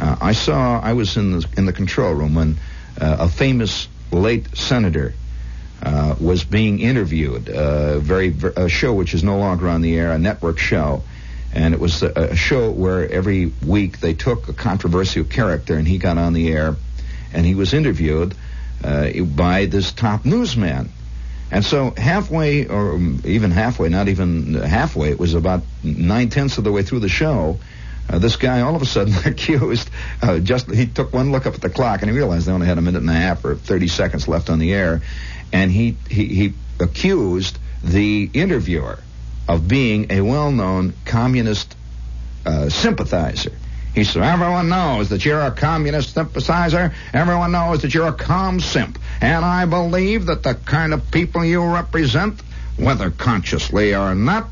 uh, 0.00 0.16
I 0.20 0.32
saw 0.32 0.80
I 0.80 0.92
was 0.92 1.16
in 1.16 1.32
the 1.32 1.48
in 1.56 1.66
the 1.66 1.72
control 1.72 2.12
room 2.12 2.34
when 2.34 2.56
uh, 3.00 3.16
a 3.20 3.28
famous 3.28 3.88
late 4.10 4.56
senator 4.56 5.14
uh, 5.82 6.16
was 6.20 6.44
being 6.44 6.80
interviewed. 6.80 7.48
Uh, 7.48 7.98
very 7.98 8.34
a 8.56 8.68
show 8.68 8.92
which 8.94 9.14
is 9.14 9.22
no 9.22 9.38
longer 9.38 9.68
on 9.68 9.82
the 9.82 9.96
air, 9.96 10.12
a 10.12 10.18
network 10.18 10.58
show, 10.58 11.02
and 11.52 11.74
it 11.74 11.80
was 11.80 12.02
a, 12.02 12.10
a 12.10 12.36
show 12.36 12.70
where 12.70 13.10
every 13.10 13.52
week 13.66 14.00
they 14.00 14.14
took 14.14 14.48
a 14.48 14.52
controversial 14.52 15.24
character 15.24 15.74
and 15.74 15.86
he 15.86 15.98
got 15.98 16.18
on 16.18 16.32
the 16.32 16.52
air, 16.52 16.76
and 17.32 17.46
he 17.46 17.54
was 17.54 17.74
interviewed 17.74 18.34
uh, 18.84 19.10
by 19.22 19.66
this 19.66 19.92
top 19.92 20.24
newsman. 20.24 20.90
And 21.50 21.64
so 21.64 21.94
halfway, 21.96 22.66
or 22.66 23.00
even 23.24 23.50
halfway, 23.50 23.88
not 23.88 24.08
even 24.08 24.54
halfway, 24.54 25.10
it 25.10 25.18
was 25.18 25.34
about 25.34 25.62
nine 25.82 26.28
tenths 26.28 26.58
of 26.58 26.64
the 26.64 26.72
way 26.72 26.82
through 26.82 27.00
the 27.00 27.08
show. 27.08 27.58
Uh, 28.08 28.18
this 28.18 28.36
guy 28.36 28.60
all 28.60 28.74
of 28.74 28.82
a 28.82 28.86
sudden 28.86 29.14
accused, 29.26 29.90
uh, 30.22 30.38
just 30.38 30.70
he 30.70 30.86
took 30.86 31.12
one 31.12 31.32
look 31.32 31.46
up 31.46 31.54
at 31.54 31.60
the 31.60 31.70
clock 31.70 32.02
and 32.02 32.10
he 32.10 32.16
realized 32.16 32.46
they 32.46 32.52
only 32.52 32.66
had 32.66 32.78
a 32.78 32.82
minute 32.82 33.00
and 33.00 33.10
a 33.10 33.14
half 33.14 33.44
or 33.44 33.54
30 33.54 33.88
seconds 33.88 34.28
left 34.28 34.50
on 34.50 34.58
the 34.58 34.72
air, 34.72 35.02
and 35.52 35.70
he 35.70 35.96
he, 36.08 36.26
he 36.26 36.54
accused 36.80 37.58
the 37.82 38.30
interviewer 38.32 38.98
of 39.48 39.66
being 39.66 40.10
a 40.10 40.20
well-known 40.20 40.92
communist 41.04 41.74
uh, 42.44 42.68
sympathizer. 42.68 43.52
He 43.94 44.04
said, 44.04 44.22
everyone 44.22 44.68
knows 44.68 45.08
that 45.08 45.24
you're 45.24 45.40
a 45.40 45.50
communist 45.50 46.14
sympathizer. 46.14 46.94
Everyone 47.12 47.52
knows 47.52 47.82
that 47.82 47.94
you're 47.94 48.08
a 48.08 48.12
com 48.12 48.60
simp. 48.60 48.98
And 49.20 49.44
I 49.44 49.64
believe 49.64 50.26
that 50.26 50.42
the 50.42 50.54
kind 50.54 50.92
of 50.92 51.10
people 51.10 51.44
you 51.44 51.64
represent, 51.64 52.40
whether 52.76 53.10
consciously 53.10 53.94
or 53.94 54.14
not, 54.14 54.50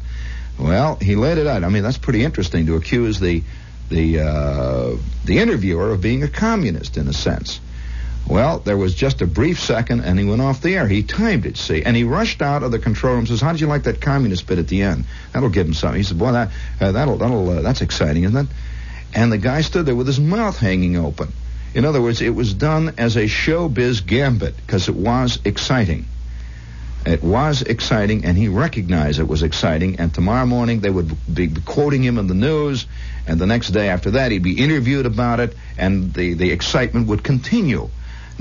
well, 0.59 0.97
he 0.97 1.17
laid 1.17 1.39
it 1.39 1.47
out. 1.47 1.65
I 1.65 1.69
mean, 1.69 1.83
that's 1.83 1.99
pretty 1.99 2.25
interesting 2.25 2.67
to 2.67 2.77
accuse 2.77 3.21
the 3.21 3.43
the 3.89 4.21
uh, 4.21 4.97
the 5.25 5.39
interviewer 5.39 5.91
of 5.91 6.01
being 6.01 6.23
a 6.23 6.29
communist 6.29 6.97
in 6.97 7.09
a 7.09 7.13
sense. 7.13 7.61
Well, 8.29 8.59
there 8.59 8.77
was 8.77 8.95
just 8.95 9.23
a 9.23 9.27
brief 9.27 9.61
second, 9.61 10.01
and 10.01 10.19
he 10.19 10.25
went 10.25 10.43
off 10.43 10.61
the 10.61 10.75
air. 10.75 10.89
He 10.89 11.05
timed 11.05 11.47
it, 11.47 11.57
see, 11.57 11.85
and 11.85 11.95
he 11.95 12.03
rushed 12.03 12.43
out 12.43 12.65
of 12.65 12.73
the 12.73 12.81
control 12.81 13.15
room. 13.15 13.27
Says, 13.27 13.41
"How 13.41 13.53
did 13.53 13.61
you 13.61 13.69
like 13.69 13.85
that 13.85 14.01
communist 14.01 14.47
bit 14.47 14.59
at 14.59 14.67
the 14.67 14.83
end? 14.83 15.05
That'll 15.33 15.49
give 15.49 15.67
him 15.67 15.75
something." 15.75 15.99
He 15.99 16.03
said, 16.03 16.19
"Boy, 16.19 16.33
that 16.33 16.51
uh, 16.81 16.93
that'll 16.93 17.19
that'll 17.19 17.49
uh, 17.49 17.63
that's 17.63 17.83
exciting, 17.83 18.25
isn't 18.25 18.37
it?" 18.37 18.47
And 19.15 19.31
the 19.31 19.39
guy 19.39 19.61
stood 19.61 19.87
there 19.87 19.95
with 19.95 20.09
his 20.09 20.19
mouth 20.19 20.59
hanging 20.59 20.97
open. 20.97 21.33
In 21.75 21.85
other 21.85 22.03
words, 22.03 22.21
it 22.21 22.35
was 22.35 22.55
done 22.55 22.95
as 22.99 23.17
a 23.17 23.25
showbiz 23.25 24.05
gambit 24.05 24.57
because 24.57 24.89
it 24.89 24.97
was 24.97 25.39
exciting. 25.45 26.07
It 27.07 27.23
was 27.23 27.63
exciting, 27.63 28.25
and 28.25 28.37
he 28.37 28.49
recognized 28.49 29.21
it 29.21 29.29
was 29.29 29.45
exciting. 29.45 30.01
And 30.01 30.13
tomorrow 30.13 30.45
morning 30.45 30.81
they 30.81 30.91
would 30.91 31.17
be 31.33 31.49
quoting 31.49 32.03
him 32.03 32.19
in 32.19 32.27
the 32.27 32.35
news, 32.35 32.87
and 33.29 33.39
the 33.39 33.47
next 33.47 33.71
day 33.71 33.89
after 33.89 34.11
that 34.13 34.33
he'd 34.33 34.43
be 34.43 34.59
interviewed 34.61 35.07
about 35.07 35.39
it, 35.39 35.57
and 35.79 36.13
the, 36.13 36.35
the 36.35 36.51
excitement 36.51 37.07
would 37.07 37.23
continue. 37.23 37.89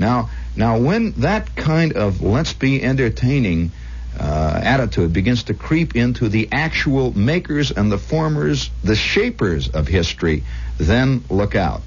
Now, 0.00 0.30
now 0.56 0.78
when 0.78 1.12
that 1.12 1.54
kind 1.54 1.92
of 1.92 2.22
let's 2.22 2.54
be 2.54 2.82
entertaining 2.82 3.70
uh, 4.18 4.60
attitude 4.62 5.12
begins 5.12 5.44
to 5.44 5.54
creep 5.54 5.94
into 5.94 6.28
the 6.28 6.48
actual 6.50 7.16
makers 7.16 7.70
and 7.70 7.92
the 7.92 7.98
formers, 7.98 8.70
the 8.82 8.96
shapers 8.96 9.68
of 9.68 9.86
history, 9.86 10.42
then 10.78 11.22
look 11.30 11.54
out. 11.54 11.82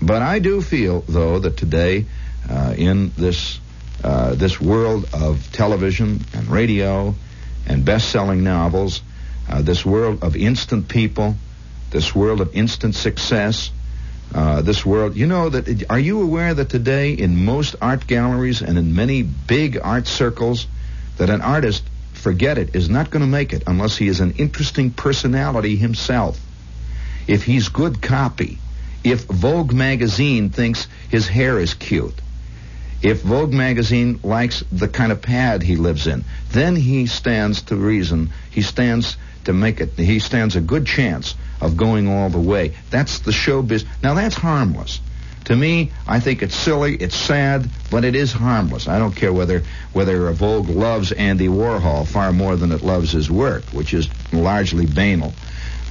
But 0.00 0.22
I 0.22 0.38
do 0.38 0.62
feel, 0.62 1.02
though, 1.02 1.40
that 1.40 1.56
today, 1.56 2.06
uh, 2.48 2.74
in 2.76 3.12
this 3.18 3.58
uh, 4.04 4.34
this 4.34 4.60
world 4.60 5.08
of 5.14 5.50
television 5.52 6.20
and 6.34 6.48
radio 6.48 7.14
and 7.66 7.84
best-selling 7.84 8.44
novels, 8.44 9.00
uh, 9.48 9.62
this 9.62 9.84
world 9.84 10.22
of 10.22 10.36
instant 10.36 10.88
people, 10.88 11.34
this 11.90 12.14
world 12.14 12.42
of 12.42 12.54
instant 12.54 12.94
success, 12.94 13.70
uh, 14.34 14.60
this 14.60 14.84
world. 14.84 15.16
You 15.16 15.26
know 15.26 15.48
that? 15.48 15.90
Are 15.90 15.98
you 15.98 16.20
aware 16.20 16.52
that 16.52 16.68
today, 16.68 17.12
in 17.12 17.44
most 17.44 17.76
art 17.80 18.06
galleries 18.06 18.60
and 18.60 18.76
in 18.76 18.94
many 18.94 19.22
big 19.22 19.78
art 19.82 20.06
circles, 20.06 20.66
that 21.16 21.30
an 21.30 21.40
artist, 21.40 21.82
forget 22.12 22.58
it, 22.58 22.74
is 22.74 22.90
not 22.90 23.10
going 23.10 23.22
to 23.22 23.26
make 23.28 23.52
it 23.54 23.62
unless 23.66 23.96
he 23.96 24.08
is 24.08 24.20
an 24.20 24.32
interesting 24.32 24.90
personality 24.90 25.76
himself. 25.76 26.38
If 27.26 27.44
he's 27.44 27.68
good 27.68 28.02
copy, 28.02 28.58
if 29.02 29.24
Vogue 29.24 29.72
magazine 29.72 30.50
thinks 30.50 30.88
his 31.08 31.26
hair 31.26 31.58
is 31.58 31.72
cute, 31.72 32.20
if 33.04 33.20
Vogue 33.20 33.52
magazine 33.52 34.18
likes 34.22 34.64
the 34.72 34.88
kind 34.88 35.12
of 35.12 35.20
pad 35.20 35.62
he 35.62 35.76
lives 35.76 36.06
in, 36.06 36.24
then 36.52 36.74
he 36.74 37.06
stands 37.06 37.60
to 37.60 37.76
reason. 37.76 38.30
He 38.50 38.62
stands 38.62 39.18
to 39.44 39.52
make 39.52 39.82
it. 39.82 39.90
He 39.90 40.18
stands 40.18 40.56
a 40.56 40.62
good 40.62 40.86
chance 40.86 41.34
of 41.60 41.76
going 41.76 42.08
all 42.08 42.30
the 42.30 42.40
way. 42.40 42.72
That's 42.88 43.18
the 43.18 43.30
show 43.30 43.62
showbiz. 43.62 43.84
Now 44.02 44.14
that's 44.14 44.36
harmless. 44.36 45.00
To 45.44 45.54
me, 45.54 45.92
I 46.08 46.20
think 46.20 46.42
it's 46.42 46.54
silly, 46.54 46.96
it's 46.96 47.14
sad, 47.14 47.68
but 47.90 48.06
it 48.06 48.16
is 48.16 48.32
harmless. 48.32 48.88
I 48.88 48.98
don't 48.98 49.14
care 49.14 49.34
whether 49.34 49.62
whether 49.92 50.32
Vogue 50.32 50.70
loves 50.70 51.12
Andy 51.12 51.48
Warhol 51.48 52.08
far 52.08 52.32
more 52.32 52.56
than 52.56 52.72
it 52.72 52.82
loves 52.82 53.12
his 53.12 53.30
work, 53.30 53.64
which 53.64 53.92
is 53.92 54.08
largely 54.32 54.86
banal. 54.86 55.34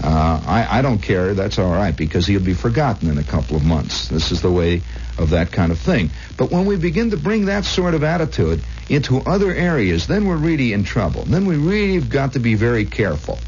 Uh, 0.03 0.43
I, 0.45 0.79
I 0.79 0.81
don't 0.81 1.01
care. 1.01 1.33
That's 1.33 1.57
all 1.57 1.71
right 1.71 1.95
because 1.95 2.27
he'll 2.27 2.43
be 2.43 2.53
forgotten 2.53 3.09
in 3.09 3.17
a 3.17 3.23
couple 3.23 3.55
of 3.55 3.63
months. 3.63 4.09
This 4.09 4.31
is 4.31 4.41
the 4.41 4.51
way 4.51 4.81
of 5.17 5.29
that 5.29 5.53
kind 5.53 5.71
of 5.71 5.79
thing. 5.79 6.09
But 6.37 6.51
when 6.51 6.65
we 6.65 6.75
begin 6.75 7.11
to 7.11 7.17
bring 7.17 7.45
that 7.45 7.63
sort 7.63 7.93
of 7.93 8.03
attitude 8.03 8.61
into 8.89 9.19
other 9.19 9.53
areas, 9.53 10.07
then 10.07 10.27
we're 10.27 10.35
really 10.35 10.73
in 10.73 10.83
trouble. 10.83 11.23
Then 11.23 11.45
we 11.45 11.55
really 11.55 11.95
have 11.95 12.09
got 12.09 12.33
to 12.33 12.39
be 12.39 12.55
very 12.55 12.85
careful. 12.85 13.39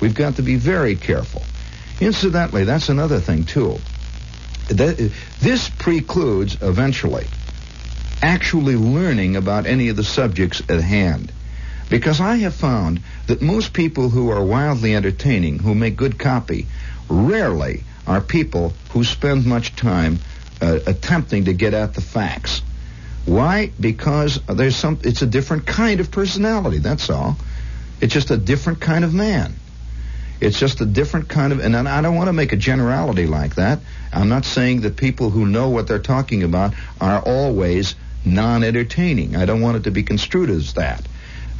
We've 0.00 0.14
got 0.14 0.36
to 0.36 0.42
be 0.42 0.56
very 0.56 0.96
careful. 0.96 1.42
Incidentally, 1.98 2.64
that's 2.64 2.90
another 2.90 3.18
thing 3.18 3.44
too. 3.44 3.78
This 4.68 5.70
precludes 5.70 6.58
eventually 6.60 7.26
actually 8.22 8.76
learning 8.76 9.36
about 9.36 9.66
any 9.66 9.88
of 9.88 9.96
the 9.96 10.04
subjects 10.04 10.62
at 10.68 10.80
hand. 10.80 11.32
Because 11.92 12.22
I 12.22 12.36
have 12.36 12.54
found 12.54 13.02
that 13.26 13.42
most 13.42 13.74
people 13.74 14.08
who 14.08 14.30
are 14.30 14.42
wildly 14.42 14.96
entertaining, 14.96 15.58
who 15.58 15.74
make 15.74 15.94
good 15.94 16.18
copy, 16.18 16.66
rarely 17.10 17.84
are 18.06 18.22
people 18.22 18.72
who 18.92 19.04
spend 19.04 19.44
much 19.44 19.76
time 19.76 20.18
uh, 20.62 20.78
attempting 20.86 21.44
to 21.44 21.52
get 21.52 21.74
at 21.74 21.92
the 21.92 22.00
facts. 22.00 22.62
Why? 23.26 23.72
Because 23.78 24.40
there's 24.46 24.74
some. 24.74 25.00
It's 25.04 25.20
a 25.20 25.26
different 25.26 25.66
kind 25.66 26.00
of 26.00 26.10
personality. 26.10 26.78
That's 26.78 27.10
all. 27.10 27.36
It's 28.00 28.14
just 28.14 28.30
a 28.30 28.38
different 28.38 28.80
kind 28.80 29.04
of 29.04 29.12
man. 29.12 29.52
It's 30.40 30.58
just 30.58 30.80
a 30.80 30.86
different 30.86 31.28
kind 31.28 31.52
of, 31.52 31.60
and 31.60 31.76
I 31.76 32.00
don't 32.00 32.16
want 32.16 32.28
to 32.28 32.32
make 32.32 32.54
a 32.54 32.56
generality 32.56 33.26
like 33.26 33.56
that. 33.56 33.80
I'm 34.14 34.30
not 34.30 34.46
saying 34.46 34.80
that 34.80 34.96
people 34.96 35.28
who 35.28 35.44
know 35.44 35.68
what 35.68 35.88
they're 35.88 35.98
talking 35.98 36.42
about 36.42 36.72
are 37.02 37.20
always 37.20 37.96
non-entertaining. 38.24 39.36
I 39.36 39.44
don't 39.44 39.60
want 39.60 39.76
it 39.76 39.84
to 39.84 39.90
be 39.90 40.04
construed 40.04 40.48
as 40.48 40.72
that. 40.72 41.06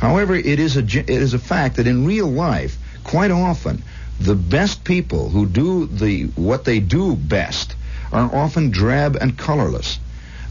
However, 0.03 0.35
it 0.35 0.59
is 0.59 0.77
a 0.77 0.81
it 0.81 1.09
is 1.09 1.33
a 1.33 1.39
fact 1.39 1.77
that 1.77 1.87
in 1.87 2.05
real 2.05 2.27
life, 2.27 2.77
quite 3.05 3.31
often, 3.31 3.85
the 4.19 4.35
best 4.35 4.83
people 4.83 5.29
who 5.29 5.47
do 5.47 5.87
the 5.87 6.25
what 6.35 6.65
they 6.65 6.81
do 6.81 7.15
best 7.15 7.77
are 8.11 8.35
often 8.35 8.73
drab 8.73 9.17
and 9.21 9.39
colorless. 9.39 10.01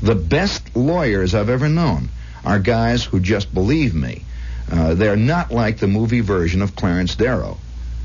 The 0.02 0.16
best 0.16 0.74
lawyers 0.74 1.36
I've 1.36 1.50
ever 1.50 1.68
known 1.68 2.08
are 2.46 2.60
guys 2.60 3.04
who 3.04 3.20
just 3.20 3.54
believe 3.54 3.94
me. 3.94 4.24
Uh, 4.72 4.94
they're 4.94 5.18
not 5.18 5.52
like 5.52 5.80
the 5.80 5.88
movie 6.00 6.22
version 6.22 6.62
of 6.62 6.78
Clarence 6.78 7.16
Darrow. 7.16 7.58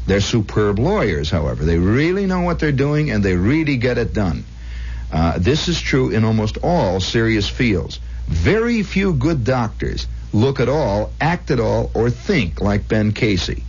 They're 0.09 0.21
superb 0.21 0.81
lawyers, 0.81 1.31
however. 1.31 1.65
They 1.65 1.79
really 1.79 2.27
know 2.27 2.41
what 2.41 2.59
they're 2.59 2.73
doing 2.73 3.13
and 3.13 3.23
they 3.23 3.37
really 3.37 3.77
get 3.77 3.99
it 3.99 4.13
done. 4.13 4.43
Uh, 5.13 5.39
this 5.39 5.69
is 5.69 5.81
true 5.81 6.11
in 6.11 6.25
almost 6.25 6.59
all 6.65 6.99
serious 6.99 7.49
fields. 7.49 8.01
Very 8.27 8.83
few 8.83 9.13
good 9.13 9.45
doctors 9.45 10.09
look 10.33 10.61
at 10.61 10.69
all, 10.69 11.13
act 11.21 11.51
at 11.51 11.61
all, 11.61 11.91
or 11.95 12.11
think 12.11 12.61
like 12.61 12.89
Ben 12.89 13.13
Casey. 13.13 13.65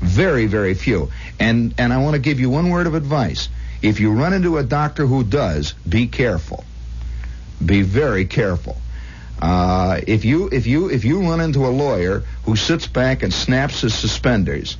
Very, 0.00 0.46
very 0.46 0.74
few. 0.74 1.10
And 1.40 1.74
and 1.78 1.92
I 1.92 1.98
want 1.98 2.14
to 2.14 2.20
give 2.20 2.40
you 2.40 2.50
one 2.50 2.70
word 2.70 2.86
of 2.86 2.94
advice. 2.94 3.48
If 3.82 4.00
you 4.00 4.12
run 4.12 4.32
into 4.32 4.58
a 4.58 4.62
doctor 4.62 5.06
who 5.06 5.24
does, 5.24 5.74
be 5.88 6.06
careful. 6.06 6.64
Be 7.64 7.82
very 7.82 8.24
careful. 8.24 8.76
Uh, 9.40 10.00
if 10.06 10.24
you 10.24 10.48
if 10.50 10.66
you 10.66 10.90
if 10.90 11.04
you 11.04 11.22
run 11.22 11.40
into 11.40 11.66
a 11.66 11.70
lawyer 11.70 12.24
who 12.44 12.56
sits 12.56 12.86
back 12.86 13.22
and 13.22 13.32
snaps 13.32 13.82
his 13.82 13.94
suspenders, 13.94 14.76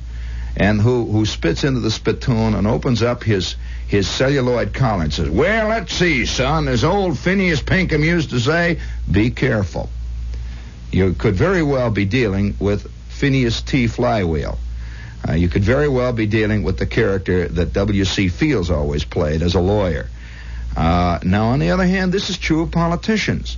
and 0.57 0.81
who 0.81 1.05
who 1.05 1.25
spits 1.25 1.63
into 1.63 1.79
the 1.79 1.91
spittoon 1.91 2.53
and 2.53 2.67
opens 2.67 3.01
up 3.01 3.23
his 3.23 3.55
his 3.87 4.07
celluloid 4.07 4.73
collar 4.73 5.03
and 5.03 5.13
says, 5.13 5.29
"Well, 5.29 5.69
let's 5.69 5.93
see, 5.93 6.25
son," 6.25 6.67
as 6.67 6.83
old 6.83 7.17
Phineas 7.17 7.61
Pinkham 7.61 8.03
used 8.03 8.31
to 8.31 8.39
say, 8.39 8.79
"Be 9.09 9.31
careful." 9.31 9.89
You 10.91 11.13
could 11.13 11.35
very 11.35 11.63
well 11.63 11.91
be 11.91 12.05
dealing 12.05 12.55
with 12.59 12.89
Phineas 13.09 13.61
T. 13.61 13.87
Flywheel. 13.87 14.57
Uh, 15.27 15.33
you 15.33 15.49
could 15.49 15.63
very 15.63 15.89
well 15.89 16.13
be 16.13 16.25
dealing 16.25 16.63
with 16.63 16.79
the 16.79 16.85
character 16.85 17.47
that 17.47 17.73
W.C. 17.73 18.29
Fields 18.29 18.71
always 18.71 19.03
played 19.03 19.41
as 19.41 19.55
a 19.55 19.59
lawyer. 19.59 20.09
Uh, 20.75 21.19
now, 21.23 21.49
on 21.49 21.59
the 21.59 21.71
other 21.71 21.85
hand, 21.85 22.13
this 22.13 22.29
is 22.29 22.37
true 22.37 22.61
of 22.61 22.71
politicians. 22.71 23.57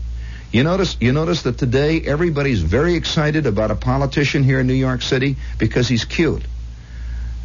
You 0.52 0.64
notice, 0.64 0.98
you 1.00 1.14
notice 1.14 1.44
that 1.44 1.58
today 1.58 2.02
everybody's 2.02 2.62
very 2.62 2.96
excited 2.96 3.46
about 3.46 3.72
a 3.72 3.76
politician 3.76 4.44
here 4.44 4.60
in 4.60 4.68
New 4.68 4.74
York 4.74 5.02
City 5.02 5.38
because 5.58 5.88
he's 5.88 6.04
cute. 6.04 6.44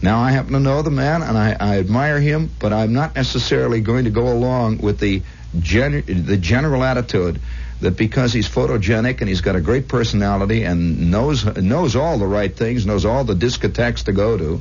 Now, 0.02 0.18
I 0.18 0.32
happen 0.32 0.52
to 0.52 0.60
know 0.60 0.82
the 0.82 0.90
man 0.90 1.22
and 1.22 1.38
I, 1.38 1.56
I 1.58 1.78
admire 1.78 2.20
him, 2.20 2.50
but 2.58 2.72
I'm 2.72 2.92
not 2.92 3.14
necessarily 3.14 3.80
going 3.80 4.04
to 4.04 4.10
go 4.10 4.32
along 4.32 4.78
with 4.78 4.98
the, 4.98 5.22
gen- 5.58 6.04
the 6.06 6.36
general 6.36 6.82
attitude 6.82 7.40
that 7.80 7.96
because 7.96 8.32
he's 8.32 8.48
photogenic 8.48 9.20
and 9.20 9.28
he's 9.28 9.40
got 9.42 9.56
a 9.56 9.60
great 9.60 9.88
personality 9.88 10.64
and 10.64 11.10
knows 11.10 11.44
knows 11.56 11.94
all 11.96 12.18
the 12.18 12.26
right 12.26 12.54
things, 12.54 12.86
knows 12.86 13.04
all 13.04 13.24
the 13.24 13.34
discotheques 13.34 14.04
to 14.04 14.12
go 14.12 14.38
to, 14.38 14.60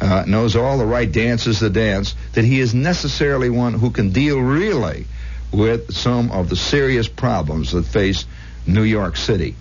uh, 0.00 0.24
knows 0.26 0.54
all 0.54 0.78
the 0.78 0.86
right 0.86 1.10
dances 1.10 1.58
to 1.58 1.70
dance, 1.70 2.14
that 2.34 2.44
he 2.44 2.60
is 2.60 2.74
necessarily 2.74 3.50
one 3.50 3.74
who 3.74 3.90
can 3.90 4.10
deal 4.10 4.38
really 4.38 5.06
with 5.52 5.94
some 5.94 6.30
of 6.30 6.48
the 6.48 6.56
serious 6.56 7.08
problems 7.08 7.72
that 7.72 7.84
face 7.84 8.26
New 8.66 8.82
York 8.82 9.16
City. 9.16 9.56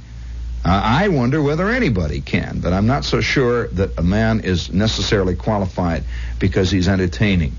Uh, 0.63 0.81
I 0.83 1.09
wonder 1.09 1.41
whether 1.41 1.69
anybody 1.69 2.21
can, 2.21 2.59
but 2.59 2.73
I'm 2.73 2.87
not 2.87 3.05
so 3.05 3.21
sure 3.21 3.67
that 3.67 3.99
a 3.99 4.03
man 4.03 4.39
is 4.39 4.73
necessarily 4.73 5.35
qualified 5.35 6.03
because 6.39 6.71
he's 6.71 6.87
entertaining, 6.87 7.53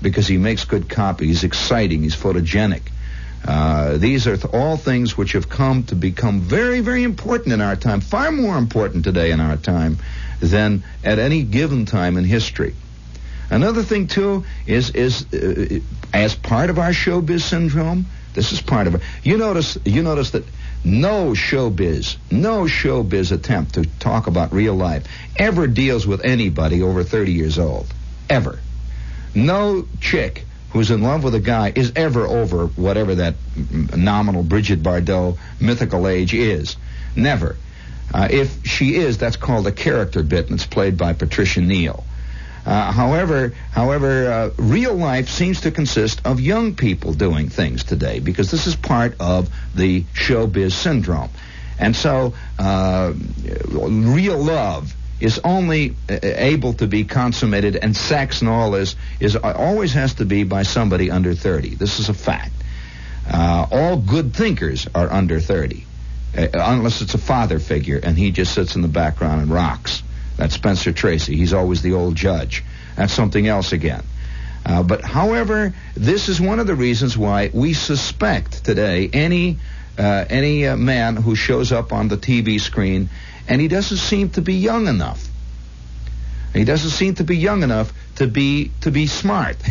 because 0.00 0.28
he 0.28 0.38
makes 0.38 0.64
good 0.64 0.88
copy, 0.88 1.26
he's 1.26 1.42
exciting, 1.42 2.02
he's 2.02 2.14
photogenic. 2.14 2.82
Uh, 3.44 3.96
these 3.96 4.26
are 4.26 4.36
th- 4.36 4.52
all 4.52 4.76
things 4.76 5.16
which 5.16 5.32
have 5.32 5.48
come 5.48 5.84
to 5.84 5.94
become 5.94 6.40
very, 6.40 6.80
very 6.80 7.04
important 7.04 7.52
in 7.52 7.60
our 7.60 7.76
time, 7.76 8.00
far 8.00 8.32
more 8.32 8.58
important 8.58 9.04
today 9.04 9.30
in 9.30 9.40
our 9.40 9.56
time 9.56 9.98
than 10.40 10.82
at 11.04 11.18
any 11.18 11.42
given 11.42 11.86
time 11.86 12.16
in 12.16 12.24
history. 12.24 12.74
Another 13.50 13.82
thing 13.82 14.08
too 14.08 14.44
is 14.66 14.90
is 14.90 15.32
uh, 15.32 15.80
as 16.12 16.34
part 16.34 16.70
of 16.70 16.78
our 16.78 16.90
showbiz 16.90 17.42
syndrome. 17.42 18.06
This 18.34 18.52
is 18.52 18.60
part 18.60 18.86
of 18.86 18.96
it. 18.96 19.02
You 19.22 19.38
notice 19.38 19.78
you 19.84 20.02
notice 20.02 20.30
that 20.30 20.44
no 20.84 21.32
showbiz, 21.32 22.16
no 22.30 22.62
showbiz 22.64 23.32
attempt 23.32 23.74
to 23.74 23.84
talk 23.98 24.26
about 24.26 24.52
real 24.52 24.74
life 24.74 25.04
ever 25.36 25.66
deals 25.66 26.06
with 26.06 26.24
anybody 26.24 26.82
over 26.82 27.04
30 27.04 27.32
years 27.32 27.58
old. 27.58 27.86
Ever. 28.28 28.58
No 29.34 29.86
chick 30.00 30.44
who's 30.70 30.90
in 30.90 31.02
love 31.02 31.24
with 31.24 31.34
a 31.34 31.40
guy 31.40 31.72
is 31.74 31.92
ever 31.96 32.26
over 32.26 32.66
whatever 32.66 33.14
that 33.16 33.34
nominal 33.96 34.42
Brigitte 34.42 34.82
Bardot 34.82 35.38
mythical 35.60 36.06
age 36.06 36.34
is. 36.34 36.76
Never. 37.14 37.56
Uh, 38.12 38.28
if 38.30 38.66
she 38.66 38.96
is, 38.96 39.18
that's 39.18 39.36
called 39.36 39.66
a 39.66 39.72
character 39.72 40.22
bit, 40.22 40.46
and 40.46 40.54
it's 40.54 40.66
played 40.66 40.96
by 40.96 41.12
Patricia 41.12 41.60
Neal. 41.60 42.04
Uh, 42.64 42.90
however, 42.90 43.54
however, 43.70 44.30
uh, 44.30 44.50
real 44.56 44.94
life 44.94 45.28
seems 45.28 45.60
to 45.60 45.70
consist 45.70 46.20
of 46.24 46.40
young 46.40 46.74
people 46.74 47.12
doing 47.12 47.48
things 47.48 47.84
today 47.84 48.18
because 48.18 48.50
this 48.50 48.66
is 48.66 48.74
part 48.74 49.14
of 49.20 49.48
the 49.74 50.02
showbiz 50.14 50.72
syndrome, 50.72 51.30
and 51.78 51.94
so 51.94 52.34
uh, 52.58 53.12
real 53.70 54.38
love 54.38 54.92
is 55.20 55.40
only 55.44 55.94
uh, 56.10 56.18
able 56.22 56.74
to 56.74 56.86
be 56.86 57.04
consummated, 57.04 57.76
and 57.76 57.96
sex 57.96 58.40
and 58.40 58.50
all 58.50 58.70
this 58.70 58.96
is 59.20 59.36
uh, 59.36 59.54
always 59.56 59.92
has 59.94 60.14
to 60.14 60.24
be 60.24 60.44
by 60.44 60.62
somebody 60.62 61.10
under 61.10 61.34
30. 61.34 61.76
This 61.76 61.98
is 61.98 62.08
a 62.08 62.14
fact. 62.14 62.52
Uh, 63.30 63.66
all 63.70 63.96
good 63.96 64.34
thinkers 64.34 64.86
are 64.94 65.10
under 65.10 65.40
30, 65.40 65.84
uh, 66.36 66.48
unless 66.54 67.00
it's 67.00 67.14
a 67.14 67.18
father 67.18 67.58
figure, 67.58 67.98
and 68.02 68.16
he 68.16 68.30
just 68.30 68.54
sits 68.54 68.76
in 68.76 68.82
the 68.82 68.88
background 68.88 69.42
and 69.42 69.50
rocks. 69.50 70.02
That's 70.36 70.54
Spencer 70.54 70.92
Tracy. 70.92 71.36
He's 71.36 71.54
always 71.54 71.82
the 71.82 71.94
old 71.94 72.14
judge. 72.14 72.62
That's 72.94 73.12
something 73.12 73.46
else 73.46 73.72
again. 73.72 74.04
Uh, 74.66 74.82
but 74.82 75.02
however, 75.02 75.72
this 75.94 76.28
is 76.28 76.40
one 76.40 76.58
of 76.58 76.66
the 76.66 76.74
reasons 76.74 77.16
why 77.16 77.50
we 77.54 77.72
suspect 77.72 78.64
today 78.64 79.08
any 79.12 79.52
uh, 79.54 79.56
any 80.02 80.66
uh, 80.66 80.76
man 80.76 81.16
who 81.16 81.34
shows 81.34 81.72
up 81.72 81.92
on 81.92 82.08
the 82.08 82.16
TV 82.16 82.60
screen 82.60 83.08
and 83.48 83.60
he 83.60 83.68
doesn't 83.68 83.98
seem 83.98 84.30
to 84.30 84.42
be 84.42 84.54
young 84.54 84.88
enough. 84.88 85.26
He 86.52 86.64
doesn't 86.64 86.90
seem 86.90 87.14
to 87.16 87.24
be 87.24 87.36
young 87.36 87.62
enough 87.62 87.92
to 88.16 88.26
be 88.26 88.70
to 88.80 88.90
be 88.90 89.06
smart. 89.06 89.56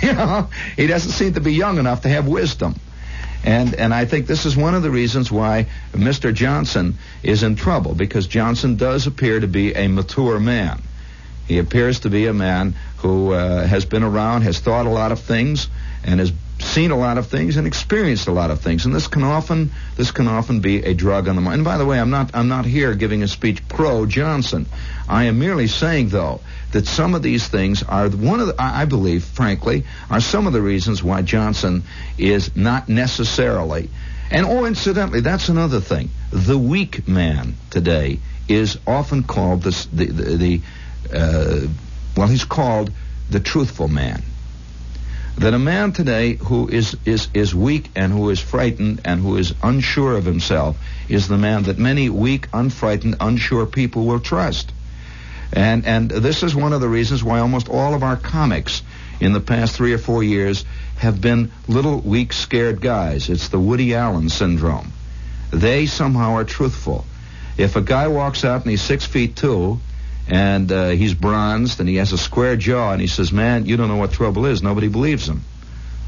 He 0.76 0.88
doesn't 0.88 1.12
seem 1.12 1.34
to 1.34 1.42
be 1.42 1.54
young 1.54 1.80
enough 1.80 2.02
to 2.02 2.10
have 2.10 2.28
wisdom. 2.28 2.76
And 3.44 3.76
and 3.76 3.94
I 3.94 4.06
think 4.06 4.28
this 4.28 4.46
is 4.46 4.56
one 4.56 4.76
of 4.76 4.84
the 4.84 4.92
reasons 4.92 5.32
why 5.32 5.68
Mr. 5.94 6.34
Johnson 6.34 6.98
is 7.24 7.44
in 7.44 7.56
trouble 7.56 7.94
because 7.94 8.28
Johnson 8.28 8.76
does 8.76 9.08
appear 9.08 9.40
to 9.40 9.48
be 9.48 9.74
a 9.74 9.88
mature 9.88 10.40
man. 10.40 10.82
He 11.48 11.60
appears 11.60 12.00
to 12.02 12.10
be 12.10 12.26
a 12.26 12.34
man 12.34 12.76
who 12.98 13.32
uh, 13.34 13.66
has 13.68 13.86
been 13.86 14.02
around, 14.04 14.42
has 14.42 14.60
thought 14.60 14.88
a 14.88 14.90
lot 14.90 15.12
of 15.12 15.20
things, 15.20 15.68
and 16.04 16.20
has 16.20 16.32
seen 16.60 16.92
a 16.92 16.98
lot 16.98 17.18
of 17.18 17.28
things 17.28 17.58
and 17.58 17.68
experienced 17.68 18.28
a 18.28 18.32
lot 18.32 18.52
of 18.52 18.62
things. 18.62 18.86
And 18.86 18.96
this 18.96 19.08
can 19.08 19.24
often 19.24 19.72
this 19.96 20.12
can 20.12 20.28
often 20.28 20.62
be 20.62 20.84
a 20.84 20.94
drug 20.94 21.28
on 21.28 21.36
the 21.36 21.42
mind. 21.42 21.56
And 21.56 21.66
by 21.66 21.78
the 21.78 21.86
way, 21.86 22.00
I'm 22.00 22.10
not 22.10 22.32
I'm 22.34 22.48
not 22.48 22.66
here 22.66 22.94
giving 22.96 23.24
a 23.24 23.28
speech 23.28 23.68
pro 23.68 24.06
Johnson. 24.06 24.66
I 25.08 25.26
am 25.26 25.40
merely 25.40 25.68
saying 25.68 26.10
though 26.10 26.42
that 26.72 26.88
some 26.88 27.16
of 27.16 27.22
these 27.22 27.48
things 27.48 27.84
are 27.84 28.10
one 28.10 28.40
of 28.40 28.48
the, 28.48 28.56
I 28.58 28.86
believe, 28.86 29.24
frankly, 29.24 29.86
are 30.10 30.22
some 30.22 30.48
of 30.48 30.54
the 30.54 30.62
reasons 30.62 31.04
why 31.04 31.22
Johnson 31.22 31.84
is 32.18 32.56
not 32.56 32.90
necessarily. 32.90 33.90
And 34.32 34.46
oh, 34.46 34.66
incidentally, 34.66 35.22
that's 35.22 35.50
another 35.50 35.80
thing. 35.80 36.10
The 36.32 36.58
weak 36.58 37.08
man 37.08 37.56
today 37.70 38.20
is 38.48 38.80
often 38.88 39.24
called 39.24 39.62
this, 39.62 39.86
the 39.86 40.06
the, 40.06 40.38
the 40.38 40.62
uh, 41.14 41.68
well, 42.18 42.28
he's 42.28 42.46
called 42.46 42.92
the 43.30 43.40
truthful 43.40 43.88
man 43.88 44.24
that 45.38 45.54
a 45.54 45.60
man 45.60 45.92
today 45.92 46.36
who 46.36 46.70
is, 46.70 46.96
is, 47.06 47.28
is 47.34 47.54
weak 47.54 47.92
and 47.96 48.14
who 48.14 48.30
is 48.30 48.40
frightened 48.40 49.02
and 49.04 49.22
who 49.22 49.36
is 49.36 49.54
unsure 49.62 50.16
of 50.16 50.26
himself 50.26 50.78
is 51.10 51.28
the 51.28 51.38
man 51.38 51.64
that 51.64 51.78
many 51.78 52.10
weak, 52.10 52.48
unfrightened, 52.54 53.16
unsure 53.20 53.66
people 53.66 54.06
will 54.06 54.20
trust. 54.20 54.72
And, 55.52 55.86
and 55.86 56.10
this 56.10 56.42
is 56.42 56.56
one 56.56 56.74
of 56.74 56.82
the 56.82 56.90
reasons 56.90 57.24
why 57.24 57.40
almost 57.40 57.70
all 57.70 57.94
of 57.94 58.04
our 58.04 58.16
comics 58.16 58.82
in 59.20 59.34
the 59.34 59.42
past 59.42 59.76
three 59.76 59.94
or 59.94 59.98
four 59.98 60.24
years 60.24 60.64
have 60.98 61.20
been 61.20 61.52
little, 61.68 62.00
weak, 62.00 62.32
scared 62.32 62.82
guys. 62.82 63.30
It's 63.30 63.50
the 63.50 63.60
Woody 63.60 63.94
Allen 63.94 64.30
syndrome. 64.30 64.94
They 65.52 65.86
somehow 65.86 66.36
are 66.36 66.44
truthful. 66.44 67.06
If 67.58 67.76
a 67.76 67.82
guy 67.82 68.08
walks 68.08 68.44
out 68.44 68.62
and 68.62 68.72
he's 68.72 68.82
six 68.82 69.06
feet 69.06 69.36
two 69.36 69.80
and 70.28 70.72
uh, 70.72 70.90
he's 70.90 71.14
bronzed 71.14 71.80
and 71.80 71.88
he 71.88 71.96
has 71.98 72.12
a 72.12 72.18
square 72.18 72.56
jaw 72.56 72.92
and 72.92 73.02
he 73.02 73.08
says, 73.08 73.32
"Man, 73.32 73.66
you 73.66 73.78
don't 73.78 73.88
know 73.88 73.98
what 73.98 74.12
trouble 74.12 74.46
is." 74.46 74.64
Nobody 74.64 74.88
believes 74.88 75.28
him. 75.28 75.42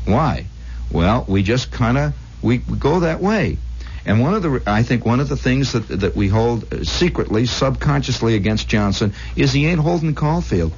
Why? 0.05 0.45
Well, 0.91 1.25
we 1.27 1.43
just 1.43 1.71
kind 1.71 1.97
of 1.97 2.13
we, 2.41 2.59
we 2.59 2.77
go 2.77 3.01
that 3.01 3.21
way. 3.21 3.57
And 4.05 4.21
one 4.21 4.33
of 4.33 4.41
the, 4.41 4.63
I 4.65 4.83
think 4.83 5.05
one 5.05 5.19
of 5.19 5.27
the 5.27 5.35
things 5.35 5.73
that 5.73 5.87
that 5.89 6.15
we 6.15 6.29
hold 6.29 6.87
secretly, 6.87 7.45
subconsciously 7.45 8.35
against 8.35 8.67
Johnson 8.67 9.13
is 9.35 9.51
he 9.51 9.67
ain't 9.67 9.81
Holden 9.81 10.15
Caulfield. 10.15 10.71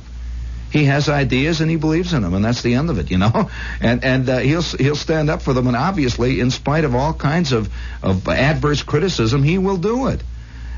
He 0.71 0.85
has 0.85 1.09
ideas 1.09 1.61
and 1.61 1.69
he 1.69 1.77
believes 1.77 2.13
in 2.13 2.21
them, 2.21 2.33
and 2.33 2.45
that's 2.45 2.61
the 2.61 2.75
end 2.75 2.89
of 2.89 2.99
it, 2.99 3.09
you 3.09 3.17
know. 3.17 3.49
And 3.81 4.03
and 4.03 4.29
uh, 4.29 4.39
he'll 4.39 4.61
he'll 4.61 4.95
stand 4.95 5.29
up 5.29 5.41
for 5.41 5.53
them, 5.53 5.67
and 5.67 5.75
obviously, 5.75 6.39
in 6.39 6.51
spite 6.51 6.83
of 6.83 6.95
all 6.95 7.13
kinds 7.13 7.51
of 7.51 7.69
of 8.03 8.27
adverse 8.27 8.83
criticism, 8.83 9.43
he 9.43 9.57
will 9.57 9.77
do 9.77 10.07
it. 10.07 10.21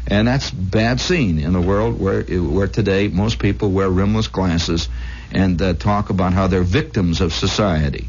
And 0.07 0.27
that's 0.27 0.49
bad 0.51 0.99
scene 0.99 1.39
in 1.39 1.55
a 1.55 1.61
world 1.61 1.99
where 1.99 2.23
where 2.23 2.67
today 2.67 3.07
most 3.07 3.39
people 3.39 3.71
wear 3.71 3.89
rimless 3.89 4.27
glasses 4.27 4.89
and 5.31 5.61
uh, 5.61 5.73
talk 5.73 6.09
about 6.09 6.33
how 6.33 6.47
they're 6.47 6.63
victims 6.63 7.21
of 7.21 7.33
society. 7.33 8.07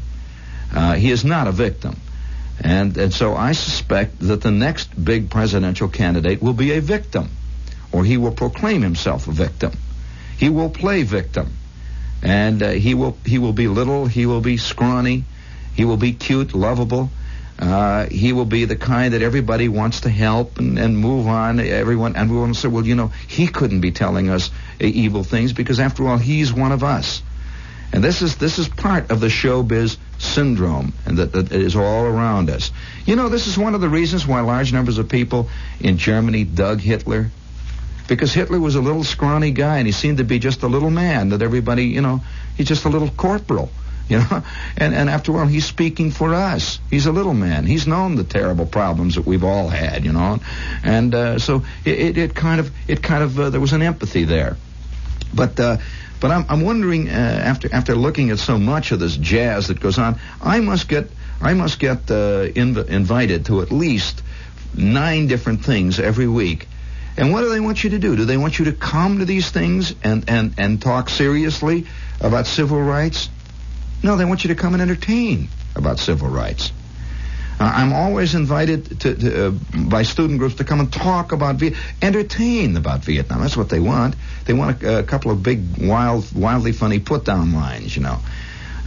Uh, 0.73 0.95
he 0.95 1.11
is 1.11 1.23
not 1.23 1.47
a 1.47 1.51
victim. 1.51 1.95
And, 2.59 2.97
and 2.97 3.13
so 3.13 3.35
I 3.35 3.53
suspect 3.53 4.19
that 4.19 4.41
the 4.41 4.51
next 4.51 5.03
big 5.03 5.29
presidential 5.29 5.87
candidate 5.87 6.41
will 6.41 6.53
be 6.53 6.73
a 6.73 6.81
victim, 6.81 7.29
or 7.91 8.03
he 8.03 8.17
will 8.17 8.31
proclaim 8.31 8.81
himself 8.81 9.27
a 9.27 9.31
victim. 9.31 9.73
He 10.37 10.49
will 10.49 10.69
play 10.69 11.03
victim, 11.03 11.53
and 12.21 12.61
uh, 12.61 12.69
he 12.71 12.93
will 12.93 13.17
he 13.25 13.37
will 13.37 13.53
be 13.53 13.67
little, 13.67 14.05
he 14.05 14.25
will 14.25 14.41
be 14.41 14.57
scrawny, 14.57 15.25
he 15.75 15.85
will 15.85 15.97
be 15.97 16.13
cute, 16.13 16.53
lovable, 16.53 17.09
uh, 17.59 18.07
he 18.07 18.33
will 18.33 18.45
be 18.45 18.65
the 18.65 18.75
kind 18.75 19.13
that 19.13 19.21
everybody 19.21 19.69
wants 19.69 20.01
to 20.01 20.09
help 20.09 20.57
and, 20.57 20.79
and 20.79 20.97
move 20.97 21.27
on. 21.27 21.59
Everyone 21.59 22.15
and 22.15 22.31
we 22.31 22.37
want 22.37 22.55
to 22.55 22.59
say, 22.59 22.67
well, 22.67 22.85
you 22.85 22.95
know, 22.95 23.11
he 23.27 23.47
couldn't 23.47 23.81
be 23.81 23.91
telling 23.91 24.29
us 24.29 24.49
uh, 24.49 24.85
evil 24.85 25.23
things 25.23 25.53
because, 25.53 25.79
after 25.79 26.07
all, 26.07 26.17
he's 26.17 26.51
one 26.51 26.71
of 26.71 26.83
us. 26.83 27.21
And 27.93 28.03
this 28.03 28.23
is 28.23 28.37
this 28.37 28.57
is 28.57 28.67
part 28.67 29.11
of 29.11 29.19
the 29.19 29.27
showbiz 29.27 29.97
syndrome, 30.17 30.93
and 31.05 31.17
that, 31.19 31.33
that 31.33 31.51
is 31.51 31.75
all 31.75 32.05
around 32.05 32.49
us. 32.49 32.71
You 33.05 33.15
know, 33.15 33.29
this 33.29 33.45
is 33.45 33.55
one 33.55 33.75
of 33.75 33.81
the 33.81 33.89
reasons 33.89 34.25
why 34.25 34.41
large 34.41 34.73
numbers 34.73 34.97
of 34.97 35.09
people 35.09 35.47
in 35.79 35.99
Germany 35.99 36.43
dug 36.43 36.79
Hitler, 36.79 37.29
because 38.07 38.33
Hitler 38.33 38.59
was 38.59 38.73
a 38.73 38.81
little 38.81 39.03
scrawny 39.03 39.51
guy, 39.51 39.77
and 39.77 39.85
he 39.85 39.91
seemed 39.91 40.17
to 40.17 40.23
be 40.23 40.39
just 40.39 40.63
a 40.63 40.67
little 40.67 40.89
man 40.89 41.29
that 41.29 41.43
everybody, 41.43 41.85
you 41.85 42.01
know, 42.01 42.21
he's 42.57 42.67
just 42.67 42.85
a 42.85 42.89
little 42.89 43.09
corporal. 43.09 43.69
You 44.09 44.19
know, 44.19 44.43
and 44.77 44.93
and 44.93 45.09
after 45.09 45.37
all, 45.37 45.45
he's 45.45 45.65
speaking 45.65 46.11
for 46.11 46.33
us. 46.33 46.79
He's 46.89 47.05
a 47.05 47.11
little 47.11 47.33
man. 47.33 47.65
He's 47.65 47.87
known 47.87 48.15
the 48.15 48.23
terrible 48.23 48.65
problems 48.65 49.15
that 49.15 49.25
we've 49.25 49.43
all 49.43 49.69
had. 49.69 50.05
You 50.05 50.13
know, 50.13 50.39
and 50.83 51.13
uh, 51.13 51.39
so 51.39 51.63
it, 51.85 51.99
it, 51.99 52.17
it 52.17 52.35
kind 52.35 52.59
of 52.59 52.71
it 52.87 53.01
kind 53.01 53.23
of 53.23 53.39
uh, 53.39 53.49
there 53.49 53.61
was 53.61 53.73
an 53.73 53.81
empathy 53.81 54.25
there. 54.25 54.57
But 55.33 55.59
uh, 55.59 55.77
but 56.19 56.31
I'm, 56.31 56.45
I'm 56.47 56.61
wondering 56.61 57.09
uh, 57.09 57.11
after 57.11 57.73
after 57.73 57.95
looking 57.95 58.29
at 58.29 58.39
so 58.39 58.57
much 58.57 58.91
of 58.91 58.99
this 58.99 59.17
jazz 59.17 59.67
that 59.67 59.79
goes 59.79 59.97
on, 59.97 60.19
I 60.41 60.59
must 60.59 60.87
get 60.87 61.09
I 61.41 61.53
must 61.53 61.79
get 61.79 62.09
uh, 62.09 62.47
inv- 62.47 62.87
invited 62.87 63.47
to 63.47 63.61
at 63.61 63.71
least 63.71 64.23
nine 64.75 65.27
different 65.27 65.63
things 65.65 65.99
every 65.99 66.27
week. 66.27 66.67
And 67.17 67.31
what 67.31 67.41
do 67.41 67.49
they 67.49 67.59
want 67.59 67.83
you 67.83 67.91
to 67.91 67.99
do? 67.99 68.15
Do 68.15 68.25
they 68.25 68.37
want 68.37 68.57
you 68.57 68.65
to 68.65 68.71
come 68.71 69.19
to 69.19 69.25
these 69.25 69.51
things 69.51 69.93
and, 70.03 70.27
and, 70.27 70.55
and 70.57 70.81
talk 70.81 71.09
seriously 71.09 71.85
about 72.19 72.47
civil 72.47 72.81
rights? 72.81 73.29
No, 74.03 74.17
they 74.17 74.25
want 74.25 74.43
you 74.43 74.49
to 74.49 74.55
come 74.55 74.73
and 74.73 74.81
entertain 74.81 75.47
about 75.75 75.97
civil 75.97 76.27
rights. 76.27 76.71
Uh, 77.59 77.71
I'm 77.75 77.93
always 77.93 78.35
invited 78.35 78.99
to, 79.01 79.15
to, 79.15 79.47
uh, 79.47 79.51
by 79.87 80.03
student 80.03 80.39
groups 80.39 80.55
to 80.55 80.63
come 80.63 80.79
and 80.79 80.91
talk 80.91 81.31
about 81.31 81.55
Viet, 81.57 81.75
entertain 82.01 82.75
about 82.75 83.05
Vietnam. 83.05 83.41
That's 83.41 83.55
what 83.55 83.69
they 83.69 83.79
want. 83.79 84.15
They 84.45 84.53
want 84.53 84.81
a, 84.83 84.99
a 84.99 85.03
couple 85.03 85.31
of 85.31 85.41
big, 85.43 85.77
wild, 85.79 86.35
wildly 86.35 86.73
funny 86.73 86.99
put-down 86.99 87.53
lines. 87.53 87.95
You 87.95 88.03
know, 88.03 88.19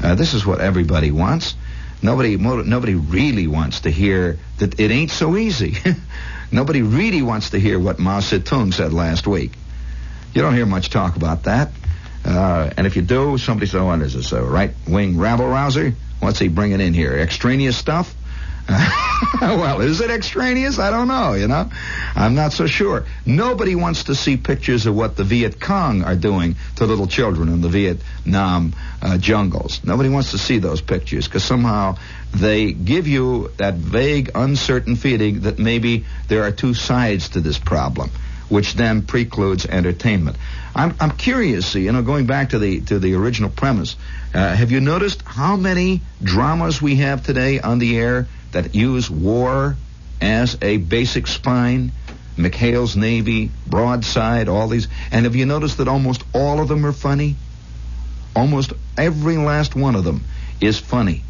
uh, 0.02 0.14
this 0.16 0.34
is 0.34 0.44
what 0.44 0.60
everybody 0.60 1.10
wants. 1.10 1.54
Nobody, 2.02 2.36
mo- 2.36 2.62
nobody 2.62 2.94
really 2.94 3.46
wants 3.46 3.80
to 3.80 3.90
hear 3.90 4.38
that 4.58 4.78
it 4.78 4.90
ain't 4.90 5.10
so 5.10 5.36
easy. 5.36 5.76
nobody 6.52 6.82
really 6.82 7.22
wants 7.22 7.50
to 7.50 7.58
hear 7.58 7.78
what 7.78 7.98
Mao 7.98 8.20
Zedong 8.20 8.74
said 8.74 8.92
last 8.92 9.26
week. 9.26 9.52
You 10.34 10.42
don't 10.42 10.54
hear 10.54 10.66
much 10.66 10.90
talk 10.90 11.16
about 11.16 11.44
that. 11.44 11.70
Uh, 12.26 12.70
and 12.76 12.86
if 12.86 12.96
you 12.96 13.02
do, 13.02 13.38
somebody 13.38 13.66
says, 13.66 13.76
"Oh, 13.76 13.86
what 13.86 14.00
is 14.00 14.14
this? 14.14 14.32
A 14.32 14.42
right-wing 14.42 15.18
rabble-rouser? 15.18 15.94
What's 16.20 16.38
he 16.38 16.48
bringing 16.48 16.80
in 16.80 16.92
here? 16.92 17.12
Extraneous 17.12 17.76
stuff?" 17.76 18.14
well, 19.40 19.80
is 19.80 20.00
it 20.00 20.10
extraneous? 20.10 20.80
I 20.80 20.90
don't 20.90 21.06
know, 21.06 21.34
you 21.34 21.46
know. 21.46 21.70
I'm 22.16 22.34
not 22.34 22.52
so 22.52 22.66
sure. 22.66 23.04
Nobody 23.24 23.76
wants 23.76 24.04
to 24.04 24.16
see 24.16 24.36
pictures 24.36 24.86
of 24.86 24.96
what 24.96 25.16
the 25.16 25.22
Viet 25.22 25.60
Cong 25.60 26.02
are 26.02 26.16
doing 26.16 26.56
to 26.76 26.86
little 26.86 27.06
children 27.06 27.48
in 27.48 27.60
the 27.60 27.68
Vietnam 27.68 28.74
uh, 29.00 29.18
jungles. 29.18 29.84
Nobody 29.84 30.08
wants 30.08 30.32
to 30.32 30.38
see 30.38 30.58
those 30.58 30.80
pictures 30.80 31.28
because 31.28 31.44
somehow 31.44 31.96
they 32.34 32.72
give 32.72 33.06
you 33.06 33.52
that 33.58 33.74
vague, 33.74 34.32
uncertain 34.34 34.96
feeling 34.96 35.40
that 35.42 35.60
maybe 35.60 36.04
there 36.26 36.42
are 36.42 36.50
two 36.50 36.74
sides 36.74 37.28
to 37.30 37.40
this 37.40 37.58
problem, 37.58 38.10
which 38.48 38.74
then 38.74 39.02
precludes 39.02 39.66
entertainment. 39.66 40.36
I'm, 40.74 40.94
I'm 41.00 41.12
curious, 41.12 41.74
you 41.74 41.90
know, 41.92 42.02
going 42.02 42.26
back 42.26 42.50
to 42.50 42.58
the 42.58 42.80
to 42.82 42.98
the 42.98 43.14
original 43.14 43.50
premise. 43.50 43.96
Uh, 44.34 44.54
have 44.54 44.70
you 44.70 44.80
noticed 44.80 45.22
how 45.22 45.56
many 45.56 46.02
dramas 46.22 46.80
we 46.82 46.96
have 46.96 47.24
today 47.24 47.60
on 47.60 47.78
the 47.78 47.98
air 47.98 48.28
that 48.52 48.74
use 48.74 49.10
war 49.10 49.76
as 50.20 50.58
a 50.62 50.76
basic 50.76 51.26
spine? 51.26 51.92
McHale's 52.36 52.96
Navy, 52.96 53.50
Broadside, 53.66 54.48
all 54.48 54.68
these. 54.68 54.88
And 55.10 55.24
have 55.24 55.34
you 55.34 55.46
noticed 55.46 55.78
that 55.78 55.88
almost 55.88 56.22
all 56.34 56.60
of 56.60 56.68
them 56.68 56.84
are 56.84 56.92
funny? 56.92 57.36
Almost 58.34 58.74
every 58.98 59.38
last 59.38 59.74
one 59.74 59.94
of 59.94 60.04
them 60.04 60.24
is 60.60 60.78
funny. 60.78 61.22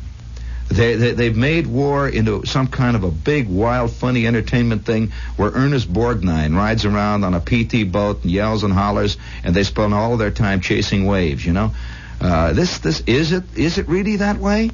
They, 0.69 0.97
they, 0.97 1.13
they've 1.13 1.37
made 1.37 1.67
war 1.67 2.09
into 2.09 2.45
some 2.45 2.67
kind 2.67 2.97
of 2.97 3.05
a 3.05 3.11
big, 3.11 3.49
wild, 3.49 3.93
funny 3.93 4.27
entertainment 4.27 4.85
thing 4.85 5.13
where 5.37 5.51
Ernest 5.51 5.93
Borgnine 5.93 6.57
rides 6.57 6.85
around 6.85 7.25
on 7.25 7.35
a 7.35 7.41
PT 7.41 7.91
boat 7.91 8.23
and 8.23 8.31
yells 8.31 8.65
and 8.65 8.73
hollers, 8.73 9.17
and 9.45 9.55
they 9.55 9.63
spend 9.63 9.95
all 9.95 10.15
of 10.15 10.19
their 10.19 10.33
time 10.33 10.61
chasing 10.61 11.07
waves. 11.07 11.47
You 11.47 11.53
know, 11.53 11.73
uh, 12.21 12.53
this 12.53 12.79
this 12.79 13.01
is 13.07 13.33
it 13.33 13.45
is 13.55 13.79
it 13.79 13.89
really 13.89 14.17
that 14.17 14.39
way? 14.39 14.71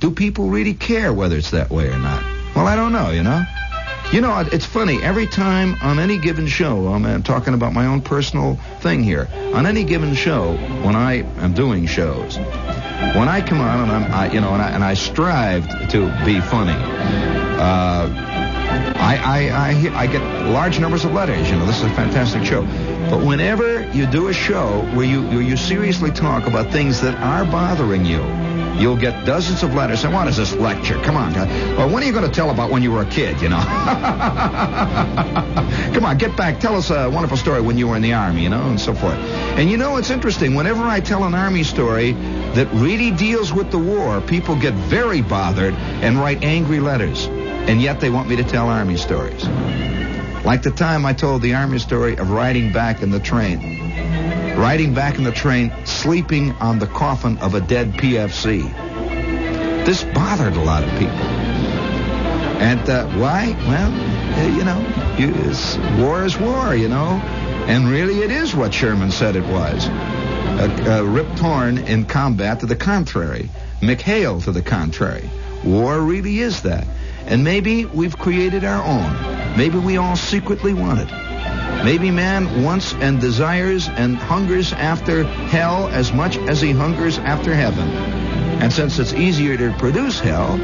Do 0.00 0.10
people 0.10 0.48
really 0.48 0.74
care 0.74 1.12
whether 1.12 1.36
it's 1.36 1.52
that 1.52 1.70
way 1.70 1.88
or 1.88 1.98
not? 1.98 2.24
Well, 2.56 2.66
I 2.66 2.74
don't 2.74 2.92
know. 2.92 3.10
You 3.10 3.22
know. 3.22 3.44
You 4.12 4.20
know, 4.20 4.40
it's 4.40 4.66
funny. 4.66 5.00
Every 5.00 5.28
time 5.28 5.76
on 5.82 6.00
any 6.00 6.18
given 6.18 6.48
show, 6.48 6.88
I'm 6.88 7.22
talking 7.22 7.54
about 7.54 7.72
my 7.72 7.86
own 7.86 8.00
personal 8.00 8.56
thing 8.80 9.04
here. 9.04 9.28
On 9.54 9.66
any 9.66 9.84
given 9.84 10.16
show, 10.16 10.56
when 10.82 10.96
I 10.96 11.22
am 11.40 11.54
doing 11.54 11.86
shows, 11.86 12.36
when 12.36 13.28
I 13.28 13.40
come 13.40 13.60
on 13.60 13.88
and 13.88 13.92
I'm, 13.92 14.12
I, 14.12 14.32
you 14.32 14.40
know, 14.40 14.52
and 14.52 14.60
I, 14.60 14.70
and 14.70 14.82
I 14.82 14.94
strive 14.94 15.90
to 15.90 16.06
be 16.24 16.40
funny, 16.40 16.72
uh, 16.72 18.08
I, 18.96 19.16
I, 19.24 19.48
I, 19.48 20.00
I 20.00 20.06
get 20.08 20.22
large 20.48 20.80
numbers 20.80 21.04
of 21.04 21.12
letters. 21.12 21.48
You 21.48 21.56
know, 21.56 21.66
this 21.66 21.76
is 21.76 21.84
a 21.84 21.90
fantastic 21.90 22.44
show. 22.44 22.62
But 23.10 23.24
whenever 23.24 23.88
you 23.92 24.06
do 24.06 24.26
a 24.26 24.32
show 24.32 24.82
where 24.96 25.06
you, 25.06 25.38
you 25.38 25.56
seriously 25.56 26.10
talk 26.10 26.48
about 26.48 26.72
things 26.72 27.00
that 27.02 27.14
are 27.14 27.44
bothering 27.44 28.04
you, 28.04 28.22
You'll 28.78 28.96
get 28.96 29.26
dozens 29.26 29.62
of 29.62 29.74
letters. 29.74 30.04
And 30.04 30.14
what 30.14 30.28
is 30.28 30.36
this 30.36 30.52
lecture? 30.54 31.00
Come 31.02 31.16
on. 31.16 31.32
Well, 31.34 31.88
when 31.90 32.02
are 32.02 32.06
you 32.06 32.12
going 32.12 32.26
to 32.26 32.34
tell 32.34 32.50
about 32.50 32.70
when 32.70 32.82
you 32.82 32.92
were 32.92 33.02
a 33.02 33.06
kid, 33.06 33.40
you 33.40 33.48
know? 33.48 33.60
Come 35.94 36.04
on, 36.04 36.18
get 36.18 36.36
back. 36.36 36.60
Tell 36.60 36.76
us 36.76 36.90
a 36.90 37.10
wonderful 37.10 37.36
story 37.36 37.60
when 37.60 37.76
you 37.76 37.88
were 37.88 37.96
in 37.96 38.02
the 38.02 38.14
Army, 38.14 38.42
you 38.42 38.48
know, 38.48 38.62
and 38.62 38.80
so 38.80 38.94
forth. 38.94 39.18
And 39.58 39.70
you 39.70 39.76
know, 39.76 39.96
it's 39.96 40.10
interesting. 40.10 40.54
Whenever 40.54 40.82
I 40.82 41.00
tell 41.00 41.24
an 41.24 41.34
Army 41.34 41.62
story 41.62 42.12
that 42.12 42.68
really 42.72 43.10
deals 43.10 43.52
with 43.52 43.70
the 43.70 43.78
war, 43.78 44.20
people 44.20 44.56
get 44.56 44.74
very 44.74 45.20
bothered 45.22 45.74
and 45.74 46.18
write 46.18 46.42
angry 46.42 46.80
letters. 46.80 47.26
And 47.26 47.82
yet 47.82 48.00
they 48.00 48.10
want 48.10 48.28
me 48.28 48.36
to 48.36 48.44
tell 48.44 48.68
Army 48.68 48.96
stories. 48.96 49.46
Like 50.44 50.62
the 50.62 50.70
time 50.70 51.04
I 51.04 51.12
told 51.12 51.42
the 51.42 51.54
Army 51.54 51.78
story 51.78 52.16
of 52.16 52.30
riding 52.30 52.72
back 52.72 53.02
in 53.02 53.10
the 53.10 53.20
train 53.20 53.80
riding 54.56 54.94
back 54.94 55.16
in 55.16 55.24
the 55.24 55.32
train, 55.32 55.72
sleeping 55.84 56.52
on 56.52 56.78
the 56.78 56.86
coffin 56.86 57.38
of 57.38 57.54
a 57.54 57.60
dead 57.60 57.92
PFC. 57.94 58.62
This 59.84 60.04
bothered 60.04 60.54
a 60.56 60.62
lot 60.62 60.84
of 60.84 60.90
people. 60.98 61.16
And 62.60 62.90
uh, 62.90 63.06
why? 63.18 63.56
Well, 63.66 63.90
uh, 63.90 64.56
you 64.56 64.64
know, 64.64 66.02
war 66.04 66.24
is 66.24 66.36
war, 66.38 66.74
you 66.74 66.88
know. 66.88 67.20
And 67.66 67.88
really, 67.88 68.20
it 68.20 68.30
is 68.30 68.54
what 68.54 68.74
Sherman 68.74 69.10
said 69.10 69.36
it 69.36 69.44
was. 69.44 69.86
Uh, 69.88 71.00
uh, 71.00 71.02
Rip 71.04 71.36
Torn 71.36 71.78
in 71.78 72.04
combat 72.04 72.60
to 72.60 72.66
the 72.66 72.76
contrary. 72.76 73.48
McHale 73.80 74.44
to 74.44 74.52
the 74.52 74.60
contrary. 74.60 75.30
War 75.64 76.00
really 76.00 76.40
is 76.40 76.62
that. 76.62 76.86
And 77.24 77.44
maybe 77.44 77.86
we've 77.86 78.18
created 78.18 78.64
our 78.64 78.84
own. 78.84 79.56
Maybe 79.56 79.78
we 79.78 79.96
all 79.96 80.16
secretly 80.16 80.74
want 80.74 81.00
it. 81.00 81.29
Maybe 81.84 82.10
man 82.10 82.62
wants 82.62 82.92
and 82.94 83.20
desires 83.20 83.88
and 83.88 84.16
hungers 84.16 84.72
after 84.72 85.24
hell 85.24 85.88
as 85.88 86.12
much 86.12 86.36
as 86.36 86.60
he 86.60 86.72
hungers 86.72 87.18
after 87.18 87.54
heaven. 87.54 87.88
And 88.60 88.70
since 88.70 88.98
it's 88.98 89.14
easier 89.14 89.56
to 89.56 89.72
produce 89.78 90.20
hell, 90.20 90.58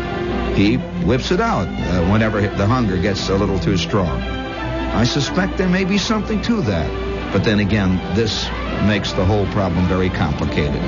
he 0.55 0.77
whips 0.77 1.31
it 1.31 1.41
out 1.41 1.69
uh, 1.69 2.11
whenever 2.13 2.41
the 2.43 2.67
hunger 2.67 2.99
gets 2.99 3.29
a 3.31 3.35
little 3.35 3.59
too 3.59 3.79
strong. 3.79 4.21
I 4.21 5.05
suspect 5.05 5.57
there 5.57 5.69
may 5.69 5.85
be 5.85 5.99
something 5.99 6.43
to 6.43 6.61
that. 6.63 7.33
But 7.33 7.45
then 7.45 7.61
again, 7.61 7.97
this 8.15 8.49
makes 8.87 9.13
the 9.13 9.25
whole 9.25 9.47
problem 9.49 9.87
very 9.87 10.11
complicated. 10.11 10.81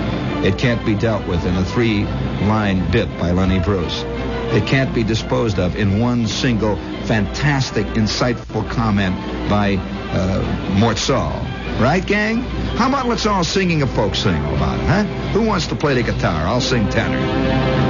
It 0.44 0.56
can't 0.56 0.84
be 0.86 0.94
dealt 0.94 1.26
with 1.26 1.44
in 1.44 1.56
a 1.56 1.64
three 1.64 2.04
line 2.46 2.90
bit 2.90 3.08
by 3.18 3.32
Lenny 3.32 3.60
Bruce. 3.60 4.04
It 4.50 4.66
can't 4.66 4.94
be 4.94 5.04
disposed 5.04 5.58
of 5.58 5.76
in 5.76 6.00
one 6.00 6.26
single 6.26 6.76
fantastic, 7.04 7.86
insightful 7.88 8.68
comment 8.70 9.16
by 9.48 9.76
uh, 9.76 10.78
Mort 10.78 10.98
Sahl. 10.98 11.32
Right, 11.80 12.04
gang? 12.04 12.42
How 12.76 12.88
about 12.88 13.06
let's 13.06 13.26
all 13.26 13.44
singing 13.44 13.82
a 13.82 13.86
folk 13.86 14.14
single 14.14 14.54
about 14.56 14.80
it, 14.80 14.86
huh? 14.86 15.04
Who 15.32 15.42
wants 15.42 15.66
to 15.68 15.76
play 15.76 15.94
the 15.94 16.02
guitar? 16.02 16.46
I'll 16.46 16.60
sing 16.60 16.88
tenor. 16.88 17.87